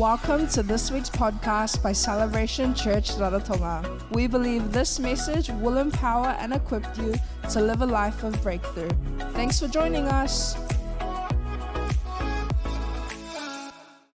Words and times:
Welcome 0.00 0.46
to 0.56 0.62
this 0.62 0.90
week's 0.90 1.10
podcast 1.10 1.82
by 1.82 1.92
Celebration 1.92 2.74
Church 2.74 3.10
Rarotonga. 3.16 4.10
We 4.12 4.26
believe 4.26 4.72
this 4.72 4.98
message 4.98 5.50
will 5.50 5.76
empower 5.76 6.28
and 6.40 6.54
equip 6.54 6.86
you 6.96 7.12
to 7.50 7.60
live 7.60 7.82
a 7.82 7.86
life 7.86 8.24
of 8.24 8.42
breakthrough. 8.42 8.88
Thanks 9.34 9.60
for 9.60 9.68
joining 9.68 10.08
us. 10.08 10.56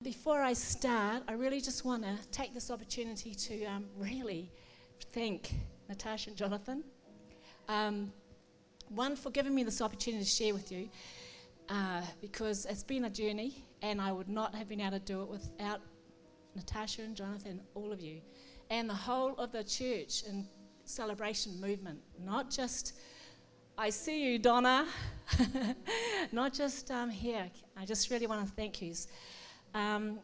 Before 0.01 0.41
I 0.41 0.53
start, 0.53 1.21
I 1.27 1.33
really 1.33 1.61
just 1.61 1.85
want 1.85 2.01
to 2.01 2.17
take 2.31 2.55
this 2.55 2.71
opportunity 2.71 3.35
to 3.35 3.65
um, 3.65 3.85
really 3.95 4.49
thank 5.13 5.53
Natasha 5.87 6.31
and 6.31 6.37
Jonathan. 6.37 6.83
Um, 7.69 8.11
one, 8.89 9.15
for 9.15 9.29
giving 9.29 9.53
me 9.53 9.63
this 9.63 9.81
opportunity 9.81 10.23
to 10.23 10.29
share 10.31 10.55
with 10.55 10.71
you, 10.71 10.89
uh, 11.69 12.01
because 12.21 12.65
it's 12.65 12.83
been 12.83 13.05
a 13.05 13.09
journey 13.09 13.65
and 13.81 14.01
I 14.01 14.11
would 14.11 14.29
not 14.29 14.55
have 14.55 14.67
been 14.67 14.81
able 14.81 14.99
to 14.99 14.99
do 14.99 15.21
it 15.21 15.29
without 15.29 15.81
Natasha 16.55 17.01
and 17.01 17.15
Jonathan, 17.15 17.59
all 17.73 17.91
of 17.91 18.01
you, 18.01 18.21
and 18.69 18.89
the 18.89 18.93
whole 18.93 19.33
of 19.35 19.51
the 19.51 19.63
church 19.63 20.23
and 20.27 20.47
celebration 20.85 21.59
movement. 21.59 21.99
Not 22.23 22.49
just, 22.49 22.93
I 23.77 23.89
see 23.89 24.23
you, 24.23 24.39
Donna, 24.39 24.87
not 26.31 26.53
just 26.53 26.89
um, 26.91 27.09
here. 27.09 27.49
I 27.75 27.85
just 27.85 28.09
really 28.09 28.27
want 28.27 28.47
to 28.47 28.53
thank 28.53 28.81
you. 28.81 28.93
Um, 29.73 30.19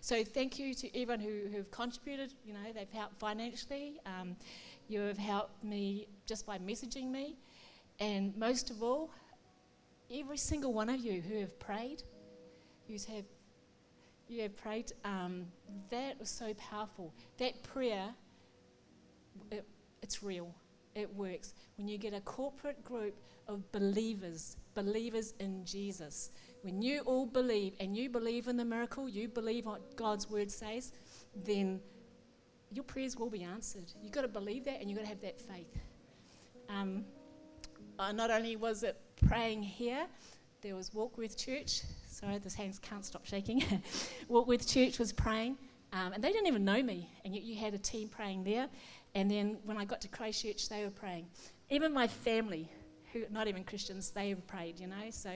so 0.00 0.24
thank 0.24 0.58
you 0.58 0.74
to 0.74 0.88
everyone 0.88 1.20
who 1.20 1.48
who've 1.50 1.70
contributed. 1.70 2.32
You 2.44 2.54
know, 2.54 2.72
they've 2.74 2.90
helped 2.90 3.18
financially. 3.18 4.00
Um, 4.06 4.36
you 4.88 5.00
have 5.00 5.18
helped 5.18 5.64
me 5.64 6.08
just 6.26 6.46
by 6.46 6.58
messaging 6.58 7.10
me, 7.10 7.36
and 8.00 8.36
most 8.36 8.70
of 8.70 8.82
all, 8.82 9.10
every 10.12 10.38
single 10.38 10.72
one 10.72 10.88
of 10.88 11.00
you 11.00 11.20
who 11.20 11.40
have 11.40 11.58
prayed 11.58 12.02
you 12.86 12.98
have, 13.14 13.24
you 14.28 14.42
have 14.42 14.56
prayed. 14.56 14.92
Um, 15.04 15.46
that 15.90 16.18
was 16.18 16.28
so 16.28 16.52
powerful. 16.54 17.14
That 17.38 17.62
prayer, 17.62 18.10
it, 19.50 19.66
it's 20.02 20.22
real. 20.22 20.54
It 20.94 21.12
works. 21.14 21.54
When 21.76 21.88
you 21.88 21.98
get 21.98 22.14
a 22.14 22.20
corporate 22.20 22.84
group 22.84 23.16
of 23.48 23.70
believers, 23.72 24.56
believers 24.74 25.34
in 25.40 25.64
Jesus, 25.64 26.30
when 26.62 26.82
you 26.82 27.00
all 27.00 27.26
believe 27.26 27.74
and 27.80 27.96
you 27.96 28.08
believe 28.08 28.48
in 28.48 28.56
the 28.56 28.64
miracle, 28.64 29.08
you 29.08 29.28
believe 29.28 29.66
what 29.66 29.96
God's 29.96 30.30
word 30.30 30.50
says, 30.50 30.92
then 31.44 31.80
your 32.70 32.84
prayers 32.84 33.16
will 33.16 33.30
be 33.30 33.42
answered. 33.42 33.92
You've 34.02 34.12
got 34.12 34.22
to 34.22 34.28
believe 34.28 34.64
that 34.64 34.80
and 34.80 34.90
you've 34.90 34.98
got 34.98 35.04
to 35.04 35.08
have 35.08 35.20
that 35.22 35.40
faith. 35.40 35.78
Um, 36.68 37.04
uh, 37.98 38.12
not 38.12 38.30
only 38.30 38.56
was 38.56 38.82
it 38.82 39.00
praying 39.26 39.62
here, 39.62 40.06
there 40.62 40.74
was 40.74 40.92
Walk 40.94 41.18
With 41.18 41.36
Church. 41.36 41.82
Sorry, 42.06 42.38
this 42.38 42.54
hands 42.54 42.78
can't 42.78 43.04
stop 43.04 43.24
shaking. 43.24 43.62
Walk 44.28 44.46
With 44.46 44.66
Church 44.66 44.98
was 44.98 45.12
praying, 45.12 45.56
um, 45.92 46.12
and 46.12 46.22
they 46.22 46.32
didn't 46.32 46.46
even 46.46 46.64
know 46.64 46.82
me. 46.82 47.08
And 47.24 47.34
yet 47.34 47.44
you 47.44 47.56
had 47.56 47.74
a 47.74 47.78
team 47.78 48.08
praying 48.08 48.44
there. 48.44 48.68
And 49.14 49.30
then 49.30 49.58
when 49.64 49.76
I 49.76 49.84
got 49.84 50.00
to 50.02 50.08
Christchurch, 50.08 50.68
they 50.68 50.84
were 50.84 50.90
praying. 50.90 51.26
Even 51.70 51.92
my 51.92 52.08
family, 52.08 52.68
who 53.12 53.24
not 53.30 53.46
even 53.46 53.62
Christians, 53.62 54.10
they 54.10 54.34
prayed, 54.34 54.80
you 54.80 54.88
know. 54.88 55.10
So 55.10 55.30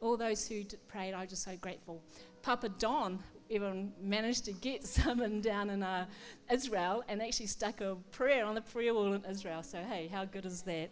all 0.00 0.16
those 0.16 0.46
who 0.46 0.62
prayed, 0.86 1.14
I 1.14 1.22
was 1.22 1.30
just 1.30 1.42
so 1.42 1.56
grateful. 1.56 2.02
Papa 2.42 2.68
Don 2.68 3.18
even 3.48 3.92
managed 4.00 4.44
to 4.46 4.52
get 4.52 4.86
someone 4.98 5.40
down 5.40 5.70
in 5.70 5.82
uh, 5.82 6.06
Israel 6.50 7.02
and 7.08 7.22
actually 7.22 7.46
stuck 7.46 7.80
a 7.80 7.96
prayer 8.10 8.44
on 8.44 8.54
the 8.54 8.60
prayer 8.60 8.94
wall 8.94 9.12
in 9.12 9.24
Israel. 9.24 9.62
So, 9.62 9.78
hey, 9.78 10.08
how 10.08 10.24
good 10.24 10.44
is 10.44 10.62
that? 10.62 10.90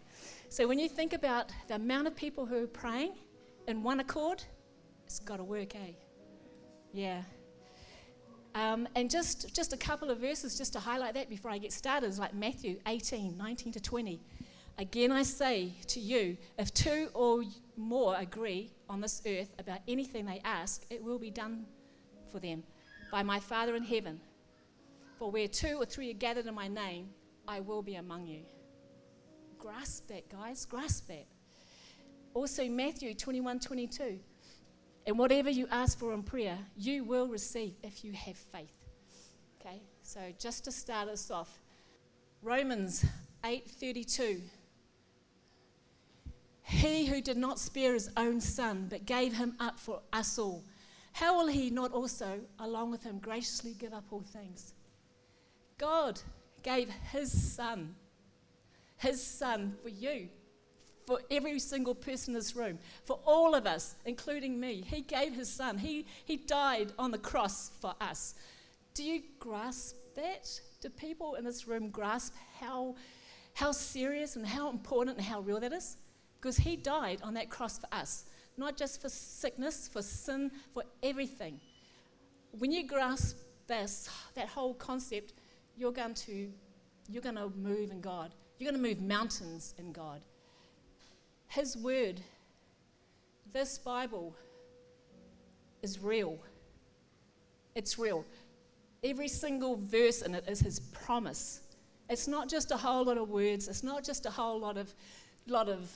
So, 0.48 0.66
when 0.66 0.78
you 0.78 0.88
think 0.88 1.12
about 1.12 1.52
the 1.68 1.74
amount 1.74 2.06
of 2.06 2.16
people 2.16 2.46
who 2.46 2.64
are 2.64 2.68
praying, 2.68 3.12
in 3.66 3.82
one 3.82 4.00
accord, 4.00 4.42
it's 5.04 5.18
got 5.18 5.36
to 5.38 5.44
work, 5.44 5.74
eh? 5.74 5.92
Yeah. 6.92 7.22
Um, 8.54 8.88
and 8.94 9.10
just, 9.10 9.54
just 9.54 9.72
a 9.72 9.76
couple 9.76 10.10
of 10.10 10.18
verses 10.18 10.56
just 10.56 10.72
to 10.72 10.80
highlight 10.80 11.14
that 11.14 11.28
before 11.28 11.50
I 11.50 11.58
get 11.58 11.72
started 11.72 12.06
is 12.06 12.18
like 12.18 12.32
Matthew 12.32 12.78
18, 12.86 13.36
19 13.36 13.72
to 13.72 13.80
20. 13.80 14.20
Again, 14.78 15.12
I 15.12 15.22
say 15.22 15.72
to 15.88 16.00
you, 16.00 16.36
if 16.58 16.72
two 16.72 17.08
or 17.12 17.42
more 17.76 18.16
agree 18.16 18.72
on 18.88 19.00
this 19.00 19.20
earth 19.26 19.52
about 19.58 19.80
anything 19.88 20.26
they 20.26 20.40
ask, 20.44 20.84
it 20.90 21.02
will 21.02 21.18
be 21.18 21.30
done 21.30 21.66
for 22.30 22.38
them 22.38 22.62
by 23.10 23.22
my 23.22 23.40
Father 23.40 23.76
in 23.76 23.82
heaven. 23.82 24.20
For 25.18 25.30
where 25.30 25.48
two 25.48 25.76
or 25.80 25.86
three 25.86 26.10
are 26.10 26.14
gathered 26.14 26.46
in 26.46 26.54
my 26.54 26.68
name, 26.68 27.08
I 27.48 27.60
will 27.60 27.82
be 27.82 27.94
among 27.94 28.26
you. 28.26 28.42
Grasp 29.58 30.08
that, 30.08 30.28
guys, 30.28 30.66
grasp 30.66 31.08
that. 31.08 31.26
Also, 32.34 32.68
Matthew 32.68 33.14
21 33.14 33.60
22. 33.60 34.18
And 35.06 35.18
whatever 35.18 35.48
you 35.48 35.68
ask 35.70 35.98
for 35.98 36.12
in 36.12 36.22
prayer, 36.22 36.58
you 36.76 37.04
will 37.04 37.28
receive 37.28 37.74
if 37.82 38.04
you 38.04 38.12
have 38.12 38.36
faith. 38.36 38.74
Okay, 39.60 39.80
so 40.02 40.20
just 40.38 40.64
to 40.64 40.72
start 40.72 41.08
us 41.08 41.30
off, 41.30 41.60
Romans 42.42 43.04
8:32. 43.44 44.42
He 46.62 47.06
who 47.06 47.20
did 47.20 47.36
not 47.36 47.60
spare 47.60 47.94
his 47.94 48.10
own 48.16 48.40
son, 48.40 48.88
but 48.90 49.06
gave 49.06 49.32
him 49.34 49.54
up 49.60 49.78
for 49.78 50.02
us 50.12 50.36
all, 50.36 50.64
how 51.16 51.38
will 51.38 51.46
he 51.46 51.70
not 51.70 51.92
also, 51.92 52.40
along 52.58 52.90
with 52.90 53.02
him, 53.02 53.18
graciously 53.18 53.72
give 53.72 53.94
up 53.94 54.04
all 54.10 54.20
things? 54.20 54.74
God 55.78 56.20
gave 56.62 56.90
his 57.10 57.32
son, 57.54 57.94
his 58.98 59.24
son 59.24 59.76
for 59.82 59.88
you 59.88 60.28
for 61.06 61.20
every 61.30 61.58
single 61.58 61.94
person 61.94 62.34
in 62.34 62.38
this 62.38 62.54
room, 62.54 62.78
for 63.06 63.18
all 63.24 63.54
of 63.54 63.66
us, 63.66 63.94
including 64.04 64.60
me. 64.60 64.84
He 64.86 65.00
gave 65.00 65.32
his 65.32 65.48
son, 65.50 65.78
he, 65.78 66.04
he 66.26 66.36
died 66.36 66.92
on 66.98 67.12
the 67.12 67.18
cross 67.18 67.70
for 67.80 67.94
us. 67.98 68.34
Do 68.92 69.02
you 69.02 69.22
grasp 69.38 69.96
that? 70.16 70.60
Do 70.82 70.90
people 70.90 71.36
in 71.36 71.44
this 71.44 71.66
room 71.66 71.88
grasp 71.88 72.34
how, 72.60 72.94
how 73.54 73.72
serious 73.72 74.36
and 74.36 74.46
how 74.46 74.68
important 74.68 75.16
and 75.16 75.24
how 75.24 75.40
real 75.40 75.60
that 75.60 75.72
is? 75.72 75.96
Because 76.38 76.58
he 76.58 76.76
died 76.76 77.20
on 77.22 77.32
that 77.34 77.48
cross 77.48 77.78
for 77.78 77.88
us, 77.90 78.26
not 78.56 78.76
just 78.76 79.00
for 79.00 79.08
sickness, 79.08 79.88
for 79.88 80.02
sin, 80.02 80.50
for 80.72 80.82
everything. 81.02 81.60
When 82.58 82.72
you 82.72 82.86
grasp 82.86 83.36
this, 83.66 84.08
that 84.34 84.48
whole 84.48 84.74
concept, 84.74 85.34
you're 85.76 85.92
going 85.92 86.14
to, 86.14 86.48
you're 87.08 87.22
going 87.22 87.36
to 87.36 87.50
move 87.56 87.90
in 87.90 88.00
God. 88.00 88.32
You're 88.58 88.70
going 88.70 88.82
to 88.82 88.88
move 88.88 89.00
mountains 89.00 89.74
in 89.78 89.92
God. 89.92 90.20
His 91.48 91.76
word, 91.76 92.20
this 93.52 93.78
Bible, 93.78 94.34
is 95.82 96.02
real. 96.02 96.38
It's 97.74 97.98
real. 97.98 98.24
Every 99.04 99.28
single 99.28 99.76
verse 99.76 100.22
in 100.22 100.34
it 100.34 100.44
is 100.48 100.60
His 100.60 100.80
promise. 100.80 101.60
It's 102.08 102.26
not 102.26 102.48
just 102.48 102.70
a 102.70 102.76
whole 102.76 103.04
lot 103.04 103.18
of 103.18 103.28
words, 103.28 103.68
it's 103.68 103.82
not 103.82 104.02
just 104.02 104.26
a 104.26 104.30
whole 104.30 104.58
lot 104.58 104.76
of, 104.76 104.94
lot 105.46 105.68
of, 105.68 105.90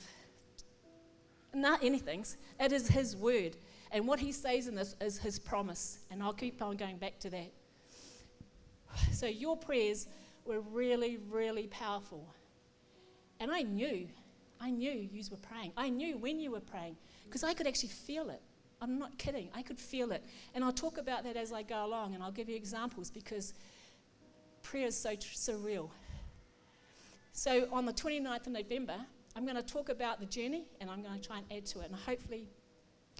not 1.53 1.83
anything. 1.83 2.25
It 2.59 2.71
is 2.71 2.87
His 2.87 3.15
word. 3.15 3.57
And 3.91 4.07
what 4.07 4.19
He 4.19 4.31
says 4.31 4.67
in 4.67 4.75
this 4.75 4.95
is 5.01 5.17
His 5.17 5.39
promise. 5.39 5.99
And 6.09 6.21
I'll 6.21 6.33
keep 6.33 6.61
on 6.61 6.77
going 6.77 6.97
back 6.97 7.19
to 7.19 7.29
that. 7.29 7.51
So 9.11 9.25
your 9.25 9.57
prayers 9.57 10.07
were 10.45 10.59
really, 10.59 11.17
really 11.29 11.67
powerful. 11.67 12.27
And 13.39 13.51
I 13.51 13.61
knew 13.61 14.07
I 14.61 14.69
knew 14.69 14.91
you 15.11 15.23
were 15.31 15.37
praying. 15.37 15.73
I 15.75 15.89
knew 15.89 16.17
when 16.17 16.39
you 16.39 16.51
were 16.51 16.59
praying 16.59 16.95
because 17.25 17.43
I 17.43 17.53
could 17.53 17.65
actually 17.65 17.89
feel 17.89 18.29
it. 18.29 18.41
I'm 18.79 18.99
not 18.99 19.17
kidding. 19.17 19.49
I 19.55 19.63
could 19.63 19.79
feel 19.79 20.11
it. 20.11 20.23
And 20.53 20.63
I'll 20.63 20.71
talk 20.71 20.97
about 20.97 21.23
that 21.23 21.35
as 21.35 21.51
I 21.51 21.63
go 21.63 21.85
along 21.85 22.13
and 22.13 22.23
I'll 22.23 22.31
give 22.31 22.47
you 22.47 22.55
examples 22.55 23.09
because 23.09 23.53
prayer 24.61 24.87
is 24.87 24.97
so 24.97 25.15
surreal. 25.15 25.89
So 27.33 27.67
on 27.71 27.85
the 27.85 27.93
29th 27.93 28.47
of 28.47 28.53
November, 28.53 28.97
I'm 29.35 29.43
going 29.45 29.55
to 29.55 29.63
talk 29.63 29.89
about 29.89 30.19
the 30.19 30.25
journey 30.25 30.65
and 30.79 30.89
I'm 30.89 31.01
going 31.01 31.19
to 31.19 31.25
try 31.25 31.37
and 31.37 31.45
add 31.51 31.65
to 31.67 31.79
it. 31.81 31.87
And 31.87 31.95
hopefully 31.95 32.47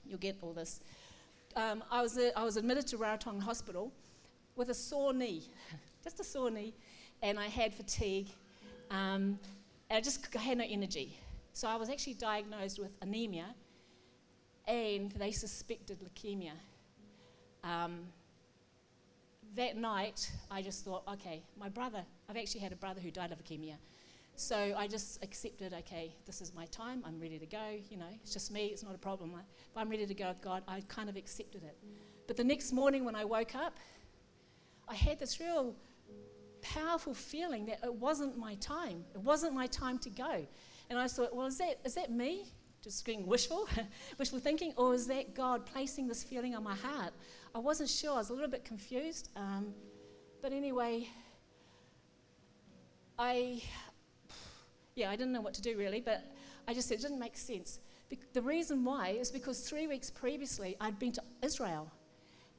you'll 0.05 0.19
get 0.19 0.37
all 0.41 0.53
this. 0.53 0.81
Um, 1.55 1.83
I, 1.91 2.01
was, 2.01 2.17
uh, 2.17 2.31
I 2.35 2.43
was 2.43 2.57
admitted 2.57 2.87
to 2.87 2.97
Rarotonga 2.97 3.41
Hospital 3.41 3.91
with 4.55 4.69
a 4.69 4.73
sore 4.73 5.13
knee, 5.13 5.43
just 6.03 6.19
a 6.19 6.23
sore 6.23 6.51
knee, 6.51 6.73
and 7.21 7.39
I 7.39 7.47
had 7.47 7.73
fatigue. 7.73 8.27
Um, 8.89 9.39
and 9.89 9.97
I 9.97 10.01
just 10.01 10.27
I 10.35 10.39
had 10.39 10.57
no 10.57 10.65
energy. 10.67 11.17
So 11.53 11.67
I 11.67 11.75
was 11.75 11.89
actually 11.89 12.13
diagnosed 12.13 12.79
with 12.79 12.93
anemia, 13.01 13.53
and 14.67 15.11
they 15.11 15.31
suspected 15.31 15.99
leukemia. 15.99 16.53
Um, 17.63 17.99
that 19.55 19.75
night, 19.75 20.31
I 20.49 20.61
just 20.61 20.85
thought, 20.85 21.03
okay, 21.13 21.43
my 21.59 21.67
brother, 21.67 22.03
I've 22.29 22.37
actually 22.37 22.61
had 22.61 22.71
a 22.71 22.77
brother 22.77 23.01
who 23.01 23.11
died 23.11 23.31
of 23.33 23.43
leukemia. 23.43 23.75
So 24.41 24.73
I 24.75 24.88
just 24.88 25.23
accepted, 25.23 25.73
okay, 25.73 26.15
this 26.25 26.41
is 26.41 26.53
my 26.53 26.65
time, 26.67 27.03
I'm 27.05 27.19
ready 27.19 27.38
to 27.38 27.45
go, 27.45 27.77
you 27.89 27.97
know, 27.97 28.09
it's 28.21 28.33
just 28.33 28.51
me, 28.51 28.67
it's 28.67 28.83
not 28.83 28.95
a 28.95 28.97
problem. 28.97 29.33
If 29.35 29.77
I'm 29.77 29.88
ready 29.88 30.05
to 30.05 30.13
go 30.13 30.29
with 30.29 30.41
God, 30.41 30.63
I 30.67 30.81
kind 30.88 31.09
of 31.09 31.15
accepted 31.15 31.63
it. 31.63 31.77
But 32.27 32.38
the 32.38 32.43
next 32.43 32.71
morning 32.71 33.05
when 33.05 33.15
I 33.15 33.23
woke 33.23 33.55
up, 33.55 33.77
I 34.88 34.95
had 34.95 35.19
this 35.19 35.39
real 35.39 35.75
powerful 36.61 37.13
feeling 37.13 37.65
that 37.67 37.79
it 37.83 37.93
wasn't 37.93 38.38
my 38.38 38.55
time. 38.55 39.05
It 39.13 39.21
wasn't 39.21 39.53
my 39.53 39.67
time 39.67 39.99
to 39.99 40.09
go. 40.09 40.45
And 40.89 40.97
I 40.97 41.07
thought, 41.07 41.35
well, 41.35 41.45
is 41.45 41.57
that, 41.59 41.79
is 41.85 41.93
that 41.95 42.11
me? 42.11 42.51
just 42.81 43.05
being 43.05 43.27
wishful, 43.27 43.69
wishful 44.17 44.39
thinking, 44.39 44.73
or 44.75 44.95
is 44.95 45.05
that 45.05 45.35
God 45.35 45.67
placing 45.67 46.07
this 46.07 46.23
feeling 46.23 46.55
on 46.55 46.63
my 46.63 46.75
heart? 46.75 47.13
I 47.53 47.59
wasn't 47.59 47.89
sure. 47.89 48.13
I 48.13 48.17
was 48.17 48.31
a 48.31 48.33
little 48.33 48.49
bit 48.49 48.65
confused. 48.65 49.29
Um, 49.35 49.75
but 50.41 50.51
anyway, 50.51 51.07
I, 53.19 53.61
yeah, 55.01 55.09
I 55.09 55.15
didn't 55.15 55.33
know 55.33 55.42
what 55.42 55.56
to 55.56 55.62
do 55.62 55.77
really, 55.77 56.00
but 56.00 56.24
I 56.68 56.74
just 56.74 56.88
said 56.88 57.00
it 57.00 57.01
didn't 57.01 57.19
make 57.19 57.36
sense. 57.36 57.80
Be- 58.09 58.19
the 58.33 58.42
reason 58.42 58.86
why 58.86 59.09
is 59.09 59.31
because 59.31 59.62
three 59.62 59.88
weeks 59.88 60.09
previously 60.09 60.77
I'd 60.80 61.00
been 61.00 61.12
to 61.13 61.24
Israel. 61.42 61.92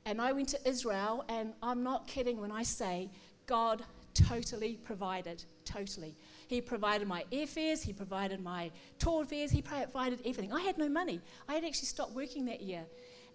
And 0.04 0.20
I 0.20 0.32
went 0.32 0.48
to 0.48 0.68
Israel, 0.68 1.24
and 1.28 1.52
I'm 1.62 1.84
not 1.84 2.08
kidding 2.08 2.40
when 2.40 2.50
I 2.50 2.64
say 2.64 3.08
God 3.46 3.84
totally 4.14 4.74
provided, 4.82 5.44
totally. 5.64 6.16
He 6.48 6.60
provided 6.60 7.06
my 7.06 7.24
airfares, 7.30 7.82
He 7.82 7.92
provided 7.92 8.42
my 8.42 8.72
tour 8.98 9.24
fares, 9.24 9.52
He 9.52 9.62
provided 9.62 10.18
everything. 10.24 10.52
I 10.52 10.62
had 10.62 10.76
no 10.78 10.88
money. 10.88 11.20
I 11.48 11.54
had 11.54 11.64
actually 11.64 11.86
stopped 11.86 12.12
working 12.12 12.44
that 12.46 12.60
year. 12.60 12.84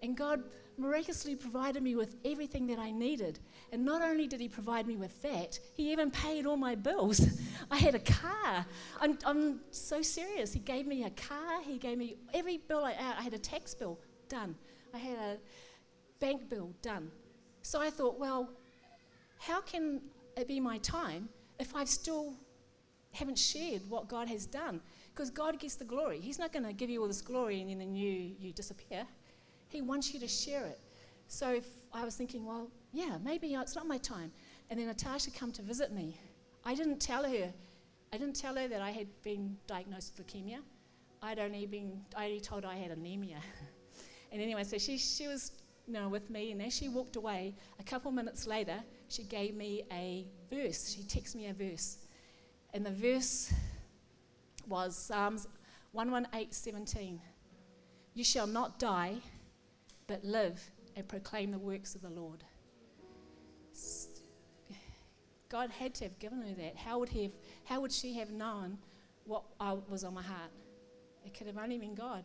And 0.02 0.16
God 0.16 0.42
miraculously 0.76 1.34
provided 1.34 1.82
me 1.82 1.96
with 1.96 2.14
everything 2.24 2.66
that 2.66 2.78
I 2.78 2.90
needed. 2.90 3.38
And 3.72 3.84
not 3.84 4.02
only 4.02 4.26
did 4.26 4.40
He 4.40 4.48
provide 4.48 4.86
me 4.86 4.96
with 4.96 5.20
that, 5.22 5.58
He 5.74 5.92
even 5.92 6.10
paid 6.10 6.46
all 6.46 6.56
my 6.56 6.74
bills. 6.74 7.26
I 7.70 7.76
had 7.76 7.94
a 7.94 8.00
car. 8.00 8.66
I'm, 9.00 9.18
I'm 9.24 9.60
so 9.70 10.02
serious. 10.02 10.52
He 10.52 10.60
gave 10.60 10.86
me 10.86 11.04
a 11.04 11.10
car, 11.10 11.62
He 11.62 11.78
gave 11.78 11.98
me 11.98 12.16
every 12.32 12.58
bill 12.58 12.84
I, 12.84 12.92
I 13.18 13.22
had 13.22 13.34
a 13.34 13.38
tax 13.38 13.74
bill 13.74 13.98
done, 14.28 14.54
I 14.94 14.98
had 14.98 15.18
a 15.18 15.38
bank 16.20 16.48
bill 16.48 16.70
done. 16.82 17.10
So 17.62 17.80
I 17.80 17.90
thought, 17.90 18.18
well, 18.18 18.48
how 19.38 19.60
can 19.60 20.00
it 20.36 20.48
be 20.48 20.60
my 20.60 20.78
time 20.78 21.28
if 21.58 21.74
I've 21.74 21.88
still 21.88 22.34
haven't 23.12 23.38
shared 23.38 23.82
what 23.88 24.08
God 24.08 24.28
has 24.28 24.46
done? 24.46 24.80
Because 25.12 25.30
God 25.30 25.58
gets 25.58 25.74
the 25.74 25.84
glory. 25.84 26.20
He's 26.20 26.38
not 26.38 26.52
going 26.52 26.64
to 26.64 26.72
give 26.72 26.90
you 26.90 27.02
all 27.02 27.08
this 27.08 27.20
glory 27.20 27.60
and 27.60 27.80
then 27.80 27.94
you, 27.94 28.32
you 28.38 28.52
disappear. 28.52 29.04
He 29.68 29.82
wants 29.82 30.14
you 30.14 30.20
to 30.20 30.28
share 30.28 30.64
it. 30.64 30.80
So 31.26 31.60
I 31.92 32.04
was 32.04 32.16
thinking, 32.16 32.44
well, 32.44 32.70
yeah, 32.92 33.18
maybe 33.22 33.54
it's 33.54 33.74
not 33.74 33.86
my 33.86 33.98
time. 33.98 34.32
And 34.70 34.78
then 34.78 34.86
Natasha 34.86 35.30
come 35.30 35.52
to 35.52 35.62
visit 35.62 35.92
me. 35.92 36.18
I 36.64 36.74
didn't 36.74 37.00
tell 37.00 37.24
her. 37.24 37.52
I 38.12 38.16
didn't 38.16 38.36
tell 38.36 38.56
her 38.56 38.68
that 38.68 38.80
I 38.80 38.90
had 38.90 39.08
been 39.22 39.56
diagnosed 39.66 40.14
with 40.16 40.26
leukemia. 40.26 40.58
I'd 41.22 41.38
only 41.38 41.66
been. 41.66 42.00
I 42.16 42.26
only 42.26 42.40
told 42.40 42.64
her 42.64 42.70
I 42.70 42.76
had 42.76 42.90
anemia. 42.90 43.38
and 44.32 44.40
anyway, 44.40 44.64
so 44.64 44.78
she 44.78 44.98
she 44.98 45.26
was 45.26 45.52
you 45.88 45.94
know, 45.94 46.08
with 46.10 46.28
me, 46.28 46.52
and 46.52 46.60
as 46.60 46.76
she 46.76 46.90
walked 46.90 47.16
away, 47.16 47.54
a 47.80 47.82
couple 47.82 48.12
minutes 48.12 48.46
later, 48.46 48.76
she 49.08 49.22
gave 49.22 49.54
me 49.54 49.84
a 49.90 50.26
verse. 50.50 50.94
She 50.94 51.02
texted 51.02 51.36
me 51.36 51.46
a 51.46 51.54
verse, 51.54 51.96
and 52.74 52.84
the 52.84 52.90
verse 52.90 53.52
was 54.68 54.94
Psalms 54.96 55.48
118:17. 55.94 57.18
You 58.12 58.24
shall 58.24 58.46
not 58.46 58.78
die, 58.78 59.16
but 60.06 60.22
live 60.24 60.60
and 60.94 61.08
proclaim 61.08 61.50
the 61.52 61.58
works 61.58 61.94
of 61.94 62.02
the 62.02 62.10
Lord. 62.10 62.44
God 65.48 65.70
had 65.70 65.94
to 65.94 66.04
have 66.04 66.18
given 66.18 66.42
her 66.42 66.54
that. 66.58 66.76
How 66.76 66.98
would, 66.98 67.08
he 67.08 67.24
have, 67.24 67.32
how 67.64 67.80
would 67.80 67.92
she 67.92 68.14
have 68.14 68.30
known 68.30 68.78
what 69.24 69.42
I 69.58 69.76
was 69.88 70.04
on 70.04 70.14
my 70.14 70.22
heart? 70.22 70.50
It 71.24 71.34
could 71.34 71.46
have 71.46 71.58
only 71.58 71.78
been 71.78 71.94
God. 71.94 72.24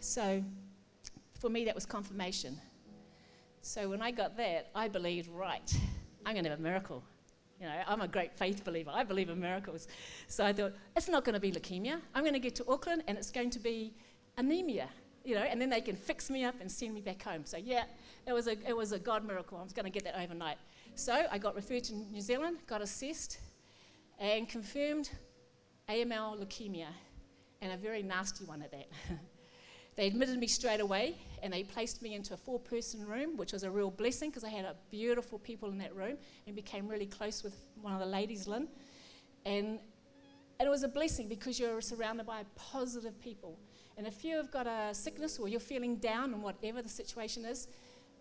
So, 0.00 0.42
for 1.38 1.48
me, 1.48 1.64
that 1.64 1.74
was 1.74 1.86
confirmation. 1.86 2.58
So, 3.62 3.88
when 3.88 4.02
I 4.02 4.10
got 4.10 4.36
that, 4.36 4.70
I 4.74 4.88
believed, 4.88 5.28
right, 5.28 5.74
I'm 6.26 6.34
going 6.34 6.44
to 6.44 6.50
have 6.50 6.58
a 6.58 6.62
miracle. 6.62 7.02
You 7.60 7.66
know, 7.66 7.74
I'm 7.86 8.00
a 8.00 8.08
great 8.08 8.32
faith 8.32 8.64
believer. 8.64 8.90
I 8.92 9.04
believe 9.04 9.30
in 9.30 9.40
miracles. 9.40 9.86
So 10.28 10.44
I 10.44 10.52
thought, 10.52 10.74
it's 10.96 11.08
not 11.08 11.24
going 11.24 11.34
to 11.34 11.40
be 11.40 11.52
leukemia. 11.52 12.00
I'm 12.14 12.22
going 12.22 12.34
to 12.34 12.40
get 12.40 12.54
to 12.56 12.68
Auckland 12.68 13.04
and 13.06 13.16
it's 13.16 13.30
going 13.30 13.48
to 13.50 13.58
be 13.58 13.94
anemia 14.36 14.88
you 15.24 15.34
know, 15.34 15.40
and 15.40 15.60
then 15.60 15.70
they 15.70 15.80
can 15.80 15.96
fix 15.96 16.30
me 16.30 16.44
up 16.44 16.54
and 16.60 16.70
send 16.70 16.94
me 16.94 17.00
back 17.00 17.22
home. 17.22 17.42
So 17.44 17.56
yeah, 17.56 17.84
it 18.26 18.32
was 18.32 18.46
a, 18.46 18.56
it 18.68 18.76
was 18.76 18.92
a 18.92 18.98
God 18.98 19.26
miracle. 19.26 19.58
I 19.58 19.62
was 19.62 19.72
going 19.72 19.86
to 19.86 19.90
get 19.90 20.04
that 20.04 20.20
overnight. 20.20 20.58
So 20.96 21.24
I 21.30 21.38
got 21.38 21.56
referred 21.56 21.82
to 21.84 21.94
New 21.94 22.20
Zealand, 22.20 22.58
got 22.68 22.80
assessed, 22.80 23.38
and 24.20 24.48
confirmed 24.48 25.10
AML 25.88 26.38
leukemia, 26.38 26.86
and 27.60 27.72
a 27.72 27.76
very 27.76 28.00
nasty 28.00 28.44
one 28.44 28.62
at 28.62 28.70
that. 28.70 28.86
they 29.96 30.06
admitted 30.06 30.38
me 30.38 30.46
straight 30.46 30.78
away, 30.80 31.16
and 31.42 31.52
they 31.52 31.64
placed 31.64 32.00
me 32.00 32.14
into 32.14 32.32
a 32.34 32.36
four-person 32.36 33.04
room, 33.06 33.36
which 33.36 33.52
was 33.52 33.64
a 33.64 33.70
real 33.70 33.90
blessing 33.90 34.30
because 34.30 34.44
I 34.44 34.50
had 34.50 34.64
a 34.64 34.76
beautiful 34.92 35.40
people 35.40 35.68
in 35.70 35.78
that 35.78 35.94
room, 35.96 36.16
and 36.46 36.54
became 36.54 36.86
really 36.86 37.06
close 37.06 37.42
with 37.42 37.56
one 37.82 37.92
of 37.92 37.98
the 37.98 38.06
ladies, 38.06 38.46
Lynn, 38.46 38.68
and 39.44 39.80
and 40.60 40.68
it 40.68 40.70
was 40.70 40.84
a 40.84 40.88
blessing 40.88 41.28
because 41.28 41.58
you're 41.58 41.80
surrounded 41.80 42.26
by 42.26 42.44
positive 42.54 43.20
people. 43.20 43.58
And 43.98 44.06
if 44.06 44.24
you've 44.24 44.52
got 44.52 44.68
a 44.68 44.94
sickness 44.94 45.40
or 45.40 45.48
you're 45.48 45.58
feeling 45.58 45.96
down 45.96 46.32
and 46.32 46.40
whatever 46.44 46.80
the 46.80 46.88
situation 46.88 47.44
is, 47.44 47.66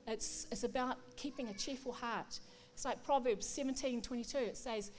it's, 0.08 0.48
it's 0.52 0.64
about 0.64 0.98
keeping 1.16 1.50
a 1.50 1.54
cheerful 1.54 1.94
heart. 1.94 2.40
It's 2.74 2.86
like 2.86 3.04
Proverbs 3.04 3.46
17 3.46 4.02
22. 4.02 4.38
It 4.38 4.58
says, 4.58 4.92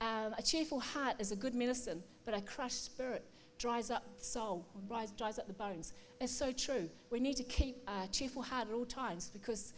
um, 0.00 0.34
A 0.36 0.42
cheerful 0.42 0.80
heart 0.80 1.16
is 1.18 1.32
a 1.32 1.36
good 1.36 1.54
medicine, 1.54 2.02
but 2.24 2.36
a 2.36 2.40
crushed 2.40 2.84
spirit 2.84 3.24
dries 3.58 3.90
up 3.90 4.02
the 4.16 4.24
soul, 4.24 4.66
dries, 4.88 5.10
dries 5.12 5.38
up 5.38 5.46
the 5.46 5.52
bones. 5.52 5.92
It's 6.20 6.32
so 6.32 6.50
true. 6.50 6.88
We 7.10 7.20
need 7.20 7.36
to 7.36 7.44
keep 7.44 7.76
a 7.86 8.08
cheerful 8.08 8.42
heart 8.42 8.68
at 8.68 8.74
all 8.74 8.86
times 8.86 9.30
because 9.32 9.74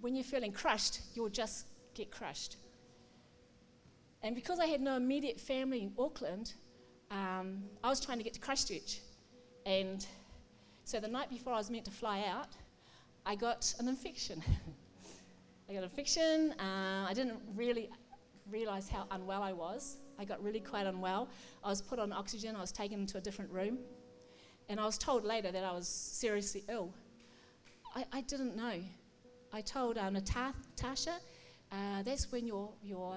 when 0.00 0.14
you're 0.14 0.24
feeling 0.24 0.52
crushed, 0.52 1.00
you'll 1.14 1.30
just 1.30 1.66
get 1.94 2.10
crushed. 2.10 2.56
And 4.22 4.34
because 4.34 4.58
I 4.58 4.66
had 4.66 4.80
no 4.80 4.96
immediate 4.96 5.40
family 5.40 5.82
in 5.82 5.92
Auckland, 5.98 6.54
um, 7.10 7.64
I 7.82 7.88
was 7.88 8.00
trying 8.00 8.18
to 8.18 8.24
get 8.24 8.34
to 8.34 8.40
Christchurch. 8.40 9.00
And 9.64 10.04
so 10.84 11.00
the 11.00 11.08
night 11.08 11.30
before 11.30 11.52
I 11.52 11.56
was 11.56 11.70
meant 11.70 11.84
to 11.86 11.90
fly 11.90 12.24
out, 12.28 12.48
I 13.24 13.34
got 13.34 13.74
an 13.78 13.88
infection. 13.88 14.42
I 15.68 15.74
got 15.74 15.82
a 15.82 15.88
fiction. 15.88 16.52
Uh, 16.60 17.06
I 17.08 17.12
didn't 17.12 17.40
really 17.56 17.90
realize 18.50 18.88
how 18.88 19.06
unwell 19.10 19.42
I 19.42 19.52
was. 19.52 19.96
I 20.18 20.24
got 20.24 20.42
really 20.42 20.60
quite 20.60 20.86
unwell. 20.86 21.28
I 21.64 21.68
was 21.68 21.82
put 21.82 21.98
on 21.98 22.12
oxygen. 22.12 22.54
I 22.54 22.60
was 22.60 22.70
taken 22.70 23.00
into 23.00 23.18
a 23.18 23.20
different 23.20 23.50
room. 23.50 23.78
And 24.68 24.78
I 24.78 24.84
was 24.84 24.96
told 24.96 25.24
later 25.24 25.50
that 25.50 25.64
I 25.64 25.72
was 25.72 25.88
seriously 25.88 26.64
ill. 26.68 26.92
I, 27.94 28.04
I 28.12 28.20
didn't 28.22 28.56
know. 28.56 28.80
I 29.52 29.60
told 29.60 29.98
uh, 29.98 30.08
Natasha, 30.10 31.14
uh, 31.72 32.02
that's 32.04 32.30
when 32.30 32.46
your, 32.46 32.70
your, 32.82 33.16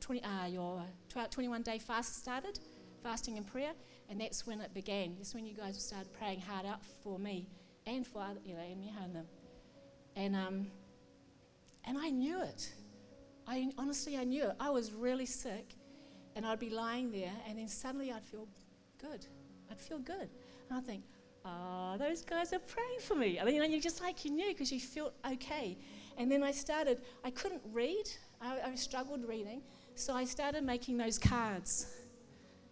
20, 0.00 0.22
uh, 0.24 0.46
your 0.46 0.82
21 1.30 1.62
day 1.62 1.78
fast 1.78 2.22
started, 2.22 2.58
fasting 3.02 3.36
and 3.36 3.46
prayer. 3.46 3.72
And 4.08 4.20
that's 4.20 4.46
when 4.46 4.60
it 4.60 4.74
began. 4.74 5.14
That's 5.16 5.34
when 5.34 5.46
you 5.46 5.54
guys 5.54 5.80
started 5.80 6.12
praying 6.12 6.40
hard 6.40 6.66
out 6.66 6.80
for 7.04 7.18
me 7.18 7.48
and 7.86 8.04
for 8.04 8.20
other, 8.22 8.40
you 8.44 8.54
know, 8.54 8.60
and 8.60 8.80
me 8.80 8.92
and 9.00 9.14
them. 9.14 9.26
And, 10.16 10.36
um, 10.36 10.66
and 11.86 11.96
I 11.98 12.10
knew 12.10 12.42
it. 12.42 12.72
I 13.46 13.70
honestly, 13.78 14.16
I 14.18 14.24
knew 14.24 14.44
it. 14.44 14.56
I 14.58 14.70
was 14.70 14.92
really 14.92 15.26
sick, 15.26 15.74
and 16.34 16.44
I'd 16.44 16.58
be 16.58 16.70
lying 16.70 17.10
there, 17.10 17.32
and 17.48 17.58
then 17.58 17.68
suddenly 17.68 18.12
I'd 18.12 18.24
feel 18.24 18.48
good. 19.00 19.26
I'd 19.70 19.80
feel 19.80 19.98
good, 19.98 20.28
and 20.68 20.78
I'd 20.78 20.86
think, 20.86 21.04
"Ah, 21.44 21.94
oh, 21.94 21.98
those 21.98 22.22
guys 22.22 22.52
are 22.52 22.58
praying 22.58 23.00
for 23.00 23.14
me." 23.14 23.38
And 23.38 23.48
you 23.50 23.60
know, 23.60 23.66
you 23.66 23.80
just 23.80 24.00
like 24.00 24.24
you 24.24 24.32
knew 24.32 24.48
because 24.48 24.72
you 24.72 24.80
felt 24.80 25.14
okay. 25.30 25.78
And 26.18 26.30
then 26.30 26.42
I 26.42 26.50
started. 26.50 27.02
I 27.24 27.30
couldn't 27.30 27.62
read. 27.72 28.10
I, 28.40 28.60
I 28.72 28.74
struggled 28.74 29.24
reading, 29.24 29.62
so 29.94 30.14
I 30.14 30.24
started 30.24 30.64
making 30.64 30.96
those 30.96 31.18
cards 31.18 31.86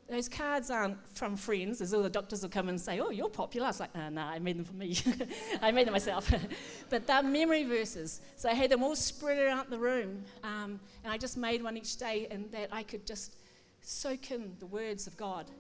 those 0.09 0.29
cards 0.29 0.71
aren't 0.71 0.99
from 1.17 1.37
friends, 1.37 1.81
as 1.81 1.95
all 1.95 2.03
the 2.03 2.11
doctors 2.11 2.43
will 2.43 2.51
come 2.51 2.69
and 2.69 2.79
say, 2.79 3.01
Oh, 3.01 3.11
you're 3.11 3.31
popular. 3.31 3.67
I 3.67 3.71
was 3.71 3.81
like, 3.81 3.95
No, 3.95 4.09
no, 4.11 4.23
I 4.23 4.39
made 4.39 4.59
them 4.59 4.65
for 4.65 4.75
me. 4.75 4.97
I 5.63 5.71
made 5.71 5.87
them 5.87 5.93
myself. 5.93 6.31
but 6.91 7.07
they're 7.07 7.23
memory 7.23 7.65
verses. 7.65 8.21
So 8.37 8.49
I 8.49 8.55
had 8.55 8.71
them 8.71 8.83
all 8.83 8.97
spread 8.97 9.39
around 9.39 9.71
the 9.71 9.79
room. 9.79 10.23
Um, 10.43 10.79
and 11.03 11.13
I 11.13 11.17
just 11.17 11.37
made 11.37 11.63
one 11.63 11.77
each 11.77 11.97
day, 11.97 12.27
and 12.31 12.51
that 12.53 12.69
I 12.71 12.83
could 12.83 13.07
just 13.07 13.37
soak 13.81 14.31
in 14.31 14.55
the 14.59 14.67
words 14.67 15.07
of 15.07 15.17
God 15.17 15.51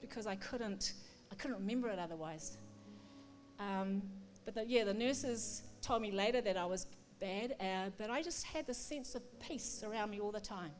because 0.00 0.26
I 0.26 0.36
couldn't, 0.36 0.94
I 1.30 1.34
couldn't 1.34 1.58
remember 1.58 1.88
it 1.88 1.98
otherwise. 1.98 2.56
Um, 3.58 4.02
but 4.44 4.54
the, 4.54 4.66
yeah, 4.66 4.84
the 4.84 4.94
nurses 4.94 5.62
told 5.82 6.02
me 6.02 6.10
later 6.10 6.40
that 6.40 6.56
I 6.56 6.64
was 6.64 6.86
bad, 7.20 7.54
uh, 7.60 7.90
but 7.98 8.10
I 8.10 8.22
just 8.22 8.44
had 8.44 8.66
this 8.66 8.78
sense 8.78 9.14
of 9.14 9.22
peace 9.40 9.82
around 9.86 10.10
me 10.10 10.20
all 10.20 10.32
the 10.32 10.40
time. 10.40 10.70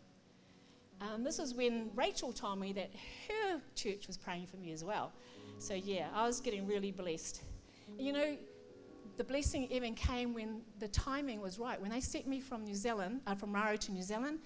Um, 1.00 1.24
this 1.24 1.38
was 1.38 1.54
when 1.54 1.90
Rachel 1.94 2.32
told 2.32 2.58
me 2.58 2.72
that 2.72 2.90
her 3.28 3.60
church 3.74 4.06
was 4.06 4.16
praying 4.16 4.46
for 4.46 4.56
me 4.56 4.72
as 4.72 4.84
well. 4.84 5.12
So, 5.58 5.74
yeah, 5.74 6.08
I 6.14 6.26
was 6.26 6.40
getting 6.40 6.66
really 6.66 6.92
blessed. 6.92 7.42
You 7.98 8.12
know, 8.12 8.36
the 9.16 9.24
blessing 9.24 9.68
even 9.70 9.94
came 9.94 10.34
when 10.34 10.62
the 10.78 10.88
timing 10.88 11.40
was 11.40 11.58
right. 11.58 11.80
When 11.80 11.90
they 11.90 12.00
sent 12.00 12.26
me 12.26 12.40
from 12.40 12.64
New 12.64 12.74
Zealand, 12.74 13.20
uh, 13.26 13.34
from 13.34 13.54
Raro 13.54 13.76
to 13.76 13.92
New 13.92 14.02
Zealand, 14.02 14.40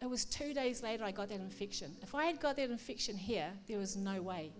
it 0.00 0.06
was 0.06 0.24
two 0.24 0.52
days 0.52 0.82
later 0.82 1.04
I 1.04 1.10
got 1.10 1.28
that 1.30 1.40
infection. 1.40 1.96
If 2.02 2.14
I 2.14 2.26
had 2.26 2.38
got 2.40 2.56
that 2.56 2.70
infection 2.70 3.16
here, 3.16 3.50
there 3.66 3.78
was 3.78 3.96
no 3.96 4.20
way. 4.20 4.52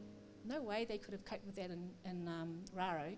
No 0.45 0.63
way 0.63 0.85
they 0.85 0.99
could 0.99 1.13
have 1.13 1.25
coped 1.25 1.45
with 1.45 1.57
that 1.57 1.71
in, 1.71 1.91
in 2.05 2.29
um, 2.29 2.61
Raro. 2.75 3.13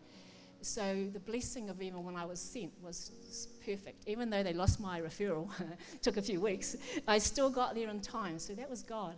So 0.61 1.07
the 1.13 1.21
blessing 1.21 1.71
of 1.71 1.81
even 1.81 2.05
when 2.05 2.17
I 2.17 2.25
was 2.25 2.41
sent 2.41 2.73
was 2.83 3.49
perfect. 3.65 4.09
Even 4.09 4.29
though 4.31 4.43
they 4.43 4.53
lost 4.53 4.81
my 4.81 5.01
referral, 5.01 5.49
took 6.03 6.17
a 6.17 6.23
few 6.23 6.41
weeks, 6.41 6.77
I 7.07 7.19
still 7.19 7.51
got 7.51 7.75
there 7.75 7.89
in 7.89 8.01
time. 8.01 8.39
So 8.39 8.55
that 8.55 8.69
was 8.69 8.83
God. 8.83 9.15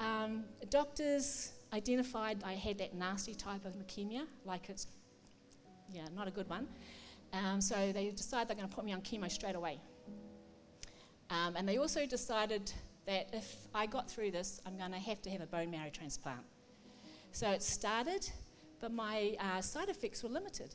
Um, 0.00 0.44
doctors 0.70 1.52
identified 1.72 2.42
I 2.44 2.54
had 2.54 2.78
that 2.78 2.94
nasty 2.94 3.34
type 3.34 3.64
of 3.64 3.74
leukemia, 3.74 4.26
like 4.44 4.68
it's, 4.68 4.86
yeah, 5.90 6.02
not 6.14 6.28
a 6.28 6.30
good 6.30 6.48
one. 6.48 6.66
Um, 7.32 7.60
so 7.60 7.92
they 7.92 8.10
decided 8.10 8.48
they're 8.48 8.56
going 8.56 8.68
to 8.68 8.74
put 8.74 8.84
me 8.84 8.92
on 8.92 9.00
chemo 9.00 9.30
straight 9.30 9.54
away. 9.54 9.78
Um, 11.30 11.56
and 11.56 11.66
they 11.66 11.78
also 11.78 12.04
decided 12.04 12.70
that 13.06 13.30
if 13.32 13.56
I 13.74 13.86
got 13.86 14.10
through 14.10 14.32
this, 14.32 14.60
I'm 14.66 14.76
going 14.76 14.92
to 14.92 14.98
have 14.98 15.22
to 15.22 15.30
have 15.30 15.40
a 15.40 15.46
bone 15.46 15.70
marrow 15.70 15.90
transplant. 15.90 16.40
So 17.32 17.50
it 17.50 17.62
started, 17.62 18.28
but 18.82 18.92
my 18.92 19.36
uh, 19.38 19.60
side 19.62 19.88
effects 19.88 20.22
were 20.22 20.28
limited. 20.28 20.74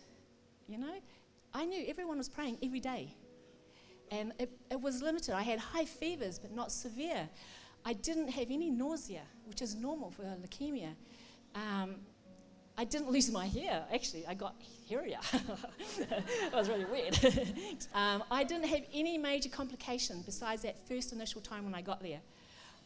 You 0.67 0.79
know, 0.79 0.93
I 1.53 1.65
knew 1.65 1.85
everyone 1.87 2.17
was 2.17 2.29
praying 2.29 2.57
every 2.63 2.79
day. 2.79 3.13
And 4.09 4.31
it, 4.39 4.49
it 4.71 4.79
was 4.79 5.01
limited. 5.01 5.35
I 5.35 5.41
had 5.41 5.59
high 5.59 5.83
fevers, 5.83 6.39
but 6.39 6.55
not 6.55 6.71
severe. 6.71 7.27
I 7.85 7.93
didn't 7.93 8.29
have 8.29 8.47
any 8.49 8.71
nausea, 8.71 9.23
which 9.45 9.61
is 9.61 9.75
normal 9.75 10.09
for 10.09 10.23
leukemia. 10.23 10.93
Um, 11.53 11.95
I 12.77 12.85
didn't 12.85 13.11
lose 13.15 13.29
my 13.29 13.45
hair. 13.45 13.83
Actually, 13.93 14.25
I 14.25 14.33
got 14.35 14.55
hairier. 14.89 15.19
that 15.99 16.53
was 16.53 16.69
really 16.69 16.85
weird. 16.85 17.19
um, 17.93 18.23
I 18.31 18.45
didn't 18.45 18.67
have 18.67 18.83
any 18.93 19.17
major 19.17 19.49
complication 19.49 20.23
besides 20.25 20.61
that 20.61 20.77
first 20.87 21.11
initial 21.11 21.41
time 21.41 21.65
when 21.65 21.75
I 21.75 21.81
got 21.81 22.01
there. 22.01 22.21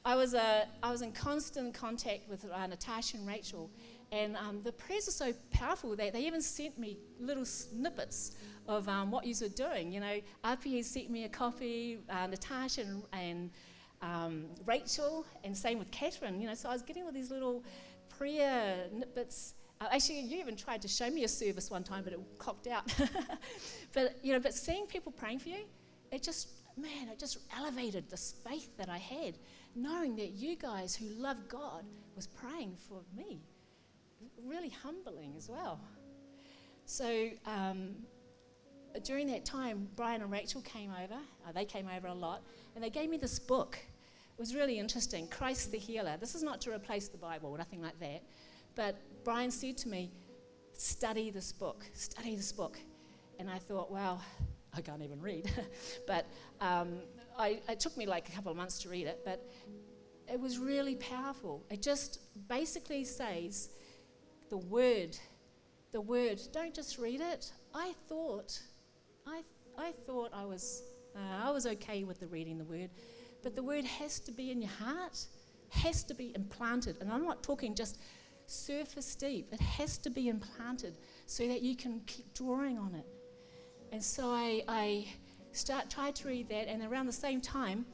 I 0.03 0.15
was, 0.15 0.33
uh, 0.33 0.65
I 0.81 0.91
was 0.91 1.03
in 1.03 1.11
constant 1.11 1.75
contact 1.75 2.27
with 2.27 2.43
uh, 2.51 2.65
Natasha 2.65 3.17
and 3.17 3.27
Rachel, 3.27 3.69
and 4.11 4.35
um, 4.35 4.61
the 4.63 4.73
prayers 4.73 5.07
are 5.07 5.11
so 5.11 5.33
powerful 5.51 5.95
that 5.95 6.13
they 6.13 6.21
even 6.25 6.41
sent 6.41 6.77
me 6.77 6.97
little 7.19 7.45
snippets 7.45 8.33
of 8.67 8.87
um, 8.89 9.09
what 9.09 9.25
you 9.25 9.33
were 9.41 9.47
doing. 9.47 9.91
You 9.91 10.01
know, 10.01 10.19
RPA 10.43 10.83
sent 10.83 11.09
me 11.09 11.23
a 11.23 11.29
copy, 11.29 11.99
uh, 12.09 12.27
Natasha 12.27 12.81
and, 12.81 13.03
and 13.13 13.51
um, 14.01 14.45
Rachel, 14.65 15.25
and 15.43 15.55
same 15.55 15.79
with 15.79 15.89
Catherine. 15.91 16.41
You 16.41 16.47
know, 16.47 16.55
so 16.55 16.69
I 16.69 16.73
was 16.73 16.81
getting 16.81 17.03
all 17.03 17.11
these 17.11 17.31
little 17.31 17.63
prayer 18.09 18.87
snippets. 18.91 19.53
Uh, 19.79 19.87
actually, 19.91 20.19
you 20.21 20.39
even 20.39 20.55
tried 20.57 20.81
to 20.81 20.87
show 20.87 21.09
me 21.09 21.23
a 21.23 21.27
service 21.27 21.71
one 21.71 21.83
time, 21.83 22.03
but 22.03 22.11
it 22.11 22.19
cocked 22.37 22.67
out. 22.67 22.93
but 23.93 24.17
you 24.21 24.33
know, 24.33 24.39
but 24.39 24.53
seeing 24.53 24.87
people 24.87 25.11
praying 25.11 25.39
for 25.39 25.49
you, 25.49 25.63
it 26.11 26.21
just 26.21 26.49
man, 26.77 27.09
it 27.09 27.19
just 27.19 27.37
elevated 27.55 28.09
this 28.09 28.35
faith 28.47 28.75
that 28.77 28.89
I 28.89 28.97
had, 28.97 29.37
knowing 29.75 30.15
that 30.17 30.31
you 30.31 30.55
guys 30.55 30.95
who 30.95 31.05
love 31.09 31.47
God 31.47 31.85
was 32.15 32.27
praying 32.27 32.75
for 32.87 33.01
me. 33.15 33.41
Really 34.43 34.69
humbling 34.69 35.33
as 35.37 35.49
well. 35.49 35.79
So 36.85 37.29
um, 37.45 37.95
during 39.03 39.27
that 39.27 39.45
time, 39.45 39.87
Brian 39.95 40.21
and 40.21 40.31
Rachel 40.31 40.61
came 40.61 40.91
over. 40.91 41.19
Uh, 41.47 41.51
they 41.53 41.65
came 41.65 41.87
over 41.95 42.07
a 42.07 42.13
lot, 42.13 42.41
and 42.75 42.83
they 42.83 42.89
gave 42.89 43.09
me 43.09 43.17
this 43.17 43.39
book. 43.39 43.77
It 43.77 44.39
was 44.39 44.55
really 44.55 44.79
interesting 44.79 45.27
Christ 45.27 45.71
the 45.71 45.77
Healer. 45.77 46.17
This 46.19 46.35
is 46.35 46.43
not 46.43 46.61
to 46.61 46.73
replace 46.73 47.07
the 47.07 47.17
Bible, 47.17 47.55
nothing 47.57 47.81
like 47.81 47.99
that. 47.99 48.23
But 48.75 48.95
Brian 49.23 49.51
said 49.51 49.77
to 49.79 49.89
me, 49.89 50.11
Study 50.73 51.29
this 51.29 51.51
book, 51.51 51.85
study 51.93 52.35
this 52.35 52.51
book. 52.51 52.79
And 53.37 53.49
I 53.49 53.59
thought, 53.59 53.91
wow, 53.91 54.19
I 54.73 54.81
can't 54.81 55.03
even 55.03 55.21
read. 55.21 55.51
but 56.07 56.25
um, 56.59 56.99
I, 57.37 57.59
it 57.69 57.79
took 57.79 57.95
me 57.97 58.05
like 58.05 58.29
a 58.29 58.31
couple 58.31 58.51
of 58.51 58.57
months 58.57 58.79
to 58.79 58.89
read 58.89 59.07
it, 59.07 59.21
but 59.25 59.47
it 60.31 60.39
was 60.39 60.57
really 60.57 60.95
powerful. 60.95 61.63
It 61.69 61.81
just 61.81 62.19
basically 62.47 63.03
says 63.03 63.69
the 64.51 64.57
word, 64.57 65.17
the 65.93 66.01
word. 66.01 66.39
Don't 66.51 66.75
just 66.75 66.99
read 66.99 67.21
it. 67.21 67.51
I 67.73 67.93
thought, 68.07 68.59
I, 69.25 69.41
I 69.77 69.93
thought 70.05 70.29
I 70.33 70.45
was, 70.45 70.83
uh, 71.15 71.47
I 71.47 71.49
was 71.51 71.65
okay 71.65 72.03
with 72.03 72.19
the 72.19 72.27
reading 72.27 72.57
the 72.57 72.65
word, 72.65 72.89
but 73.43 73.55
the 73.55 73.63
word 73.63 73.85
has 73.85 74.19
to 74.19 74.31
be 74.31 74.51
in 74.51 74.61
your 74.61 74.71
heart, 74.71 75.25
has 75.69 76.03
to 76.03 76.13
be 76.13 76.33
implanted. 76.35 76.97
And 76.99 77.09
I'm 77.11 77.23
not 77.23 77.41
talking 77.41 77.73
just 77.73 77.97
surface 78.45 79.15
deep. 79.15 79.47
It 79.53 79.61
has 79.61 79.97
to 79.99 80.09
be 80.09 80.27
implanted 80.27 80.97
so 81.27 81.47
that 81.47 81.61
you 81.61 81.77
can 81.77 82.01
keep 82.05 82.33
drawing 82.33 82.77
on 82.77 82.93
it. 82.93 83.05
And 83.93 84.03
so 84.03 84.31
I, 84.31 84.63
I 84.67 85.07
start 85.53 85.89
tried 85.89 86.15
to 86.15 86.27
read 86.27 86.49
that, 86.49 86.67
and 86.67 86.83
around 86.83 87.05
the 87.05 87.13
same 87.13 87.39
time, 87.39 87.85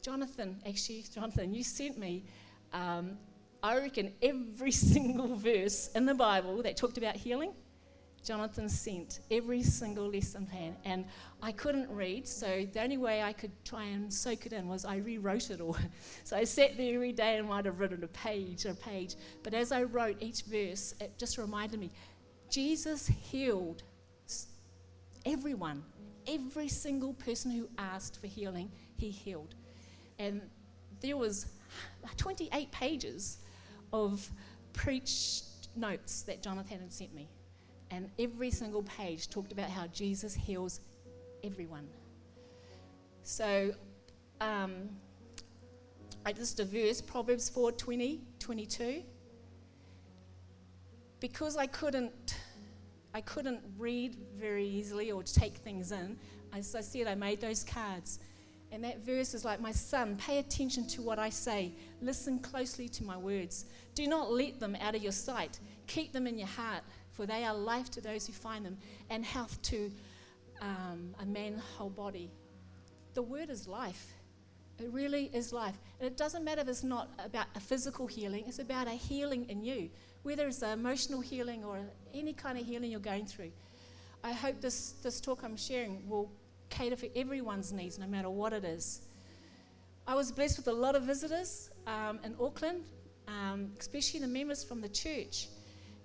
Jonathan, 0.00 0.62
actually, 0.64 1.04
Jonathan, 1.14 1.52
you 1.52 1.64
sent 1.64 1.98
me, 1.98 2.24
um, 2.72 3.18
I 3.64 3.78
reckon, 3.78 4.12
every 4.20 4.70
single 4.92 5.36
verse 5.36 5.88
in 5.94 6.04
the 6.04 6.14
Bible 6.14 6.62
that 6.62 6.76
talked 6.76 6.98
about 6.98 7.16
healing. 7.16 7.54
Jonathan 8.22 8.68
sent 8.68 9.20
every 9.30 9.62
single 9.62 10.10
lesson 10.10 10.46
plan, 10.46 10.76
and 10.84 11.06
I 11.42 11.52
couldn't 11.52 11.90
read, 11.90 12.28
so 12.28 12.66
the 12.70 12.82
only 12.82 12.98
way 12.98 13.22
I 13.22 13.32
could 13.32 13.52
try 13.64 13.84
and 13.84 14.12
soak 14.12 14.44
it 14.46 14.52
in 14.52 14.68
was 14.68 14.84
I 14.84 14.96
rewrote 14.96 15.50
it 15.50 15.62
all. 15.62 15.76
so 16.24 16.36
I 16.36 16.44
sat 16.44 16.76
there 16.76 16.94
every 16.94 17.12
day 17.12 17.38
and 17.38 17.48
might 17.48 17.64
have 17.64 17.80
written 17.80 18.04
a 18.04 18.08
page, 18.08 18.66
a 18.66 18.74
page. 18.74 19.16
But 19.42 19.54
as 19.54 19.72
I 19.72 19.84
wrote 19.84 20.16
each 20.20 20.42
verse, 20.42 20.94
it 21.00 21.18
just 21.18 21.38
reminded 21.38 21.80
me 21.80 21.90
Jesus 22.50 23.06
healed 23.06 23.82
everyone, 25.24 25.82
every 26.28 26.68
single 26.68 27.14
person 27.14 27.50
who 27.50 27.68
asked 27.78 28.20
for 28.20 28.26
healing, 28.26 28.70
he 28.96 29.08
healed. 29.08 29.54
And 30.18 30.42
there 31.00 31.16
was 31.16 31.46
28 32.18 32.70
pages 32.70 33.38
of 33.94 34.28
preached 34.72 35.68
notes 35.76 36.22
that 36.22 36.42
Jonathan 36.42 36.80
had 36.80 36.92
sent 36.92 37.14
me. 37.14 37.28
And 37.90 38.10
every 38.18 38.50
single 38.50 38.82
page 38.82 39.30
talked 39.30 39.52
about 39.52 39.70
how 39.70 39.86
Jesus 39.86 40.34
heals 40.34 40.80
everyone. 41.44 41.86
So, 43.22 43.72
um, 44.40 44.88
I 46.26 46.32
just 46.32 46.58
a 46.58 46.64
verse, 46.64 47.00
Proverbs 47.00 47.48
4 47.48 47.70
20, 47.72 48.20
22. 48.40 49.02
Because 51.20 51.56
I 51.56 51.66
couldn't 51.66 52.36
I 53.14 53.20
couldn't 53.20 53.60
read 53.78 54.16
very 54.36 54.66
easily 54.66 55.12
or 55.12 55.22
take 55.22 55.54
things 55.58 55.92
in. 55.92 56.18
As 56.52 56.74
I 56.74 56.80
said, 56.80 57.06
I 57.06 57.14
made 57.14 57.40
those 57.40 57.62
cards. 57.62 58.18
And 58.74 58.84
that 58.84 58.98
verse 59.04 59.34
is 59.34 59.44
like, 59.44 59.60
My 59.60 59.72
son, 59.72 60.16
pay 60.16 60.38
attention 60.38 60.86
to 60.88 61.02
what 61.02 61.18
I 61.18 61.30
say. 61.30 61.72
Listen 62.02 62.38
closely 62.38 62.88
to 62.90 63.04
my 63.04 63.16
words. 63.16 63.66
Do 63.94 64.06
not 64.06 64.32
let 64.32 64.60
them 64.60 64.76
out 64.80 64.94
of 64.94 65.02
your 65.02 65.12
sight. 65.12 65.60
Keep 65.86 66.12
them 66.12 66.26
in 66.26 66.38
your 66.38 66.48
heart, 66.48 66.82
for 67.12 67.24
they 67.24 67.44
are 67.44 67.54
life 67.54 67.90
to 67.92 68.00
those 68.00 68.26
who 68.26 68.32
find 68.32 68.66
them 68.66 68.76
and 69.10 69.24
health 69.24 69.60
to 69.62 69.90
um, 70.60 71.14
a 71.20 71.26
man's 71.26 71.62
whole 71.76 71.90
body. 71.90 72.30
The 73.14 73.22
word 73.22 73.48
is 73.48 73.68
life. 73.68 74.12
It 74.80 74.90
really 74.90 75.30
is 75.32 75.52
life. 75.52 75.78
And 76.00 76.06
it 76.06 76.16
doesn't 76.16 76.42
matter 76.42 76.62
if 76.62 76.68
it's 76.68 76.82
not 76.82 77.08
about 77.24 77.46
a 77.54 77.60
physical 77.60 78.08
healing, 78.08 78.44
it's 78.48 78.58
about 78.58 78.88
a 78.88 78.92
healing 78.92 79.48
in 79.48 79.62
you 79.62 79.88
whether 80.24 80.46
it's 80.48 80.62
an 80.62 80.72
emotional 80.72 81.20
healing 81.20 81.64
or 81.64 81.78
any 82.12 82.32
kind 82.32 82.58
of 82.58 82.66
healing 82.66 82.90
you're 82.90 82.98
going 82.98 83.26
through. 83.26 83.52
I 84.24 84.32
hope 84.32 84.60
this, 84.60 84.92
this 85.02 85.20
talk 85.20 85.44
I'm 85.44 85.56
sharing 85.56 86.08
will 86.08 86.32
cater 86.74 86.96
for 86.96 87.06
everyone's 87.14 87.72
needs, 87.72 87.98
no 87.98 88.06
matter 88.06 88.28
what 88.28 88.52
it 88.52 88.64
is. 88.64 89.02
I 90.06 90.14
was 90.14 90.32
blessed 90.32 90.58
with 90.58 90.68
a 90.68 90.72
lot 90.72 90.96
of 90.96 91.02
visitors 91.04 91.70
um, 91.86 92.18
in 92.24 92.34
Auckland, 92.40 92.84
um, 93.28 93.70
especially 93.78 94.20
the 94.20 94.26
members 94.26 94.64
from 94.64 94.80
the 94.80 94.88
church. 94.88 95.48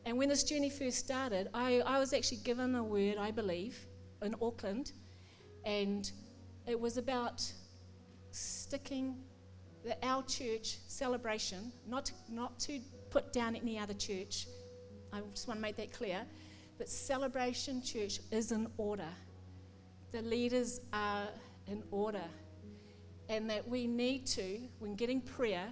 And 0.06 0.18
when 0.18 0.30
this 0.30 0.44
journey 0.44 0.70
first 0.70 1.00
started, 1.00 1.50
I, 1.54 1.82
I 1.82 2.00
was 2.00 2.14
actually 2.14 2.38
given 2.38 2.76
a 2.76 2.84
word, 2.84 3.18
I 3.20 3.32
believe, 3.32 3.78
in 4.22 4.36
Auckland, 4.42 4.94
and 5.66 6.10
it 6.66 6.80
was 6.80 6.98
about 6.98 7.44
sticking 8.32 9.18
the, 9.84 9.98
our 10.06 10.24
church 10.24 10.78
celebration, 10.88 11.72
not, 11.88 12.12
not 12.30 12.60
to 12.60 12.80
put 13.10 13.34
down 13.34 13.56
any 13.56 13.78
other 13.80 13.96
church. 13.96 14.48
I 15.12 15.20
just 15.32 15.48
want 15.48 15.58
to 15.58 15.62
make 15.62 15.78
that 15.78 15.92
clear. 15.92 16.22
But 16.78 16.88
Celebration 16.88 17.82
Church 17.82 18.20
is 18.32 18.52
in 18.54 18.68
order. 18.78 19.10
The 20.12 20.22
leaders 20.22 20.82
are 20.92 21.28
in 21.68 21.84
order. 21.92 22.24
And 23.28 23.50
that 23.50 23.68
we 23.68 23.86
need 23.86 24.26
to, 24.28 24.60
when 24.80 24.96
getting 24.96 25.22
prayer, 25.22 25.68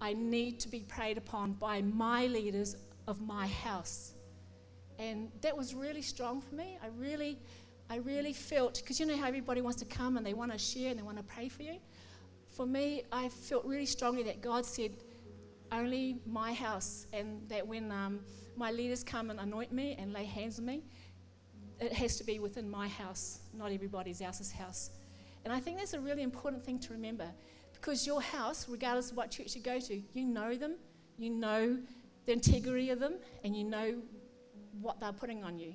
I 0.00 0.12
need 0.12 0.60
to 0.60 0.68
be 0.68 0.80
prayed 0.80 1.16
upon 1.16 1.52
by 1.54 1.80
my 1.80 2.26
leaders 2.26 2.76
of 3.06 3.22
my 3.22 3.46
house. 3.46 4.12
And 4.98 5.30
that 5.40 5.56
was 5.56 5.74
really 5.74 6.02
strong 6.02 6.40
for 6.40 6.54
me. 6.54 6.78
I 6.82 6.88
really, 6.98 7.38
I 7.88 7.96
really 7.96 8.32
felt, 8.32 8.80
because 8.82 9.00
you 9.00 9.06
know 9.06 9.16
how 9.16 9.26
everybody 9.26 9.62
wants 9.62 9.78
to 9.78 9.86
come 9.86 10.16
and 10.16 10.26
they 10.26 10.34
want 10.34 10.52
to 10.52 10.58
share 10.58 10.90
and 10.90 10.98
they 10.98 11.02
want 11.02 11.16
to 11.16 11.22
pray 11.22 11.48
for 11.48 11.62
you? 11.62 11.76
For 12.50 12.66
me, 12.66 13.04
I 13.10 13.28
felt 13.28 13.64
really 13.64 13.86
strongly 13.86 14.22
that 14.24 14.42
God 14.42 14.66
said, 14.66 14.92
only 15.72 16.20
my 16.26 16.52
house, 16.52 17.06
and 17.12 17.46
that 17.48 17.66
when 17.66 17.90
um, 17.90 18.20
my 18.56 18.70
leaders 18.70 19.02
come 19.02 19.30
and 19.30 19.40
anoint 19.40 19.72
me 19.72 19.96
and 19.98 20.12
lay 20.12 20.24
hands 20.24 20.58
on 20.58 20.66
me, 20.66 20.82
it 21.80 21.92
has 21.92 22.16
to 22.16 22.24
be 22.24 22.38
within 22.38 22.68
my 22.68 22.88
house, 22.88 23.40
not 23.52 23.72
everybody 23.72 24.14
else's 24.20 24.50
house. 24.50 24.90
And 25.44 25.52
I 25.52 25.60
think 25.60 25.78
that's 25.78 25.94
a 25.94 26.00
really 26.00 26.22
important 26.22 26.64
thing 26.64 26.78
to 26.80 26.92
remember 26.92 27.28
because 27.72 28.06
your 28.06 28.20
house, 28.20 28.66
regardless 28.68 29.10
of 29.10 29.16
what 29.16 29.30
church 29.30 29.54
you 29.54 29.62
go 29.62 29.78
to, 29.78 30.02
you 30.12 30.24
know 30.24 30.56
them, 30.56 30.76
you 31.18 31.30
know 31.30 31.78
the 32.24 32.32
integrity 32.32 32.90
of 32.90 32.98
them, 32.98 33.14
and 33.44 33.56
you 33.56 33.62
know 33.62 33.96
what 34.80 34.98
they're 34.98 35.12
putting 35.12 35.44
on 35.44 35.58
you. 35.58 35.74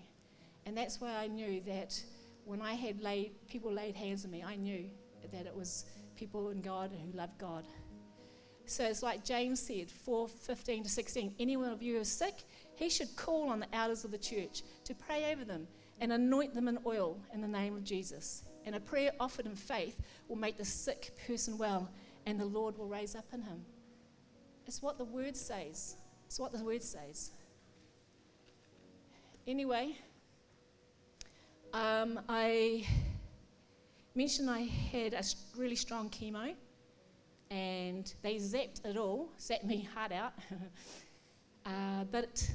And 0.66 0.76
that's 0.76 1.00
why 1.00 1.14
I 1.14 1.28
knew 1.28 1.62
that 1.62 2.02
when 2.44 2.62
I 2.62 2.74
had 2.74 3.02
laid, 3.02 3.32
people 3.48 3.72
laid 3.72 3.96
hands 3.96 4.26
on 4.26 4.32
me, 4.32 4.44
I 4.44 4.56
knew 4.56 4.86
that 5.32 5.46
it 5.46 5.56
was 5.56 5.86
people 6.16 6.50
in 6.50 6.62
God 6.62 6.92
who 6.92 7.18
loved 7.18 7.38
God. 7.38 7.66
So 8.66 8.84
it's 8.86 9.02
like 9.02 9.24
James 9.24 9.60
said, 9.60 9.90
4 9.90 10.28
15 10.28 10.84
to 10.84 10.90
16. 10.90 11.36
Anyone 11.40 11.72
of 11.72 11.82
you 11.82 11.96
who 11.96 12.02
is 12.02 12.12
sick, 12.12 12.44
he 12.76 12.90
should 12.90 13.16
call 13.16 13.50
on 13.50 13.60
the 13.60 13.76
elders 13.76 14.04
of 14.04 14.12
the 14.12 14.18
church 14.18 14.64
to 14.86 14.94
pray 14.94 15.32
over 15.32 15.46
them 15.46 15.68
and 16.02 16.12
anoint 16.12 16.56
them 16.56 16.68
in 16.68 16.80
oil 16.86 17.18
in 17.32 17.42
the 17.42 17.48
name 17.48 17.76
of 17.76 17.84
Jesus. 17.84 18.44
And 18.66 18.76
a 18.76 18.80
prayer 18.80 19.12
offered 19.20 19.46
in 19.46 19.56
faith 19.56 20.02
will 20.28 20.36
make 20.36 20.58
the 20.58 20.66
sick 20.66 21.12
person 21.28 21.58
well, 21.58 21.90
and 22.26 22.40
the 22.40 22.46
Lord 22.46 22.78
will 22.78 22.88
raise 22.88 23.16
up 23.16 23.26
in 23.32 23.42
him. 23.42 23.64
It's 24.66 24.82
what 24.82 24.98
the 24.98 25.06
word 25.06 25.38
says. 25.38 25.96
It's 26.26 26.40
what 26.40 26.52
the 26.52 26.64
word 26.64 26.84
says. 26.84 27.32
Anyway, 29.48 29.96
um, 31.74 32.20
I 32.28 32.86
mentioned 34.16 34.50
I 34.50 34.62
had 34.62 35.14
a 35.14 35.24
really 35.56 35.76
strong 35.76 36.10
chemo, 36.10 36.54
and 37.50 38.14
they 38.22 38.36
zapped 38.36 38.86
it 38.86 38.98
all, 38.98 39.30
zapped 39.40 39.66
me 39.66 39.88
hard 39.94 40.12
out, 40.12 40.34
uh, 41.66 42.06
but 42.12 42.50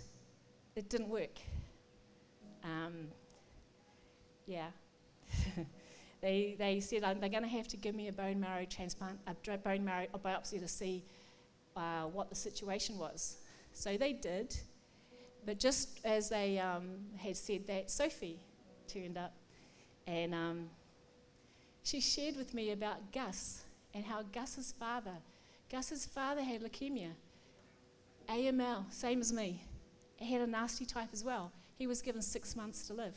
it 0.75 0.89
didn't 0.89 1.09
work. 1.09 1.39
Um, 2.65 3.09
yeah. 4.47 4.69
they, 6.21 6.57
they 6.59 6.81
said 6.81 7.05
um, 7.05 7.21
they're 7.21 7.29
going 7.29 7.43
to 7.43 7.49
have 7.49 7.69
to 7.69 7.77
give 7.77 7.95
me 7.95 8.09
a 8.09 8.13
bone 8.13 8.41
marrow 8.41 8.65
transplant, 8.65 9.19
a 9.27 9.59
bone 9.59 9.85
marrow 9.85 10.07
a 10.15 10.19
biopsy 10.19 10.61
to 10.61 10.69
see 10.69 11.05
uh, 11.77 12.05
what 12.05 12.31
the 12.31 12.37
situation 12.37 12.99
was. 12.99 13.39
So 13.73 13.97
they 13.97 14.13
did, 14.13 14.57
but 15.45 15.59
just 15.59 16.01
as 16.05 16.29
they 16.29 16.59
um, 16.59 16.97
had 17.17 17.37
said 17.37 17.67
that, 17.67 17.91
Sophie 17.91 18.41
turned 18.89 19.19
up, 19.19 19.35
and 20.07 20.35
um, 20.35 20.71
she 21.83 22.01
shared 22.01 22.37
with 22.37 22.55
me 22.55 22.73
about 22.73 23.13
Gus 23.13 23.63
and 23.93 24.05
how 24.05 24.23
Gus's 24.23 24.73
father, 24.73 25.17
Gus's 25.71 26.07
father 26.07 26.43
had 26.43 26.63
leukemia, 26.63 27.11
AML, 28.29 28.93
same 28.93 29.21
as 29.21 29.33
me. 29.33 29.63
He 30.17 30.33
had 30.33 30.43
a 30.43 30.47
nasty 30.47 30.85
type 30.85 31.11
as 31.13 31.23
well. 31.23 31.53
He 31.77 31.87
was 31.87 32.01
given 32.01 32.23
six 32.23 32.57
months 32.57 32.87
to 32.89 32.95
live. 32.95 33.15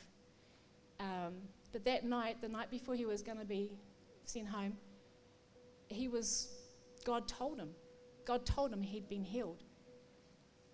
Um, 0.99 1.33
but 1.71 1.85
that 1.85 2.05
night, 2.05 2.41
the 2.41 2.49
night 2.49 2.69
before 2.71 2.95
he 2.95 3.05
was 3.05 3.21
going 3.21 3.37
to 3.37 3.45
be 3.45 3.71
sent 4.25 4.47
home, 4.47 4.73
he 5.87 6.07
was, 6.07 6.49
God 7.05 7.27
told 7.27 7.59
him, 7.59 7.69
God 8.25 8.45
told 8.45 8.73
him 8.73 8.81
he'd 8.81 9.09
been 9.09 9.23
healed. 9.23 9.63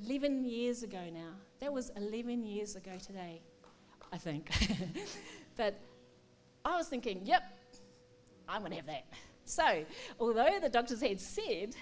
11 0.03 0.43
years 0.43 0.83
ago 0.83 1.01
now. 1.13 1.31
That 1.59 1.71
was 1.71 1.91
11 1.95 2.43
years 2.43 2.75
ago 2.75 2.91
today, 3.05 3.41
I 4.11 4.17
think. 4.17 4.49
but 5.55 5.79
I 6.65 6.75
was 6.75 6.87
thinking, 6.87 7.21
yep, 7.23 7.43
I'm 8.47 8.61
going 8.61 8.71
to 8.71 8.77
have 8.77 8.87
that. 8.87 9.05
So, 9.45 9.85
although 10.19 10.59
the 10.61 10.69
doctors 10.69 11.01
had 11.01 11.19
said 11.19 11.75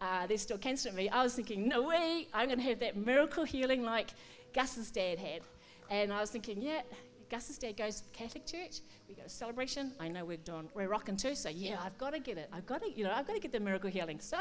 uh, 0.00 0.26
there's 0.26 0.42
still 0.42 0.58
cancer 0.58 0.88
in 0.88 0.94
me, 0.94 1.08
I 1.10 1.22
was 1.22 1.34
thinking, 1.34 1.68
no 1.68 1.82
way, 1.82 2.26
I'm 2.32 2.48
going 2.48 2.58
to 2.58 2.64
have 2.64 2.80
that 2.80 2.96
miracle 2.96 3.44
healing 3.44 3.82
like 3.82 4.08
Gus's 4.54 4.90
dad 4.90 5.18
had. 5.18 5.42
And 5.90 6.12
I 6.12 6.20
was 6.20 6.30
thinking, 6.30 6.62
yeah, 6.62 6.82
Gus's 7.30 7.58
dad 7.58 7.76
goes 7.76 8.00
to 8.00 8.04
the 8.04 8.10
Catholic 8.10 8.44
church. 8.44 8.80
We 9.08 9.14
go 9.14 9.22
to 9.22 9.28
celebration. 9.28 9.92
I 10.00 10.08
know 10.08 10.24
we're 10.24 10.36
doing, 10.36 10.68
we're 10.74 10.88
rocking 10.88 11.16
too. 11.16 11.36
So 11.36 11.48
yeah, 11.48 11.78
I've 11.82 11.96
got 11.96 12.12
to 12.12 12.18
get 12.18 12.36
it. 12.36 12.50
I've 12.52 12.66
got 12.66 12.82
to, 12.82 12.90
you 12.90 13.04
know, 13.04 13.12
I've 13.12 13.26
got 13.26 13.34
to 13.34 13.40
get 13.40 13.52
the 13.52 13.60
miracle 13.60 13.88
healing. 13.88 14.18
So 14.20 14.36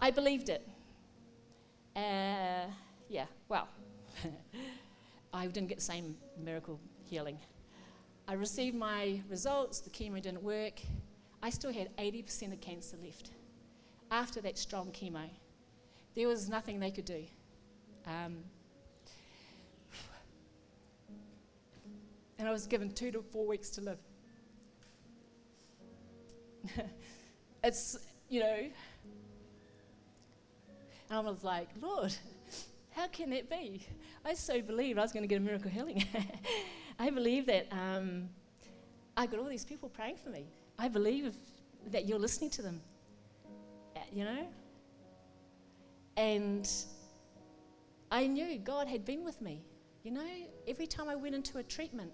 I 0.00 0.10
believed 0.10 0.48
it. 0.48 0.66
Uh, 1.94 2.66
yeah, 3.08 3.26
well, 3.48 3.68
I 5.34 5.46
didn't 5.46 5.68
get 5.68 5.78
the 5.78 5.84
same 5.84 6.16
miracle 6.42 6.80
healing. 7.04 7.38
I 8.26 8.34
received 8.34 8.74
my 8.74 9.20
results. 9.28 9.80
The 9.80 9.90
chemo 9.90 10.22
didn't 10.22 10.42
work. 10.42 10.80
I 11.42 11.50
still 11.50 11.72
had 11.72 11.94
80% 11.98 12.52
of 12.52 12.60
cancer 12.60 12.96
left 13.04 13.32
after 14.10 14.40
that 14.40 14.56
strong 14.56 14.92
chemo. 14.92 15.28
There 16.14 16.28
was 16.28 16.48
nothing 16.48 16.80
they 16.80 16.90
could 16.90 17.04
do. 17.04 17.24
Um, 18.06 18.38
and 22.42 22.48
I 22.48 22.52
was 22.52 22.66
given 22.66 22.90
two 22.90 23.12
to 23.12 23.22
four 23.22 23.46
weeks 23.46 23.70
to 23.70 23.80
live. 23.82 23.98
it's, 27.62 27.96
you 28.28 28.40
know, 28.40 28.56
and 28.56 28.72
I 31.08 31.20
was 31.20 31.44
like, 31.44 31.68
Lord, 31.80 32.12
how 32.90 33.06
can 33.06 33.30
that 33.30 33.48
be? 33.48 33.86
I 34.24 34.34
so 34.34 34.60
believed 34.60 34.98
I 34.98 35.02
was 35.02 35.12
going 35.12 35.22
to 35.22 35.28
get 35.28 35.36
a 35.36 35.40
miracle 35.40 35.70
healing. 35.70 36.04
I 36.98 37.10
believe 37.10 37.46
that 37.46 37.68
um, 37.70 38.28
I 39.16 39.26
got 39.26 39.38
all 39.38 39.48
these 39.48 39.64
people 39.64 39.88
praying 39.88 40.16
for 40.16 40.30
me. 40.30 40.46
I 40.80 40.88
believe 40.88 41.36
that 41.92 42.08
you're 42.08 42.18
listening 42.18 42.50
to 42.50 42.62
them, 42.62 42.80
uh, 43.94 44.00
you 44.12 44.24
know? 44.24 44.48
And 46.16 46.68
I 48.10 48.26
knew 48.26 48.58
God 48.58 48.88
had 48.88 49.04
been 49.04 49.22
with 49.22 49.40
me. 49.40 49.62
You 50.02 50.10
know, 50.10 50.26
every 50.66 50.88
time 50.88 51.08
I 51.08 51.14
went 51.14 51.36
into 51.36 51.58
a 51.58 51.62
treatment, 51.62 52.10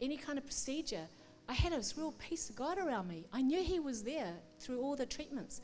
any 0.00 0.16
kind 0.16 0.38
of 0.38 0.44
procedure, 0.44 1.06
I 1.48 1.52
had 1.52 1.72
this 1.72 1.96
real 1.96 2.12
peace 2.12 2.50
of 2.50 2.56
God 2.56 2.78
around 2.78 3.08
me. 3.08 3.24
I 3.32 3.42
knew 3.42 3.62
He 3.62 3.80
was 3.80 4.02
there 4.02 4.34
through 4.58 4.80
all 4.80 4.96
the 4.96 5.06
treatments. 5.06 5.60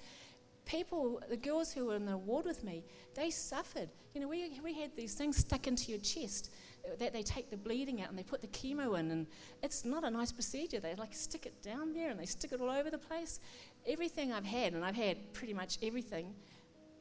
People, 0.64 1.20
the 1.28 1.36
girls 1.36 1.72
who 1.72 1.86
were 1.86 1.96
in 1.96 2.06
the 2.06 2.16
ward 2.16 2.44
with 2.44 2.62
me, 2.62 2.84
they 3.14 3.30
suffered. 3.30 3.88
You 4.14 4.20
know, 4.20 4.28
we, 4.28 4.60
we 4.62 4.74
had 4.74 4.94
these 4.96 5.14
things 5.14 5.36
stuck 5.36 5.66
into 5.66 5.90
your 5.90 6.00
chest 6.00 6.50
that 6.98 7.12
they 7.12 7.22
take 7.22 7.50
the 7.50 7.56
bleeding 7.56 8.00
out 8.02 8.10
and 8.10 8.18
they 8.18 8.22
put 8.22 8.40
the 8.40 8.46
chemo 8.48 8.98
in, 8.98 9.10
and 9.10 9.26
it's 9.62 9.84
not 9.84 10.04
a 10.04 10.10
nice 10.10 10.32
procedure. 10.32 10.80
They 10.80 10.94
like 10.94 11.14
stick 11.14 11.46
it 11.46 11.62
down 11.62 11.92
there 11.92 12.10
and 12.10 12.18
they 12.18 12.26
stick 12.26 12.52
it 12.52 12.60
all 12.60 12.70
over 12.70 12.90
the 12.90 12.98
place. 12.98 13.40
Everything 13.86 14.32
I've 14.32 14.44
had, 14.44 14.72
and 14.74 14.84
I've 14.84 14.94
had 14.94 15.32
pretty 15.32 15.54
much 15.54 15.78
everything, 15.82 16.34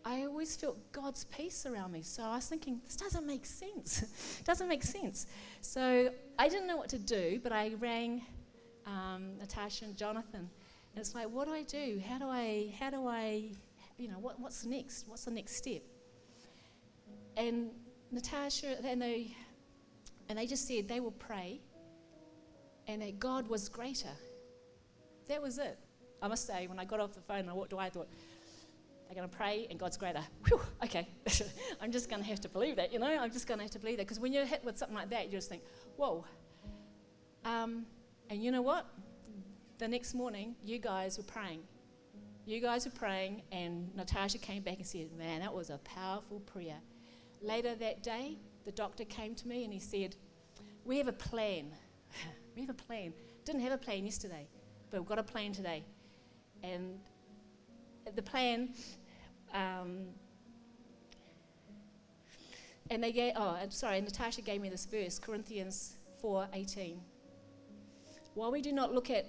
I 0.04 0.24
always 0.24 0.56
felt 0.56 0.78
God's 0.92 1.26
peace 1.26 1.66
around 1.66 1.92
me. 1.92 2.02
So 2.02 2.24
I 2.24 2.36
was 2.36 2.48
thinking, 2.48 2.82
this 2.86 2.96
doesn't 2.96 3.26
make 3.26 3.46
sense. 3.46 4.42
doesn't 4.46 4.68
make 4.68 4.84
sense. 4.84 5.28
So 5.62 6.12
I 6.40 6.50
didn't 6.50 6.68
know 6.68 6.78
what 6.78 6.90
to 6.90 7.00
do, 7.00 7.40
but 7.44 7.52
I 7.52 7.74
rang 7.80 8.24
um, 8.88 9.38
Natasha 9.40 9.86
and 9.86 9.96
Jonathan. 9.96 10.50
And 10.94 11.00
it's 11.00 11.14
like, 11.14 11.30
what 11.30 11.48
do 11.48 11.54
I 11.54 11.64
do? 11.64 12.02
How 12.08 12.18
do 12.18 12.26
I, 12.26 12.74
how 12.80 12.90
do 12.90 13.08
I, 13.08 13.52
you 13.98 14.08
know, 14.08 14.20
what, 14.20 14.40
what's 14.40 14.66
next? 14.66 15.08
What's 15.08 15.26
the 15.26 15.32
next 15.32 15.56
step? 15.56 15.84
And 17.38 17.70
Natasha, 18.12 18.78
and 18.84 19.02
they, 19.02 19.36
and 20.30 20.38
they 20.38 20.48
just 20.48 20.68
said 20.68 20.88
they 20.88 21.00
will 21.00 21.12
pray 21.12 21.62
and 22.88 23.02
that 23.02 23.20
God 23.20 23.48
was 23.48 23.70
greater. 23.70 24.10
That 25.28 25.42
was 25.42 25.60
it. 25.60 25.78
I 26.22 26.28
must 26.28 26.46
say, 26.46 26.68
when 26.68 26.80
I 26.80 26.86
got 26.86 27.00
off 27.00 27.14
the 27.14 27.22
phone, 27.22 27.48
I 27.48 27.54
walked 27.54 27.74
away, 27.74 27.86
I 27.86 27.90
thought, 27.90 28.10
they're 29.12 29.22
going 29.22 29.30
to 29.30 29.36
pray 29.36 29.68
and 29.70 29.78
God's 29.78 29.98
greater. 29.98 30.22
Whew, 30.48 30.62
okay, 30.86 31.06
I'm 31.82 31.92
just 31.92 32.10
going 32.10 32.22
to 32.22 32.30
have 32.30 32.40
to 32.42 32.50
believe 32.50 32.78
that, 32.78 32.94
you 32.94 33.00
know? 33.00 33.08
I'm 33.08 33.30
just 33.30 33.46
going 33.46 33.58
to 33.58 33.64
have 33.66 33.72
to 33.72 33.80
believe 33.80 33.98
that. 33.98 34.06
Because 34.06 34.22
when 34.22 34.32
you're 34.32 34.46
hit 34.46 34.64
with 34.64 34.78
something 34.78 34.96
like 34.96 35.10
that, 35.10 35.26
you 35.26 35.32
just 35.32 35.50
think, 35.50 35.64
whoa. 35.98 36.24
Um, 37.44 37.86
and 38.30 38.42
you 38.42 38.52
know 38.52 38.62
what? 38.62 38.86
The 39.80 39.88
next 39.90 40.14
morning, 40.14 40.56
you 40.64 40.80
guys 40.80 41.18
were 41.18 41.26
praying. 41.26 41.60
You 42.46 42.62
guys 42.62 42.86
were 42.86 42.92
praying, 42.92 43.42
and 43.52 43.94
Natasha 43.98 44.38
came 44.38 44.64
back 44.64 44.78
and 44.78 44.86
said, 44.86 45.10
Man, 45.18 45.42
that 45.42 45.54
was 45.54 45.70
a 45.70 45.78
powerful 45.80 46.40
prayer. 46.40 46.78
Later 47.42 47.76
that 47.76 48.04
day, 48.04 48.38
the 48.64 48.72
doctor 48.72 49.04
came 49.04 49.36
to 49.36 49.48
me 49.48 49.66
and 49.66 49.74
he 49.74 49.80
said, 49.80 50.16
We 50.86 50.98
have 51.00 51.10
a 51.10 51.14
plan. 51.14 51.66
we 52.56 52.62
have 52.62 52.70
a 52.70 52.74
plan. 52.74 53.14
Didn't 53.44 53.62
have 53.62 53.74
a 53.74 53.78
plan 53.78 54.06
yesterday, 54.06 54.48
but 54.90 55.02
we've 55.02 55.10
got 55.10 55.20
a 55.20 55.24
plan 55.24 55.52
today. 55.52 55.84
And 56.64 57.00
the 58.16 58.22
plan 58.22 58.70
um, 59.54 60.08
and 62.90 63.02
they 63.04 63.12
gave, 63.12 63.34
oh, 63.36 63.58
I'm 63.62 63.72
sorry, 63.72 64.02
Natasha 64.02 64.42
gave 64.42 64.62
me 64.62 64.70
this 64.70 64.86
verse, 64.86 65.18
Corinthians 65.18 65.96
4:18. 66.22 66.98
While 68.34 68.52
we 68.52 68.62
do 68.62 68.72
not 68.72 68.94
look 68.94 69.10
at 69.10 69.26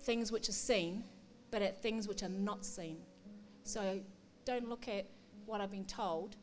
things 0.00 0.32
which 0.32 0.48
are 0.48 0.52
seen, 0.52 1.04
but 1.50 1.62
at 1.62 1.82
things 1.82 2.08
which 2.08 2.22
are 2.22 2.28
not 2.28 2.64
seen. 2.64 2.98
So 3.64 4.00
don't 4.44 4.68
look 4.68 4.88
at 4.88 5.06
what 5.46 5.60
I've 5.60 5.70
been 5.70 5.84
told. 5.84 6.36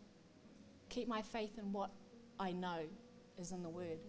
Keep 0.90 1.08
my 1.08 1.22
faith 1.22 1.58
in 1.58 1.72
what 1.72 1.92
I 2.40 2.52
know 2.52 2.82
is 3.38 3.52
in 3.52 3.64
the 3.64 3.70
Word. 3.70 4.00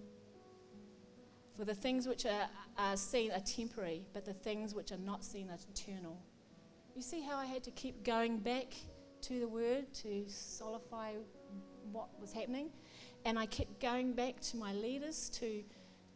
For 1.56 1.64
the 1.64 1.74
things 1.74 2.06
which 2.06 2.26
are, 2.26 2.48
are 2.78 2.96
seen 2.96 3.32
are 3.32 3.40
temporary, 3.40 4.06
but 4.12 4.24
the 4.24 4.32
things 4.32 4.74
which 4.74 4.92
are 4.92 4.98
not 4.98 5.24
seen 5.24 5.50
are 5.50 5.58
eternal. 5.74 6.18
You 6.94 7.02
see 7.02 7.22
how 7.22 7.36
I 7.36 7.46
had 7.46 7.62
to 7.64 7.70
keep 7.70 8.04
going 8.04 8.38
back 8.38 8.74
to 9.22 9.40
the 9.40 9.48
Word 9.48 9.92
to 9.94 10.24
solidify 10.28 11.12
what 11.92 12.08
was 12.20 12.32
happening? 12.32 12.70
And 13.24 13.38
I 13.38 13.46
kept 13.46 13.80
going 13.80 14.12
back 14.12 14.40
to 14.40 14.56
my 14.56 14.72
leaders 14.72 15.28
to, 15.40 15.62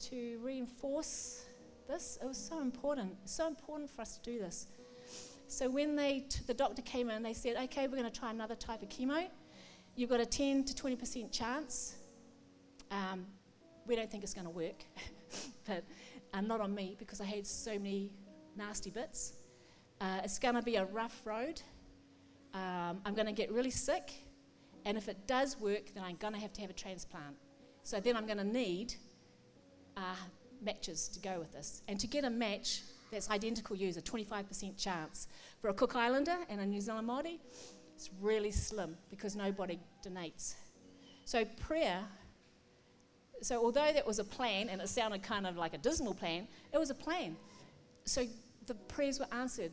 to 0.09 0.39
reinforce 0.43 1.45
this. 1.89 2.19
It 2.23 2.27
was 2.27 2.39
so 2.39 2.61
important, 2.61 3.15
so 3.25 3.47
important 3.47 3.91
for 3.91 4.03
us 4.03 4.17
to 4.19 4.31
do 4.31 4.39
this. 4.39 4.69
So 5.47 5.69
when 5.69 5.95
they 5.95 6.21
t- 6.29 6.41
the 6.47 6.55
doctor 6.55 6.83
came 6.83 7.11
in, 7.11 7.23
they 7.23 7.35
said, 7.35 7.57
okay, 7.65 7.87
we're 7.87 7.99
going 7.99 8.11
to 8.11 8.19
try 8.19 8.31
another 8.31 8.55
type 8.55 8.83
of 8.83 8.89
chemo. 8.89 9.27
You've 9.95 10.11
got 10.11 10.21
a 10.21 10.27
10 10.27 10.65
to 10.65 10.75
20% 10.75 11.31
chance. 11.31 11.97
Um, 12.91 13.27
we 13.87 13.97
don't 13.97 14.11
think 14.11 14.25
it's 14.25 14.35
going 14.35 14.47
to 14.47 14.51
work, 14.51 14.85
but 15.67 15.85
uh, 16.33 16.41
not 16.41 16.61
on 16.61 16.75
me 16.75 16.97
because 16.99 17.21
I 17.21 17.25
had 17.25 17.47
so 17.47 17.73
many 17.73 18.11
nasty 18.57 18.91
bits. 18.91 19.35
Uh, 20.01 20.21
it's 20.25 20.39
going 20.39 20.55
to 20.55 20.63
be 20.63 20.77
a 20.77 20.87
rough 20.87 21.21
road. 21.25 21.61
Um, 22.55 23.01
I'm 23.05 23.15
going 23.15 23.27
to 23.27 23.33
get 23.33 23.53
really 23.53 23.71
sick, 23.71 24.13
and 24.85 24.97
if 24.97 25.09
it 25.09 25.27
does 25.27 25.61
work, 25.61 25.93
then 25.95 26.05
I'm 26.05 26.17
going 26.17 26.35
to 26.35 26.41
have 26.41 26.53
to 26.55 26.61
have 26.61 26.71
a 26.71 26.75
transplant. 26.75 27.37
So 27.83 28.01
then 28.01 28.17
I'm 28.17 28.27
going 28.27 28.39
to 28.39 28.45
need 28.45 28.95
uh, 29.97 30.15
matches 30.63 31.09
to 31.09 31.21
go 31.21 31.39
with 31.39 31.53
this. 31.53 31.83
And 31.89 31.99
to 32.01 32.07
get 32.07 32.25
a 32.25 32.31
match 32.31 32.83
that's 33.11 33.31
identical 33.31 33.77
use, 33.77 33.97
a 33.97 34.03
25% 34.03 34.77
chance. 34.77 35.29
For 35.61 35.69
a 35.69 35.75
Cook 35.75 35.97
Islander 35.97 36.37
and 36.49 36.61
a 36.61 36.67
New 36.67 36.81
Zealand 36.81 37.09
Māori, 37.09 37.39
it's 37.95 38.11
really 38.21 38.51
slim 38.51 38.97
because 39.11 39.37
nobody 39.37 39.79
donates. 40.05 40.55
So 41.25 41.45
prayer, 41.45 42.03
so 43.41 43.65
although 43.65 43.93
that 43.93 44.07
was 44.07 44.19
a 44.19 44.25
plan 44.25 44.69
and 44.69 44.81
it 44.81 44.89
sounded 44.89 45.23
kind 45.23 45.47
of 45.47 45.57
like 45.57 45.75
a 45.75 45.79
dismal 45.79 46.15
plan, 46.15 46.47
it 46.73 46.79
was 46.79 46.91
a 46.91 46.95
plan. 46.95 47.37
So 48.05 48.27
the 48.67 48.75
prayers 48.75 49.19
were 49.19 49.29
answered 49.33 49.73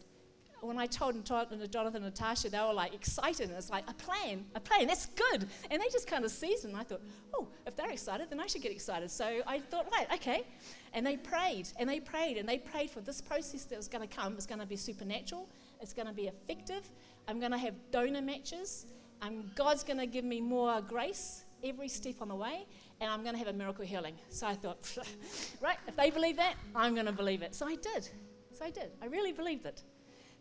when 0.62 0.78
I 0.78 0.86
told 0.86 1.24
Jonathan 1.26 1.60
and 1.60 2.04
Natasha, 2.06 2.50
they 2.50 2.60
were 2.60 2.74
like 2.74 2.94
excited. 2.94 3.50
And 3.50 3.58
it's 3.58 3.70
like, 3.70 3.90
a 3.90 3.94
plan, 3.94 4.46
a 4.56 4.60
plan, 4.60 4.88
that's 4.88 5.08
good. 5.08 5.48
And 5.70 5.82
they 5.82 5.90
just 5.92 6.08
kind 6.08 6.24
of 6.24 6.32
seized 6.32 6.66
it. 6.66 6.70
And 6.70 6.78
I 6.78 6.84
thought, 6.84 7.02
oh, 7.34 7.48
if 7.66 7.76
they're 7.76 7.90
excited, 7.90 8.30
then 8.30 8.40
I 8.40 8.48
should 8.48 8.62
get 8.62 8.72
excited. 8.72 9.10
So 9.10 9.42
I 9.48 9.60
thought, 9.60 9.88
right, 9.92 10.08
okay. 10.14 10.46
And 10.94 11.06
they 11.06 11.18
prayed, 11.18 11.70
and 11.80 11.90
they 11.90 12.00
prayed, 12.00 12.38
and 12.38 12.48
they 12.48 12.58
prayed 12.58 12.92
for 12.92 13.02
this 13.02 13.22
process 13.22 13.66
that 13.66 13.78
was 13.78 13.88
going 13.88 14.08
to 14.08 14.16
come. 14.16 14.34
It's 14.34 14.46
going 14.46 14.60
to 14.60 14.66
be 14.66 14.76
supernatural, 14.76 15.50
it's 15.80 15.94
going 15.94 16.08
to 16.08 16.14
be 16.14 16.28
effective. 16.28 16.90
I'm 17.28 17.40
going 17.40 17.52
to 17.52 17.58
have 17.58 17.76
donor 17.92 18.22
matches. 18.22 18.88
Um, 19.22 19.52
God's 19.56 19.84
going 19.84 20.00
to 20.00 20.08
give 20.08 20.26
me 20.26 20.42
more 20.42 20.82
grace 20.82 21.44
every 21.64 21.88
step 21.88 22.16
on 22.22 22.28
the 22.28 22.36
way, 22.36 22.66
and 23.00 23.10
I'm 23.10 23.22
going 23.22 23.34
to 23.34 23.40
have 23.40 23.48
a 23.48 23.54
miracle 23.54 23.86
healing. 23.86 24.16
So 24.30 24.48
I 24.48 24.56
thought, 24.56 24.98
right, 25.62 25.78
if 25.88 25.96
they 25.96 26.10
believe 26.10 26.38
that, 26.38 26.56
I'm 26.76 26.94
going 26.94 27.06
to 27.06 27.12
believe 27.12 27.42
it. 27.42 27.56
So 27.56 27.68
I 27.68 27.76
did. 27.76 28.10
So 28.52 28.66
I 28.66 28.72
did. 28.72 28.92
I 29.02 29.06
really 29.06 29.32
believed 29.32 29.66
it. 29.66 29.84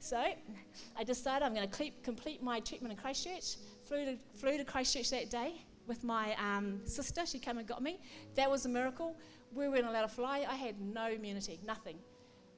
So 0.01 0.17
I 0.97 1.05
decided 1.05 1.45
I'm 1.45 1.55
going 1.55 1.69
to 1.69 1.91
complete 2.03 2.43
my 2.43 2.59
treatment 2.61 2.93
in 2.93 2.99
Christchurch. 2.99 3.57
Flew 3.85 4.07
to, 4.07 4.17
flew 4.35 4.57
to 4.57 4.65
Christchurch 4.65 5.11
that 5.11 5.31
day 5.31 5.53
with 5.87 6.03
my 6.03 6.35
um, 6.35 6.81
sister. 6.87 7.27
She 7.27 7.39
came 7.39 7.59
and 7.59 7.69
got 7.69 7.83
me. 7.83 8.01
That 8.35 8.51
was 8.51 8.65
a 8.65 8.69
miracle. 8.69 9.15
We 9.55 9.69
weren't 9.69 9.87
allowed 9.87 10.03
to 10.03 10.09
fly. 10.09 10.47
I 10.49 10.55
had 10.55 10.81
no 10.81 11.09
immunity, 11.11 11.61
nothing. 11.67 11.97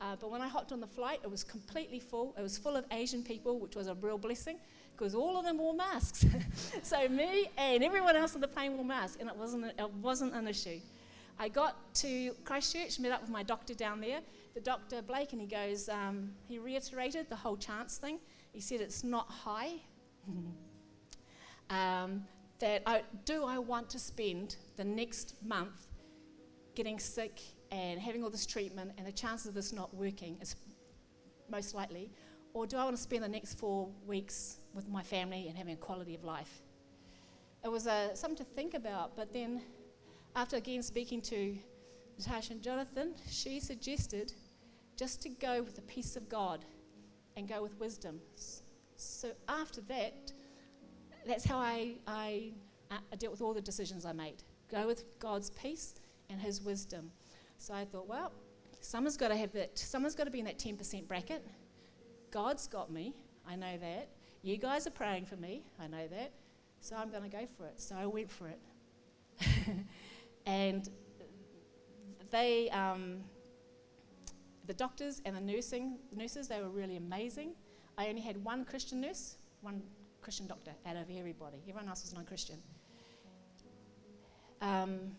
Uh, 0.01 0.17
but 0.21 0.31
when 0.31 0.41
I 0.41 0.47
hopped 0.47 0.71
on 0.71 0.81
the 0.81 0.87
flight, 0.87 1.19
it 1.25 1.31
was 1.31 1.43
completely 1.43 1.99
full. 1.99 2.33
It 2.39 2.43
was 2.43 2.57
full 2.57 2.77
of 2.77 2.85
Asian 2.93 3.25
people, 3.25 3.59
which 3.59 3.75
was 3.75 3.89
a 3.89 3.95
real 3.95 4.19
blessing 4.19 4.59
because 4.97 5.15
all 5.15 5.37
of 5.37 5.45
them 5.45 5.59
wore 5.59 5.75
masks. 5.75 6.25
so 6.83 7.09
me 7.09 7.51
and 7.59 7.83
everyone 7.83 8.15
else 8.15 8.37
on 8.37 8.41
the 8.41 8.49
plane 8.49 8.75
wore 8.77 8.85
masks, 8.85 9.17
and 9.19 9.29
it 9.29 9.37
wasn't, 9.37 9.65
it 9.65 9.91
wasn't 9.95 10.33
an 10.35 10.47
issue. 10.47 10.79
I 11.39 11.49
got 11.49 11.77
to 11.97 12.35
Christchurch, 12.45 13.01
met 13.01 13.11
up 13.11 13.21
with 13.21 13.31
my 13.31 13.43
doctor 13.43 13.75
down 13.75 14.01
there, 14.01 14.21
the 14.55 14.61
doctor 14.61 15.03
Blake, 15.03 15.33
and 15.33 15.41
he 15.41 15.47
goes, 15.47 15.89
um, 15.89 16.33
he 16.49 16.59
reiterated 16.59 17.29
the 17.29 17.37
whole 17.37 17.57
chance 17.57 17.99
thing. 17.99 18.19
He 18.53 18.61
said 18.61 18.81
it's 18.81 19.03
not 19.03 19.29
high. 19.31 19.75
um, 21.71 22.25
that 22.59 22.83
I, 22.87 23.03
do 23.25 23.45
I 23.45 23.59
want 23.59 23.91
to 23.91 23.99
spend 23.99 24.57
the 24.77 24.85
next 24.85 25.35
month 25.45 25.89
getting 26.75 26.99
sick 26.99 27.41
and 27.71 27.99
having 27.99 28.23
all 28.23 28.31
this 28.31 28.47
treatment, 28.47 28.93
and 28.99 29.07
the 29.07 29.13
chances 29.13 29.47
of 29.47 29.55
this 29.55 29.73
not 29.73 29.93
working 29.95 30.39
is 30.41 30.55
most 31.51 31.75
likely, 31.75 32.11
or 32.55 32.67
do 32.67 32.77
I 32.77 32.85
want 32.85 32.97
to 32.97 33.03
spend 33.03 33.25
the 33.25 33.29
next 33.29 33.59
four 33.59 33.89
weeks 34.07 34.59
with 34.75 34.89
my 34.89 35.03
family 35.03 35.49
and 35.49 35.57
having 35.57 35.75
a 35.75 35.79
quality 35.79 36.15
of 36.15 36.23
life? 36.23 36.63
It 37.65 37.69
was 37.69 37.87
uh, 37.87 38.15
something 38.15 38.37
to 38.39 38.45
think 38.45 38.75
about, 38.75 39.17
but 39.17 39.33
then 39.33 39.63
after 40.37 40.57
again 40.57 40.83
speaking 40.83 41.21
to 41.23 41.57
Natasha 42.19 42.53
and 42.53 42.63
Jonathan, 42.63 43.15
she 43.31 43.59
suggested 43.59 44.33
just 45.03 45.21
to 45.21 45.29
go 45.29 45.61
with 45.61 45.75
the 45.75 45.83
peace 45.83 46.15
of 46.15 46.29
God 46.29 46.65
and 47.37 47.49
go 47.49 47.61
with 47.61 47.77
wisdom. 47.81 48.21
So 48.95 49.33
after 49.49 49.81
that, 49.89 50.33
that's 51.27 51.45
how 51.45 51.59
I, 51.59 51.97
I, 52.07 52.53
I 52.89 53.17
dealt 53.17 53.33
with 53.33 53.43
all 53.43 53.53
the 53.53 53.61
decisions 53.61 54.07
I 54.07 54.13
made. 54.13 54.45
Go 54.71 54.87
with 54.87 55.19
God's 55.19 55.51
peace 55.51 55.97
and 56.31 56.41
His 56.41 56.63
wisdom. 56.63 57.11
So 57.59 57.75
I 57.75 57.85
thought, 57.85 58.07
well, 58.07 58.31
someone's 58.79 59.17
got 59.17 59.31
to 59.31 59.37
have 59.37 59.51
that. 59.55 59.77
Someone's 59.77 60.15
got 60.15 60.27
to 60.27 60.31
be 60.31 60.39
in 60.39 60.45
that 60.45 60.61
10% 60.61 61.09
bracket. 61.09 61.45
God's 62.31 62.69
got 62.69 62.89
me. 62.89 63.13
I 63.45 63.57
know 63.57 63.77
that. 63.79 64.09
You 64.43 64.57
guys 64.57 64.87
are 64.87 64.91
praying 64.91 65.27
for 65.27 65.35
me. 65.35 65.65
I 65.81 65.89
know 65.89 66.07
that. 66.13 66.31
So 66.81 66.95
I'm 66.95 67.11
going 67.11 67.25
to 67.25 67.29
go 67.29 67.45
for 67.57 67.67
it. 67.67 67.81
So 67.81 67.97
I 67.97 68.07
went 68.07 68.31
for 68.31 68.47
it. 68.47 68.61
and 70.47 70.89
they, 72.31 72.71
um, 72.71 73.25
the 74.67 74.75
doctors 74.75 75.21
and 75.25 75.37
the 75.37 75.41
nursing 75.41 75.99
nurses, 76.15 76.49
they 76.49 76.61
were 76.61 76.69
really 76.69 76.97
amazing. 76.97 77.53
I 77.99 78.09
only 78.09 78.21
had 78.21 78.43
one 78.45 78.65
Christian 78.65 79.01
nurse, 79.01 79.37
one 79.61 79.83
Christian 80.21 80.47
doctor 80.47 80.73
out 80.87 80.97
of 80.97 81.09
everybody. 81.11 81.59
Everyone 81.69 81.89
else 81.89 82.03
was 82.03 82.15
non-Christian. 82.15 82.59
Um, 84.61 85.17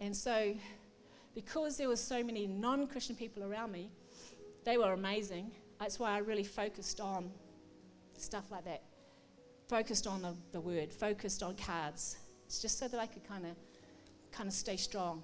and 0.00 0.14
so, 0.14 0.54
because 1.34 1.76
there 1.76 1.88
were 1.88 1.96
so 1.96 2.22
many 2.22 2.46
non-Christian 2.46 3.16
people 3.16 3.42
around 3.42 3.72
me, 3.72 3.90
they 4.64 4.76
were 4.76 4.92
amazing. 4.92 5.50
That's 5.80 5.98
why 5.98 6.12
I 6.12 6.18
really 6.18 6.44
focused 6.44 7.00
on 7.00 7.30
stuff 8.16 8.50
like 8.50 8.64
that. 8.64 8.82
Focused 9.68 10.06
on 10.06 10.22
the, 10.22 10.34
the 10.52 10.60
word, 10.60 10.92
focused 10.92 11.42
on 11.42 11.56
cards. 11.56 12.16
It's 12.46 12.60
just 12.60 12.78
so 12.78 12.86
that 12.86 13.00
I 13.00 13.06
could 13.06 13.26
kind 13.26 13.46
of 13.46 13.56
kind 14.30 14.48
of 14.48 14.52
stay 14.52 14.76
strong 14.76 15.22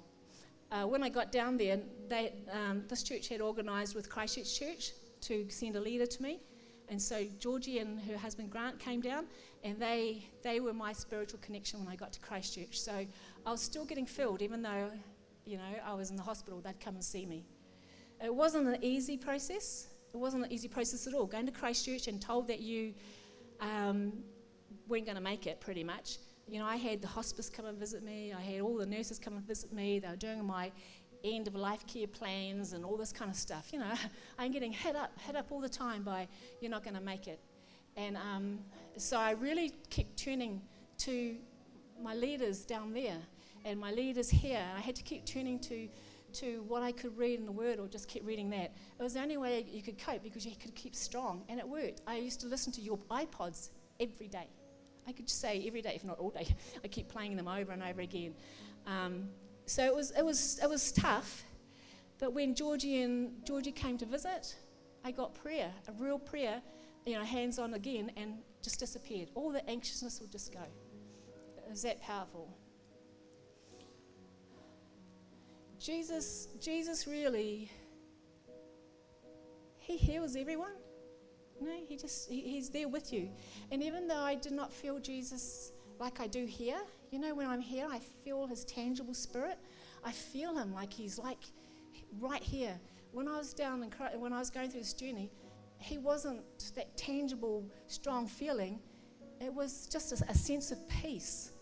uh, 0.71 0.85
when 0.85 1.03
I 1.03 1.09
got 1.09 1.33
down 1.33 1.57
there, 1.57 1.81
they, 2.09 2.33
um, 2.53 2.85
this 2.89 3.03
church 3.03 3.29
had 3.29 3.41
organised 3.41 3.95
with 3.95 4.09
Christchurch 4.09 4.59
Church 4.59 4.93
to 5.23 5.47
send 5.49 5.77
a 5.77 5.81
leader 5.81 6.07
to 6.07 6.23
me. 6.23 6.41
And 6.89 7.01
so 7.01 7.25
Georgie 7.39 7.79
and 7.79 8.01
her 8.01 8.17
husband 8.17 8.51
Grant 8.51 8.79
came 8.79 9.01
down, 9.01 9.27
and 9.63 9.79
they, 9.79 10.25
they 10.43 10.61
were 10.61 10.73
my 10.73 10.93
spiritual 10.93 11.39
connection 11.41 11.79
when 11.79 11.89
I 11.89 11.97
got 11.97 12.13
to 12.13 12.21
Christchurch. 12.21 12.81
So 12.81 13.07
I 13.47 13.51
was 13.51 13.61
still 13.61 13.85
getting 13.85 14.07
filled, 14.07 14.43
even 14.43 14.63
though, 14.63 14.91
you 15.45 15.57
know, 15.57 15.75
I 15.85 15.95
was 15.95 16.11
in 16.11 16.17
the 16.17 16.23
hospital, 16.23 16.61
they'd 16.61 16.81
come 16.81 16.95
and 16.95 17.05
see 17.05 17.27
me. 17.27 17.45
It 18.23 18.35
wasn't 18.35 18.67
an 18.67 18.79
easy 18.83 19.17
process. 19.17 19.89
It 20.13 20.17
wasn't 20.17 20.45
an 20.47 20.53
easy 20.53 20.69
process 20.69 21.07
at 21.07 21.15
all. 21.15 21.27
Going 21.27 21.47
to 21.47 21.53
Christchurch 21.53 22.09
and 22.09 22.21
told 22.21 22.49
that 22.49 22.61
you 22.61 22.95
um, 23.61 24.13
weren't 24.89 25.05
going 25.05 25.17
to 25.17 25.23
make 25.23 25.47
it, 25.47 25.61
pretty 25.61 25.85
much 25.85 26.19
you 26.49 26.59
know, 26.59 26.67
I 26.67 26.77
had 26.77 27.01
the 27.01 27.09
hospice 27.09 27.49
come 27.49 27.67
and 27.67 27.79
visit 27.79 28.03
me, 28.03 28.33
I 28.37 28.41
had 28.41 28.61
all 28.61 28.77
the 28.77 28.87
nurses 28.87 29.19
come 29.19 29.37
and 29.37 29.47
visit 29.47 29.73
me, 29.73 29.99
they 29.99 30.09
were 30.09 30.17
doing 30.17 30.45
my 30.45 30.73
end 31.23 31.47
of 31.47 31.55
life 31.55 31.87
care 31.87 32.07
plans 32.07 32.73
and 32.73 32.85
all 32.85 32.97
this 32.97 33.13
kind 33.13 33.31
of 33.31 33.37
stuff. 33.37 33.73
You 33.73 33.81
know, 33.81 33.93
I'm 34.39 34.53
getting 34.53 34.73
hit 34.73 34.97
up, 34.97 35.13
hit 35.27 35.37
up 35.37 35.47
all 35.51 35.61
the 35.61 35.69
time 35.69 36.03
by, 36.03 36.29
you're 36.61 36.71
not 36.71 36.83
going 36.83 36.97
to 36.97 37.01
make 37.01 37.29
it. 37.29 37.41
And 37.97 38.17
um, 38.17 38.59
so 38.97 39.19
I 39.19 39.33
really 39.33 39.73
kept 39.91 40.17
turning 40.17 40.61
to 40.99 41.37
my 42.03 42.15
leaders 42.15 42.65
down 42.65 42.93
there 42.93 43.19
and 43.65 43.79
my 43.79 43.91
leaders 43.91 44.31
here. 44.31 44.65
I 44.77 44.81
had 44.81 44.97
to 44.97 45.03
keep 45.03 45.25
turning 45.27 45.59
to, 45.61 45.89
to 46.35 46.65
what 46.67 46.83
I 46.83 46.93
could 46.93 47.17
read 47.17 47.39
in 47.39 47.47
the 47.47 47.53
Word 47.53 47.79
or 47.79 47.89
just 47.89 48.09
keep 48.09 48.27
reading 48.27 48.51
that. 48.51 48.73
It 48.99 49.03
was 49.03 49.15
the 49.15 49.21
only 49.21 49.37
way 49.37 49.67
you 49.71 49.83
could 49.83 49.99
cope 49.99 50.23
because 50.23 50.47
you 50.47 50.53
could 50.57 50.75
keep 50.75 50.95
strong, 50.95 51.43
and 51.49 51.59
it 51.59 51.69
worked. 51.69 52.01
I 52.07 52.17
used 52.17 52.41
to 52.41 52.47
listen 52.47 52.73
to 52.75 52.81
your 52.81 52.99
iPods 53.11 53.71
every 53.99 54.29
day. 54.29 54.49
I 55.11 55.13
could 55.13 55.29
say 55.29 55.65
every 55.67 55.83
day, 55.83 55.93
if 55.97 56.05
not 56.05 56.19
all 56.21 56.31
day. 56.31 56.47
I 56.85 56.89
keep 56.89 57.09
playing 57.09 57.37
them 57.37 57.49
over 57.49 57.73
and 57.73 57.83
over 57.83 58.01
again. 58.01 58.35
Um, 58.87 59.29
so 59.67 59.85
it 59.85 59.95
was, 59.95 60.13
it, 60.13 60.25
was, 60.25 60.61
it 60.63 60.71
was 60.71 60.93
tough. 60.93 61.45
But 62.21 62.33
when 62.33 62.55
Georgie 62.55 63.03
and 63.03 63.45
Georgie 63.45 63.73
came 63.73 63.99
to 63.99 64.07
visit, 64.07 64.55
I 65.05 65.11
got 65.11 65.35
prayer, 65.35 65.73
a 65.89 65.93
real 66.03 66.19
prayer, 66.19 66.63
you 67.07 67.15
know, 67.15 67.25
hands 67.25 67.59
on 67.59 67.75
again, 67.75 68.13
and 68.17 68.35
just 68.63 68.79
disappeared. 68.79 69.31
All 69.35 69.51
the 69.51 69.69
anxiousness 69.69 70.21
would 70.21 70.31
just 70.31 70.53
go. 70.53 70.61
It 70.61 71.71
was 71.71 71.83
that 71.83 72.01
powerful. 72.01 72.57
Jesus, 75.81 76.47
Jesus 76.61 77.07
really, 77.09 77.71
he 79.79 79.97
heals 79.97 80.37
everyone. 80.37 80.75
No, 81.61 81.73
he 81.87 81.97
just, 81.97 82.31
he, 82.31 82.41
he's 82.41 82.71
there 82.71 82.89
with 82.89 83.13
you. 83.13 83.29
And 83.71 83.83
even 83.83 84.09
though 84.09 84.21
I 84.21 84.35
did 84.35 84.53
not 84.53 84.73
feel 84.73 84.99
Jesus 84.99 85.73
like 85.99 86.21
I 86.21 86.27
do 86.27 86.47
here, 86.47 86.81
you 87.11 87.19
know, 87.19 87.35
when 87.35 87.47
I'm 87.47 87.61
here, 87.61 87.87
I 87.91 87.99
feel 88.25 88.47
his 88.47 88.65
tangible 88.65 89.15
spirit. 89.15 89.59
I 90.03 90.13
feel 90.13 90.57
him 90.57 90.73
like 90.73 90.93
he's 90.93 91.19
like 91.19 91.45
right 92.19 92.43
here. 92.43 92.79
When 93.13 93.29
I 93.29 93.37
was 93.37 93.53
down 93.53 93.83
and 93.83 93.95
when 94.21 94.33
I 94.33 94.39
was 94.39 94.51
going 94.51 94.71
through 94.71 94.81
this 94.81 94.95
journey, 94.95 95.31
he 95.79 95.99
wasn't 95.99 96.41
that 96.75 96.97
tangible, 96.97 97.65
strong 97.89 98.27
feeling. 98.27 98.79
It 99.41 99.53
was 99.53 99.87
just 99.87 100.13
a, 100.13 100.25
a 100.29 100.35
sense 100.35 100.71
of 100.71 100.89
peace. 100.89 101.53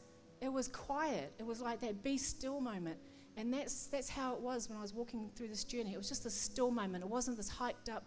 It 0.41 0.53
was 0.53 0.69
quiet. 0.69 1.33
It 1.39 1.47
was 1.47 1.61
like 1.61 1.81
that 1.81 2.03
be 2.03 2.19
still 2.19 2.61
moment. 2.61 2.99
And 3.37 3.53
that's, 3.53 3.87
that's 3.87 4.09
how 4.09 4.35
it 4.35 4.41
was 4.41 4.69
when 4.69 4.79
I 4.79 4.83
was 4.83 4.93
walking 4.93 5.31
through 5.35 5.49
this 5.49 5.65
journey. 5.65 5.95
It 5.95 5.97
was 5.97 6.09
just 6.09 6.27
a 6.27 6.31
still 6.31 6.71
moment. 6.71 7.05
It 7.05 7.11
wasn't 7.11 7.37
this 7.37 7.51
hyped 7.51 7.89
up 7.91 8.05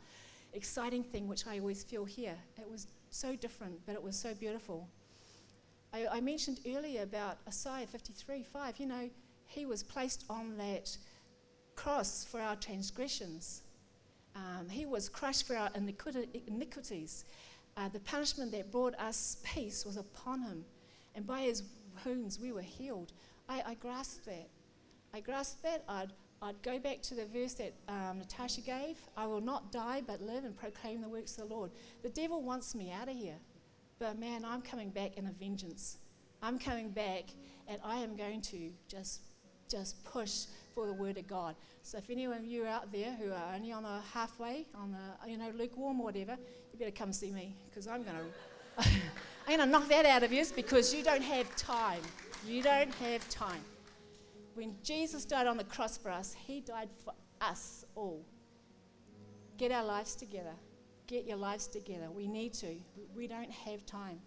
exciting 0.53 1.03
thing 1.03 1.27
which 1.27 1.47
I 1.47 1.59
always 1.59 1.83
feel 1.83 2.05
here. 2.05 2.35
It 2.57 2.69
was 2.69 2.87
so 3.09 3.35
different, 3.35 3.85
but 3.85 3.95
it 3.95 4.03
was 4.03 4.17
so 4.17 4.33
beautiful. 4.33 4.87
I, 5.93 6.07
I 6.07 6.21
mentioned 6.21 6.59
earlier 6.67 7.03
about 7.03 7.37
Isaiah 7.47 7.87
53 7.87 8.43
5. 8.43 8.77
You 8.79 8.85
know, 8.85 9.09
he 9.47 9.65
was 9.65 9.83
placed 9.83 10.25
on 10.29 10.57
that 10.57 10.97
cross 11.75 12.25
for 12.29 12.39
our 12.39 12.55
transgressions, 12.55 13.63
um, 14.35 14.69
he 14.69 14.85
was 14.85 15.09
crushed 15.09 15.47
for 15.47 15.55
our 15.55 15.69
iniquities. 15.75 17.25
uh, 17.77 17.89
the 17.89 17.99
punishment 18.01 18.51
that 18.51 18.71
brought 18.71 18.95
us 18.99 19.37
peace 19.43 19.85
was 19.85 19.97
upon 19.97 20.41
him, 20.41 20.65
and 21.15 21.25
by 21.25 21.41
his 21.41 21.63
wounds 22.05 22.39
we 22.39 22.51
were 22.51 22.61
healed. 22.61 23.13
I, 23.49 23.63
I 23.65 23.73
grasped 23.75 24.25
that. 24.25 24.49
I 25.13 25.19
grasped 25.19 25.63
that. 25.63 25.83
I'd, 25.89 26.13
I'd 26.41 26.61
go 26.63 26.79
back 26.79 27.01
to 27.03 27.15
the 27.15 27.25
verse 27.25 27.53
that 27.55 27.73
um, 27.87 28.17
Natasha 28.17 28.61
gave 28.61 28.97
I 29.15 29.27
will 29.27 29.41
not 29.41 29.71
die 29.71 30.01
but 30.05 30.21
live 30.21 30.43
and 30.43 30.55
proclaim 30.57 31.01
the 31.01 31.09
works 31.09 31.37
of 31.37 31.47
the 31.47 31.53
Lord. 31.53 31.71
The 32.01 32.09
devil 32.09 32.41
wants 32.41 32.73
me 32.73 32.91
out 32.91 33.09
of 33.09 33.15
here, 33.15 33.37
but 33.99 34.17
man, 34.19 34.43
I'm 34.43 34.61
coming 34.61 34.89
back 34.89 35.17
in 35.17 35.27
a 35.27 35.31
vengeance. 35.31 35.97
I'm 36.41 36.57
coming 36.57 36.89
back 36.89 37.25
and 37.67 37.79
I 37.85 37.97
am 37.97 38.15
going 38.15 38.41
to 38.41 38.71
just, 38.87 39.21
just 39.69 40.03
push 40.03 40.45
for 40.73 40.87
the 40.87 40.93
word 40.93 41.17
of 41.17 41.27
God. 41.27 41.55
So 41.83 41.99
if 41.99 42.09
any 42.09 42.25
of 42.25 42.43
you 42.43 42.63
are 42.63 42.67
out 42.67 42.91
there 42.91 43.11
who 43.11 43.31
are 43.31 43.53
only 43.55 43.71
on 43.71 43.83
the 43.83 43.99
halfway, 44.13 44.65
on 44.73 44.91
the 44.91 45.29
you 45.29 45.37
know 45.37 45.51
lukewarm 45.55 45.99
or 46.01 46.05
whatever, 46.05 46.37
you 46.73 46.79
better 46.79 46.91
come 46.91 47.13
see 47.13 47.31
me 47.31 47.55
because 47.69 47.87
I'm 47.87 48.03
to 48.03 48.11
I'm 48.77 49.57
going 49.57 49.59
to 49.59 49.65
knock 49.65 49.87
that 49.89 50.05
out 50.05 50.23
of 50.23 50.31
you 50.31 50.45
because 50.55 50.93
you 50.93 51.03
don't 51.03 51.21
have 51.21 51.55
time. 51.55 52.01
You 52.47 52.63
don't 52.63 52.93
have 52.95 53.27
time. 53.29 53.61
When 54.53 54.75
Jesus 54.83 55.25
died 55.25 55.47
on 55.47 55.57
the 55.57 55.63
cross 55.63 55.97
for 55.97 56.11
us, 56.11 56.33
He 56.33 56.61
died 56.61 56.89
for 57.03 57.13
us 57.39 57.85
all. 57.95 58.25
Get 59.57 59.71
our 59.71 59.83
lives 59.83 60.15
together. 60.15 60.55
Get 61.07 61.25
your 61.25 61.37
lives 61.37 61.67
together. 61.67 62.09
We 62.09 62.27
need 62.27 62.53
to. 62.55 62.75
We 63.15 63.27
don't 63.27 63.51
have 63.51 63.85
time. 63.85 64.19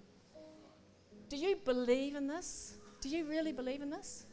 Do 1.28 1.36
you 1.36 1.56
believe 1.64 2.14
in 2.14 2.26
this? 2.26 2.76
Do 3.00 3.08
you 3.08 3.24
really 3.24 3.52
believe 3.52 3.82
in 3.82 3.90
this? 3.90 4.26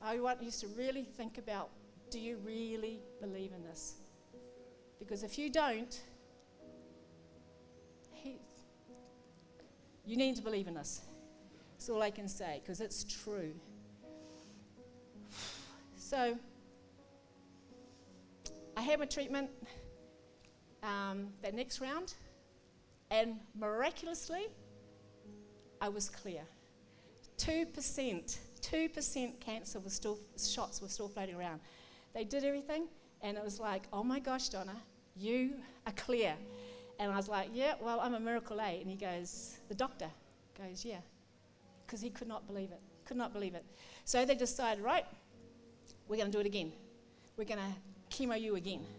I 0.00 0.18
want 0.18 0.42
you 0.42 0.50
to 0.50 0.66
really 0.68 1.04
think 1.04 1.38
about 1.38 1.70
do 2.10 2.18
you 2.18 2.36
really 2.44 3.00
believe 3.20 3.52
in 3.52 3.62
this? 3.62 3.94
Because 4.98 5.22
if 5.22 5.38
you 5.38 5.48
don't, 5.48 6.02
you 10.04 10.16
need 10.16 10.36
to 10.36 10.42
believe 10.42 10.66
in 10.66 10.74
this. 10.74 11.02
That's 11.82 11.90
all 11.90 12.00
I 12.00 12.12
can 12.12 12.28
say, 12.28 12.60
because 12.62 12.80
it's 12.80 13.02
true. 13.02 13.52
So, 15.96 16.38
I 18.76 18.80
had 18.80 19.00
my 19.00 19.04
treatment 19.04 19.50
um, 20.84 21.30
that 21.42 21.54
next 21.54 21.80
round, 21.80 22.14
and 23.10 23.34
miraculously, 23.58 24.46
I 25.80 25.88
was 25.88 26.08
clear. 26.08 26.42
2%, 27.38 28.38
2% 28.60 29.40
cancer 29.40 29.80
was 29.80 29.92
still, 29.92 30.20
shots 30.38 30.80
were 30.80 30.86
still 30.86 31.08
floating 31.08 31.34
around. 31.34 31.58
They 32.14 32.22
did 32.22 32.44
everything, 32.44 32.86
and 33.22 33.36
it 33.36 33.42
was 33.42 33.58
like, 33.58 33.88
oh 33.92 34.04
my 34.04 34.20
gosh, 34.20 34.50
Donna, 34.50 34.76
you 35.16 35.54
are 35.84 35.92
clear. 35.94 36.36
And 37.00 37.10
I 37.10 37.16
was 37.16 37.28
like, 37.28 37.48
yeah, 37.52 37.74
well, 37.80 37.98
I'm 37.98 38.14
a 38.14 38.20
miracle, 38.20 38.60
eh? 38.60 38.78
And 38.80 38.88
he 38.88 38.94
goes, 38.94 39.58
the 39.68 39.74
doctor 39.74 40.10
goes, 40.56 40.84
yeah. 40.84 40.98
Because 41.86 42.00
he 42.00 42.10
could 42.10 42.28
not 42.28 42.46
believe 42.46 42.70
it. 42.70 42.80
Could 43.04 43.16
not 43.16 43.32
believe 43.32 43.54
it. 43.54 43.64
So 44.04 44.24
they 44.24 44.34
decided, 44.34 44.82
right, 44.82 45.04
we're 46.08 46.16
going 46.16 46.30
to 46.30 46.36
do 46.36 46.40
it 46.40 46.46
again. 46.46 46.72
We're 47.36 47.44
going 47.44 47.60
to 47.60 48.16
chemo 48.16 48.40
you 48.40 48.56
again. 48.56 48.80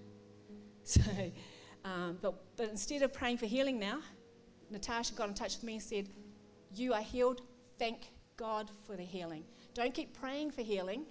So, 0.86 1.00
um, 1.86 2.18
but, 2.22 2.34
but 2.58 2.68
instead 2.70 3.04
of 3.04 3.14
praying 3.14 3.38
for 3.38 3.46
healing 3.46 3.80
now, 3.80 4.00
Natasha 4.70 5.14
got 5.14 5.30
in 5.30 5.34
touch 5.34 5.56
with 5.56 5.64
me 5.64 5.76
and 5.76 5.82
said, 5.82 6.10
You 6.76 6.94
are 6.94 7.02
healed. 7.02 7.42
Thank 7.80 8.10
God 8.36 8.70
for 8.86 8.98
the 8.98 9.04
healing. 9.04 9.46
Don't 9.74 9.94
keep 9.94 10.14
praying 10.14 10.52
for 10.52 10.62
healing 10.62 11.06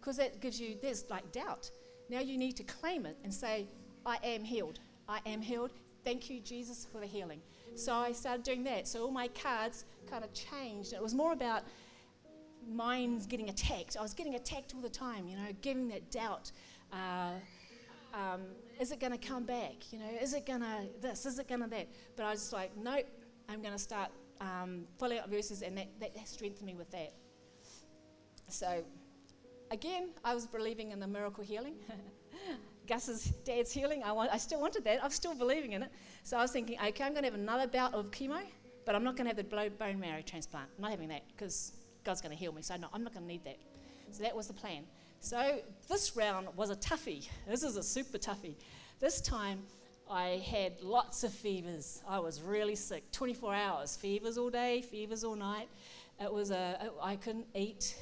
because 0.00 0.16
that 0.16 0.40
gives 0.40 0.60
you, 0.60 0.76
there's 0.82 1.04
like 1.10 1.30
doubt. 1.32 1.70
Now 2.08 2.20
you 2.20 2.38
need 2.38 2.56
to 2.56 2.64
claim 2.64 3.06
it 3.06 3.16
and 3.22 3.32
say, 3.32 3.66
I 4.04 4.18
am 4.24 4.42
healed. 4.42 4.80
I 5.08 5.20
am 5.26 5.40
healed. 5.40 5.72
Thank 6.04 6.30
you, 6.30 6.40
Jesus, 6.40 6.86
for 6.90 7.00
the 7.00 7.06
healing. 7.06 7.40
So 7.74 7.92
I 7.92 8.12
started 8.12 8.42
doing 8.42 8.64
that. 8.64 8.88
So 8.88 9.04
all 9.04 9.10
my 9.10 9.28
cards 9.28 9.84
kind 10.10 10.24
of 10.24 10.32
changed. 10.32 10.92
It 10.92 11.02
was 11.02 11.14
more 11.14 11.32
about 11.32 11.62
minds 12.68 13.26
getting 13.26 13.48
attacked. 13.48 13.96
I 13.98 14.02
was 14.02 14.14
getting 14.14 14.34
attacked 14.34 14.74
all 14.74 14.80
the 14.80 14.88
time, 14.88 15.26
you 15.28 15.36
know, 15.36 15.48
giving 15.62 15.88
that 15.88 16.10
doubt. 16.10 16.52
Uh, 16.92 17.32
um, 18.14 18.42
is 18.80 18.92
it 18.92 19.00
going 19.00 19.12
to 19.12 19.18
come 19.18 19.44
back? 19.44 19.92
You 19.92 19.98
know, 19.98 20.10
is 20.20 20.34
it 20.34 20.46
going 20.46 20.60
to 20.60 20.86
this? 21.00 21.26
Is 21.26 21.38
it 21.38 21.48
going 21.48 21.62
to 21.62 21.68
that? 21.68 21.88
But 22.16 22.26
I 22.26 22.30
was 22.30 22.40
just 22.40 22.52
like, 22.52 22.76
nope, 22.76 23.06
I'm 23.48 23.60
going 23.60 23.74
to 23.74 23.78
start 23.78 24.10
um, 24.40 24.84
following 24.98 25.20
up 25.20 25.30
verses, 25.30 25.62
and 25.62 25.76
that, 25.78 25.88
that 26.00 26.28
strengthened 26.28 26.66
me 26.66 26.74
with 26.74 26.90
that. 26.90 27.12
So, 28.48 28.82
again, 29.70 30.10
I 30.24 30.34
was 30.34 30.46
believing 30.46 30.92
in 30.92 31.00
the 31.00 31.06
miracle 31.06 31.44
healing. 31.44 31.74
Gus's 32.88 33.32
dad's 33.44 33.70
healing. 33.70 34.02
I, 34.02 34.12
want, 34.12 34.32
I 34.32 34.38
still 34.38 34.60
wanted 34.60 34.84
that. 34.84 35.04
I'm 35.04 35.10
still 35.10 35.34
believing 35.34 35.72
in 35.72 35.82
it. 35.82 35.90
So 36.22 36.38
I 36.38 36.42
was 36.42 36.50
thinking, 36.50 36.78
okay, 36.78 37.04
I'm 37.04 37.12
going 37.12 37.24
to 37.24 37.30
have 37.30 37.38
another 37.38 37.66
bout 37.66 37.92
of 37.92 38.10
chemo, 38.10 38.40
but 38.88 38.94
I'm 38.94 39.04
not 39.04 39.16
going 39.16 39.28
to 39.28 39.36
have 39.36 39.50
the 39.50 39.70
bone 39.78 40.00
marrow 40.00 40.22
transplant. 40.22 40.70
I'm 40.78 40.80
not 40.80 40.92
having 40.92 41.08
that 41.08 41.24
because 41.28 41.74
God's 42.04 42.22
going 42.22 42.34
to 42.34 42.38
heal 42.38 42.52
me. 42.52 42.62
So 42.62 42.74
no, 42.76 42.88
I'm 42.94 43.04
not 43.04 43.12
going 43.12 43.26
to 43.26 43.28
need 43.28 43.44
that. 43.44 43.58
So 44.12 44.22
that 44.22 44.34
was 44.34 44.46
the 44.46 44.54
plan. 44.54 44.84
So 45.20 45.58
this 45.90 46.16
round 46.16 46.48
was 46.56 46.70
a 46.70 46.76
toughie. 46.76 47.28
This 47.46 47.62
is 47.62 47.76
a 47.76 47.82
super 47.82 48.16
toughie. 48.16 48.54
This 48.98 49.20
time 49.20 49.60
I 50.10 50.42
had 50.50 50.80
lots 50.80 51.22
of 51.22 51.34
fevers. 51.34 52.02
I 52.08 52.18
was 52.18 52.40
really 52.40 52.74
sick. 52.74 53.12
24 53.12 53.54
hours, 53.54 53.94
fevers 53.94 54.38
all 54.38 54.48
day, 54.48 54.80
fevers 54.80 55.22
all 55.22 55.36
night. 55.36 55.68
It 56.18 56.32
was 56.32 56.50
a, 56.50 56.90
I 57.02 57.16
couldn't 57.16 57.48
eat. 57.54 57.94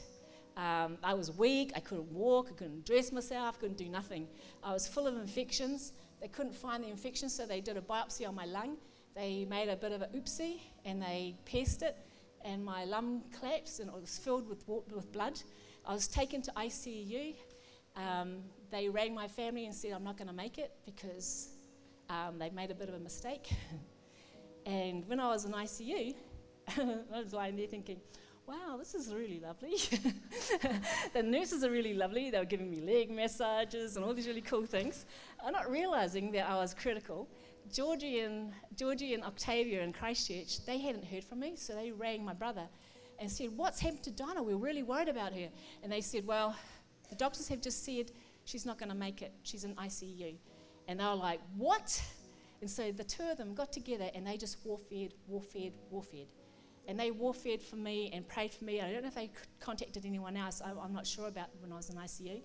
Um, 0.57 0.99
I 1.03 1.15
was 1.15 1.33
weak. 1.33 1.73
I 1.75 1.81
couldn't 1.81 2.13
walk. 2.13 2.47
I 2.53 2.55
couldn't 2.55 2.87
dress 2.87 3.11
myself. 3.11 3.59
Couldn't 3.59 3.77
do 3.77 3.89
nothing. 3.89 4.29
I 4.63 4.73
was 4.73 4.87
full 4.87 5.09
of 5.09 5.17
infections. 5.17 5.95
They 6.21 6.29
couldn't 6.29 6.55
find 6.55 6.85
the 6.85 6.89
infection, 6.91 7.29
so 7.29 7.45
they 7.45 7.61
did 7.61 7.77
a 7.77 7.81
biopsy 7.81 8.25
on 8.29 8.37
my 8.37 8.45
lung. 8.45 8.77
They 9.17 9.47
made 9.47 9.69
a 9.69 9.77
bit 9.77 9.91
of 9.93 10.03
an 10.03 10.11
oopsie 10.15 10.61
and 10.87 11.03
they 11.03 11.35
pierced 11.45 11.83
it, 11.83 11.97
and 12.43 12.65
my 12.65 12.85
lung 12.85 13.23
collapsed 13.39 13.81
and 13.81 13.91
it 13.91 14.01
was 14.01 14.17
filled 14.17 14.49
with, 14.49 14.65
with 14.69 15.13
blood. 15.13 15.39
I 15.85 15.93
was 15.93 16.07
taken 16.07 16.41
to 16.43 16.53
ICU. 16.53 17.35
Um, 17.97 18.39
they 18.71 18.89
rang 18.89 19.15
my 19.15 19.29
family 19.29 19.67
and 19.67 19.75
said, 19.75 19.93
I'm 19.93 20.05
not 20.05 20.17
going 20.17 20.29
to 20.29 20.35
make 20.35 20.59
it 20.59 20.73
because 20.85 21.49
um, 22.09 22.39
they've 22.39 22.53
made 22.53 22.71
a 22.71 22.75
bit 22.75 22.89
of 22.89 22.95
a 22.95 23.01
mistake. 23.01 23.51
and 24.67 25.07
when 25.09 25.19
I 25.19 25.29
was 25.29 25.45
in 25.45 25.53
ICU, 25.53 26.15
I 26.79 27.21
was 27.21 27.33
lying 27.33 27.57
there 27.57 27.67
thinking, 27.67 28.01
wow, 28.47 28.77
this 28.79 28.95
is 28.95 29.13
really 29.13 29.41
lovely. 29.41 29.77
the 31.15 31.23
nurses 31.23 31.65
are 31.65 31.71
really 31.71 31.95
lovely. 31.95 32.31
They 32.31 32.39
were 32.39 32.45
giving 32.45 32.71
me 32.71 32.81
leg 32.81 33.11
massages 33.11 33.97
and 33.97 34.05
all 34.05 34.15
these 34.15 34.29
really 34.29 34.41
cool 34.41 34.67
things. 34.67 35.05
I'm 35.45 35.53
not 35.53 35.69
realizing 35.69 36.31
that 36.33 36.49
I 36.49 36.55
was 36.57 36.75
critical. 36.75 37.29
Georgie 37.73 38.21
and, 38.21 38.53
Georgie 38.77 39.15
and 39.15 39.25
Octavia 39.25 39.83
in 39.83 39.93
Christchurch, 39.93 40.65
they 40.65 40.79
hadn't 40.79 41.05
heard 41.05 41.25
from 41.25 41.41
me, 41.41 41.55
so 41.57 41.75
they 41.75 41.93
rang 41.93 42.25
my 42.25 42.35
brother 42.35 42.69
and 43.19 43.31
said, 43.31 43.57
What's 43.57 43.81
happened 43.81 44.03
to 44.05 44.11
Donna? 44.11 44.43
We're 44.43 44.57
really 44.57 44.83
worried 44.83 45.09
about 45.09 45.33
her. 45.33 45.49
And 45.83 45.91
they 45.91 46.01
said, 46.01 46.27
Well, 46.27 46.57
the 47.09 47.17
doctors 47.17 47.49
have 47.49 47.61
just 47.61 47.85
said 47.85 48.13
she's 48.45 48.67
not 48.67 48.79
going 48.79 48.91
to 48.91 48.95
make 48.95 49.23
it. 49.23 49.33
She's 49.43 49.65
in 49.65 49.75
ICU. 49.75 50.37
And 50.89 51.01
they 51.01 51.05
were 51.05 51.15
like, 51.15 51.41
What? 51.57 52.03
And 52.61 52.71
so 52.71 52.91
the 52.91 53.05
two 53.05 53.25
of 53.25 53.37
them 53.37 53.55
got 53.55 53.73
together 53.73 54.11
and 54.15 54.27
they 54.27 54.37
just 54.37 54.65
warfared, 54.67 55.13
warfared, 55.31 55.73
warfared. 55.93 56.29
And 56.89 56.99
they 56.99 57.11
warfared 57.11 57.61
for 57.61 57.77
me 57.77 58.11
and 58.13 58.27
prayed 58.27 58.53
for 58.53 58.65
me. 58.65 58.81
I 58.81 58.93
don't 58.93 59.03
know 59.03 59.09
if 59.09 59.15
they 59.15 59.31
contacted 59.61 60.07
anyone 60.07 60.37
else. 60.37 60.63
I, 60.65 60.71
am 60.71 60.93
not 60.93 61.07
sure 61.07 61.27
about 61.27 61.49
when 61.61 61.73
I 61.73 61.77
was 61.77 61.91
in 61.91 61.97
ICU. 61.97 62.43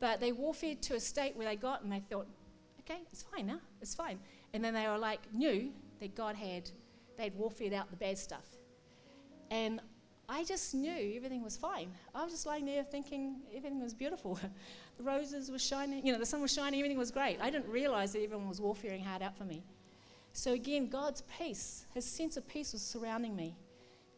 But 0.00 0.20
they 0.20 0.32
warfared 0.32 0.80
to 0.82 0.94
a 0.94 1.00
state 1.00 1.34
where 1.34 1.48
they 1.48 1.56
got 1.56 1.82
and 1.82 1.90
they 1.90 2.00
thought, 2.00 2.28
okay, 2.88 3.00
it's 3.12 3.22
fine 3.22 3.46
now. 3.46 3.60
It's 3.80 3.94
fine. 3.94 4.18
And 4.54 4.64
then 4.64 4.74
they 4.74 4.86
were 4.86 4.98
like, 4.98 5.20
knew 5.32 5.70
that 6.00 6.14
God 6.14 6.36
had, 6.36 6.70
they'd 7.16 7.36
warfared 7.36 7.72
out 7.72 7.90
the 7.90 7.96
bad 7.96 8.18
stuff. 8.18 8.46
And 9.50 9.80
I 10.28 10.44
just 10.44 10.74
knew 10.74 11.14
everything 11.16 11.42
was 11.42 11.56
fine. 11.56 11.90
I 12.14 12.22
was 12.22 12.32
just 12.32 12.46
lying 12.46 12.66
there 12.66 12.84
thinking 12.84 13.36
everything 13.54 13.82
was 13.82 13.94
beautiful. 13.94 14.38
the 14.98 15.02
roses 15.02 15.50
were 15.50 15.58
shining, 15.58 16.06
you 16.06 16.12
know, 16.12 16.18
the 16.18 16.26
sun 16.26 16.42
was 16.42 16.52
shining, 16.52 16.80
everything 16.80 16.98
was 16.98 17.10
great. 17.10 17.38
I 17.40 17.50
didn't 17.50 17.68
realize 17.68 18.12
that 18.12 18.22
everyone 18.22 18.48
was 18.48 18.60
warfaring 18.60 19.02
hard 19.02 19.22
out 19.22 19.36
for 19.36 19.44
me. 19.44 19.64
So 20.32 20.52
again, 20.52 20.88
God's 20.88 21.22
peace, 21.38 21.86
his 21.94 22.04
sense 22.04 22.36
of 22.36 22.46
peace 22.46 22.72
was 22.72 22.82
surrounding 22.82 23.34
me, 23.34 23.56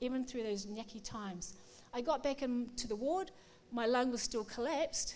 even 0.01 0.25
through 0.25 0.43
those 0.43 0.67
yucky 0.67 1.03
times. 1.03 1.55
I 1.95 2.01
got 2.01 2.23
back 2.23 2.43
into 2.43 2.87
the 2.89 2.97
ward, 2.97 3.31
my 3.73 3.87
lung 3.87 4.11
was 4.11 4.21
still 4.21 4.45
collapsed, 4.45 5.15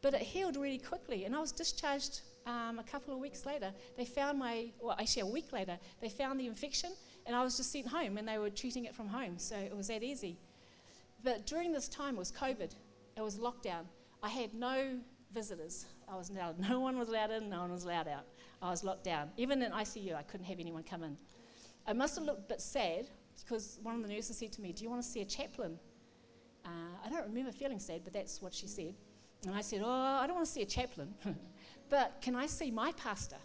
but 0.00 0.14
it 0.14 0.22
healed 0.22 0.56
really 0.56 0.78
quickly, 0.78 1.24
and 1.24 1.34
I 1.34 1.40
was 1.40 1.52
discharged 1.52 2.22
um, 2.46 2.78
a 2.78 2.82
couple 2.82 3.14
of 3.14 3.20
weeks 3.20 3.46
later. 3.46 3.72
They 3.96 4.04
found 4.04 4.38
my, 4.38 4.70
well, 4.80 4.96
actually 4.98 5.22
a 5.22 5.26
week 5.26 5.52
later, 5.52 5.78
they 6.00 6.08
found 6.08 6.38
the 6.40 6.46
infection, 6.46 6.92
and 7.26 7.36
I 7.36 7.42
was 7.42 7.56
just 7.56 7.72
sent 7.72 7.88
home, 7.88 8.18
and 8.18 8.26
they 8.26 8.38
were 8.38 8.50
treating 8.50 8.84
it 8.84 8.94
from 8.94 9.08
home, 9.08 9.38
so 9.38 9.56
it 9.56 9.76
was 9.76 9.88
that 9.88 10.02
easy. 10.02 10.38
But 11.22 11.46
during 11.46 11.72
this 11.72 11.88
time 11.88 12.16
was 12.16 12.32
COVID, 12.32 12.74
it 13.16 13.20
was 13.20 13.38
lockdown. 13.38 13.84
I 14.22 14.28
had 14.28 14.54
no 14.54 14.98
visitors. 15.32 15.86
I 16.08 16.16
was 16.16 16.30
allowed, 16.30 16.58
no 16.70 16.80
one 16.80 16.98
was 16.98 17.08
allowed 17.08 17.30
in, 17.30 17.48
no 17.48 17.60
one 17.60 17.70
was 17.70 17.84
allowed 17.84 18.08
out. 18.08 18.24
I 18.62 18.70
was 18.70 18.84
locked 18.84 19.04
down. 19.04 19.30
Even 19.36 19.62
in 19.62 19.72
ICU, 19.72 20.14
I 20.14 20.22
couldn't 20.22 20.46
have 20.46 20.60
anyone 20.60 20.82
come 20.82 21.02
in. 21.02 21.16
I 21.86 21.92
must 21.92 22.14
have 22.16 22.24
looked 22.24 22.40
a 22.40 22.48
bit 22.54 22.60
sad 22.60 23.08
because 23.42 23.78
one 23.82 23.96
of 23.96 24.02
the 24.02 24.08
nurses 24.08 24.38
said 24.38 24.52
to 24.52 24.60
me, 24.60 24.72
Do 24.72 24.84
you 24.84 24.90
want 24.90 25.02
to 25.02 25.08
see 25.08 25.22
a 25.22 25.24
chaplain? 25.24 25.78
Uh, 26.64 26.68
I 27.04 27.08
don't 27.08 27.26
remember 27.26 27.52
feeling 27.52 27.78
sad, 27.78 28.02
but 28.04 28.12
that's 28.12 28.42
what 28.42 28.54
she 28.54 28.66
said. 28.66 28.94
And 29.46 29.54
I 29.54 29.62
said, 29.62 29.80
Oh, 29.84 29.90
I 29.90 30.26
don't 30.26 30.36
want 30.36 30.46
to 30.46 30.52
see 30.52 30.62
a 30.62 30.66
chaplain, 30.66 31.14
but 31.90 32.20
can 32.22 32.34
I 32.34 32.46
see 32.46 32.70
my 32.70 32.92
pastor? 32.92 33.36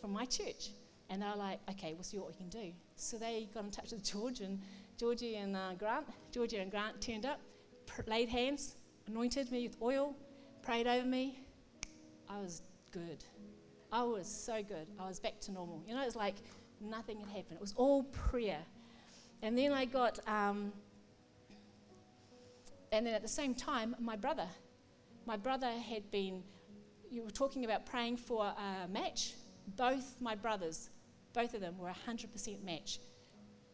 from 0.00 0.12
my 0.12 0.24
church. 0.24 0.70
And 1.08 1.22
they 1.22 1.26
were 1.26 1.36
like, 1.36 1.60
okay, 1.70 1.94
we'll 1.94 2.02
see 2.02 2.18
what 2.18 2.28
we 2.28 2.34
can 2.34 2.48
do. 2.48 2.72
So 2.96 3.16
they 3.16 3.48
got 3.54 3.64
in 3.64 3.70
touch 3.70 3.92
with 3.92 4.02
George 4.02 4.40
and 4.40 4.60
Georgie 4.98 5.36
and 5.36 5.54
uh, 5.54 5.74
Grant. 5.78 6.06
Georgie 6.32 6.56
and 6.56 6.70
Grant 6.70 7.00
turned 7.00 7.24
up, 7.24 7.40
pr- 7.86 8.02
laid 8.06 8.28
hands, 8.28 8.76
anointed 9.06 9.50
me 9.52 9.68
with 9.68 9.76
oil, 9.80 10.16
prayed 10.62 10.86
over 10.86 11.06
me. 11.06 11.38
I 12.28 12.40
was 12.40 12.62
good. 12.90 13.24
I 13.92 14.02
was 14.02 14.26
so 14.26 14.62
good. 14.62 14.88
I 14.98 15.06
was 15.06 15.20
back 15.20 15.40
to 15.42 15.52
normal. 15.52 15.82
You 15.86 15.94
know, 15.94 16.02
it 16.02 16.06
was 16.06 16.16
like 16.16 16.34
nothing 16.80 17.20
had 17.20 17.28
happened. 17.28 17.56
It 17.56 17.60
was 17.60 17.74
all 17.76 18.02
prayer. 18.04 18.62
And 19.42 19.56
then 19.56 19.72
I 19.72 19.84
got, 19.84 20.18
um, 20.26 20.72
and 22.90 23.06
then 23.06 23.14
at 23.14 23.22
the 23.22 23.28
same 23.28 23.54
time, 23.54 23.94
my 24.00 24.16
brother. 24.16 24.48
My 25.24 25.36
brother 25.36 25.70
had 25.70 26.10
been, 26.10 26.42
you 27.16 27.22
were 27.22 27.30
talking 27.30 27.64
about 27.64 27.86
praying 27.86 28.18
for 28.18 28.44
a 28.44 28.86
match. 28.88 29.32
Both 29.74 30.20
my 30.20 30.34
brothers, 30.34 30.90
both 31.32 31.54
of 31.54 31.62
them 31.62 31.78
were 31.78 31.90
100% 32.06 32.62
match. 32.62 33.00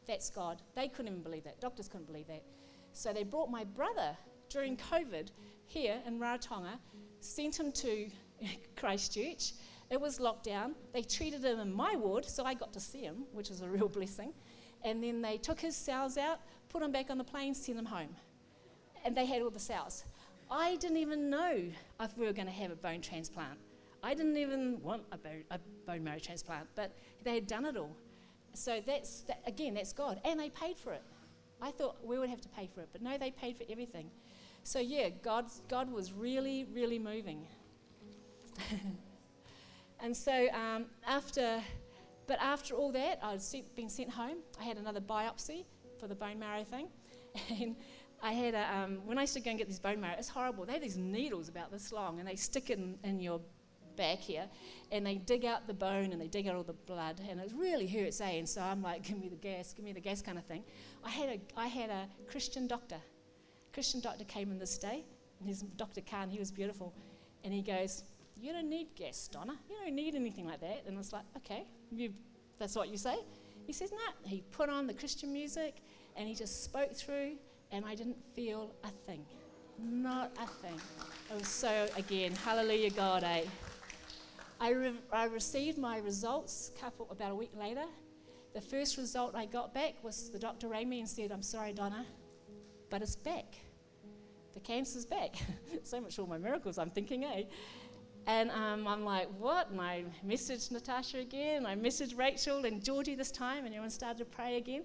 That's 0.06 0.30
God. 0.30 0.62
They 0.76 0.86
couldn't 0.86 1.10
even 1.10 1.22
believe 1.24 1.42
that. 1.44 1.60
Doctors 1.60 1.88
couldn't 1.88 2.06
believe 2.06 2.28
that. 2.28 2.44
So 2.92 3.12
they 3.12 3.24
brought 3.24 3.50
my 3.50 3.64
brother 3.64 4.16
during 4.48 4.76
COVID 4.76 5.30
here 5.66 5.96
in 6.06 6.20
Rarotonga, 6.20 6.78
sent 7.18 7.58
him 7.58 7.72
to 7.72 8.08
Christchurch. 8.76 9.54
It 9.90 10.00
was 10.00 10.20
lockdown. 10.20 10.74
They 10.92 11.02
treated 11.02 11.44
him 11.44 11.58
in 11.58 11.72
my 11.72 11.96
ward, 11.96 12.24
so 12.24 12.44
I 12.44 12.54
got 12.54 12.72
to 12.74 12.80
see 12.80 13.00
him, 13.00 13.24
which 13.32 13.48
was 13.48 13.60
a 13.60 13.68
real 13.68 13.88
blessing. 13.98 14.32
And 14.84 15.02
then 15.02 15.20
they 15.20 15.36
took 15.36 15.58
his 15.58 15.74
cells 15.74 16.16
out, 16.16 16.38
put 16.68 16.80
him 16.80 16.92
back 16.92 17.10
on 17.10 17.18
the 17.18 17.24
plane, 17.24 17.54
sent 17.54 17.76
him 17.76 17.86
home. 17.86 18.14
And 19.04 19.16
they 19.16 19.26
had 19.26 19.42
all 19.42 19.50
the 19.50 19.58
cells. 19.58 20.04
I 20.52 20.76
didn't 20.76 20.98
even 20.98 21.30
know 21.30 21.62
if 21.98 22.18
we 22.18 22.26
were 22.26 22.34
going 22.34 22.46
to 22.46 22.52
have 22.52 22.70
a 22.70 22.76
bone 22.76 23.00
transplant. 23.00 23.58
I 24.02 24.12
didn't 24.12 24.36
even 24.36 24.82
want 24.82 25.02
a 25.10 25.16
bone, 25.16 25.44
a 25.50 25.58
bone 25.86 26.04
marrow 26.04 26.18
transplant, 26.18 26.68
but 26.74 26.92
they 27.24 27.34
had 27.34 27.46
done 27.46 27.64
it 27.64 27.78
all. 27.78 27.96
So 28.52 28.82
that's, 28.84 29.22
that, 29.22 29.40
again, 29.46 29.72
that's 29.72 29.94
God. 29.94 30.20
And 30.26 30.38
they 30.38 30.50
paid 30.50 30.76
for 30.76 30.92
it. 30.92 31.02
I 31.62 31.70
thought 31.70 31.96
we 32.04 32.18
would 32.18 32.28
have 32.28 32.42
to 32.42 32.50
pay 32.50 32.66
for 32.66 32.82
it, 32.82 32.90
but 32.92 33.00
no, 33.00 33.16
they 33.16 33.30
paid 33.30 33.56
for 33.56 33.64
everything. 33.70 34.10
So 34.62 34.78
yeah, 34.78 35.08
God, 35.08 35.46
God 35.68 35.90
was 35.90 36.12
really, 36.12 36.66
really 36.74 36.98
moving. 36.98 37.46
and 40.00 40.14
so 40.14 40.48
um, 40.52 40.84
after, 41.06 41.62
but 42.26 42.38
after 42.42 42.74
all 42.74 42.92
that, 42.92 43.20
I'd 43.22 43.40
been 43.74 43.88
sent 43.88 44.10
home. 44.10 44.38
I 44.60 44.64
had 44.64 44.76
another 44.76 45.00
biopsy 45.00 45.64
for 45.98 46.08
the 46.08 46.14
bone 46.14 46.38
marrow 46.38 46.64
thing, 46.64 46.88
and 47.62 47.74
I 48.22 48.32
had 48.32 48.54
a, 48.54 48.74
um, 48.76 48.98
when 49.04 49.18
I 49.18 49.22
used 49.22 49.34
to 49.34 49.40
go 49.40 49.50
and 49.50 49.58
get 49.58 49.68
these 49.68 49.80
bone 49.80 50.00
marrow, 50.00 50.14
it's 50.16 50.28
horrible. 50.28 50.64
They 50.64 50.74
have 50.74 50.82
these 50.82 50.96
needles 50.96 51.48
about 51.48 51.72
this 51.72 51.92
long, 51.92 52.20
and 52.20 52.28
they 52.28 52.36
stick 52.36 52.70
it 52.70 52.78
in, 52.78 52.96
in 53.02 53.20
your 53.20 53.40
back 53.96 54.18
here, 54.18 54.46
and 54.90 55.04
they 55.04 55.16
dig 55.16 55.44
out 55.44 55.66
the 55.66 55.74
bone 55.74 56.12
and 56.12 56.20
they 56.20 56.28
dig 56.28 56.46
out 56.48 56.56
all 56.56 56.62
the 56.62 56.72
blood, 56.72 57.20
and 57.28 57.40
it 57.40 57.52
really 57.54 57.86
hurts, 57.86 58.20
eh? 58.20 58.30
And 58.30 58.48
so 58.48 58.62
I'm 58.62 58.82
like, 58.82 59.02
give 59.02 59.18
me 59.18 59.28
the 59.28 59.36
gas, 59.36 59.72
give 59.72 59.84
me 59.84 59.92
the 59.92 60.00
gas 60.00 60.22
kind 60.22 60.38
of 60.38 60.44
thing. 60.44 60.62
I 61.04 61.10
had 61.10 61.28
a, 61.28 61.40
I 61.56 61.66
had 61.66 61.90
a 61.90 62.06
Christian 62.30 62.66
doctor. 62.66 63.00
Christian 63.72 64.00
doctor 64.00 64.24
came 64.24 64.50
in 64.50 64.58
this 64.58 64.78
day, 64.78 65.04
and 65.40 65.48
his 65.48 65.62
Dr. 65.62 66.00
Khan, 66.00 66.30
he 66.30 66.38
was 66.38 66.50
beautiful, 66.50 66.94
and 67.44 67.52
he 67.52 67.62
goes, 67.62 68.04
you 68.40 68.52
don't 68.52 68.68
need 68.68 68.88
gas, 68.96 69.28
Donna. 69.28 69.54
You 69.68 69.76
don't 69.84 69.94
need 69.94 70.14
anything 70.14 70.46
like 70.46 70.60
that. 70.60 70.84
And 70.86 70.98
it's 70.98 71.12
like, 71.12 71.24
okay, 71.36 71.64
you, 71.90 72.12
that's 72.58 72.74
what 72.74 72.88
you 72.88 72.96
say. 72.96 73.16
He 73.66 73.72
says, 73.72 73.92
nah. 73.92 74.28
He 74.28 74.42
put 74.50 74.68
on 74.68 74.86
the 74.86 74.94
Christian 74.94 75.32
music, 75.32 75.76
and 76.16 76.28
he 76.28 76.34
just 76.34 76.64
spoke 76.64 76.94
through, 76.94 77.36
and 77.72 77.84
I 77.84 77.94
didn't 77.94 78.18
feel 78.34 78.74
a 78.84 78.90
thing. 79.06 79.24
Not 79.78 80.30
a 80.40 80.46
thing. 80.46 80.78
It 81.30 81.38
was 81.38 81.48
so, 81.48 81.88
again, 81.96 82.32
hallelujah, 82.44 82.90
God, 82.90 83.24
eh? 83.24 83.44
I, 84.60 84.70
re- 84.70 85.00
I 85.12 85.24
received 85.24 85.78
my 85.78 85.98
results 85.98 86.70
couple, 86.78 87.08
about 87.10 87.32
a 87.32 87.34
week 87.34 87.50
later. 87.58 87.86
The 88.54 88.60
first 88.60 88.98
result 88.98 89.34
I 89.34 89.46
got 89.46 89.72
back 89.72 89.94
was 90.04 90.30
the 90.30 90.38
doctor 90.38 90.68
rang 90.68 90.88
me 90.88 91.00
and 91.00 91.08
said, 91.08 91.32
I'm 91.32 91.42
sorry, 91.42 91.72
Donna, 91.72 92.04
but 92.90 93.02
it's 93.02 93.16
back. 93.16 93.56
The 94.52 94.60
cancer's 94.60 95.06
back. 95.06 95.36
so 95.82 96.00
much 96.00 96.14
for 96.14 96.26
my 96.26 96.38
miracles, 96.38 96.78
I'm 96.78 96.90
thinking, 96.90 97.24
eh? 97.24 97.44
And 98.26 98.50
um, 98.50 98.86
I'm 98.86 99.04
like, 99.04 99.28
what? 99.38 99.70
And 99.70 99.80
I 99.80 100.04
messaged 100.24 100.70
Natasha 100.70 101.18
again. 101.18 101.66
I 101.66 101.74
messaged 101.74 102.16
Rachel 102.16 102.64
and 102.66 102.84
Georgie 102.84 103.16
this 103.16 103.32
time, 103.32 103.64
and 103.64 103.68
everyone 103.68 103.90
started 103.90 104.18
to 104.18 104.24
pray 104.26 104.58
again. 104.58 104.84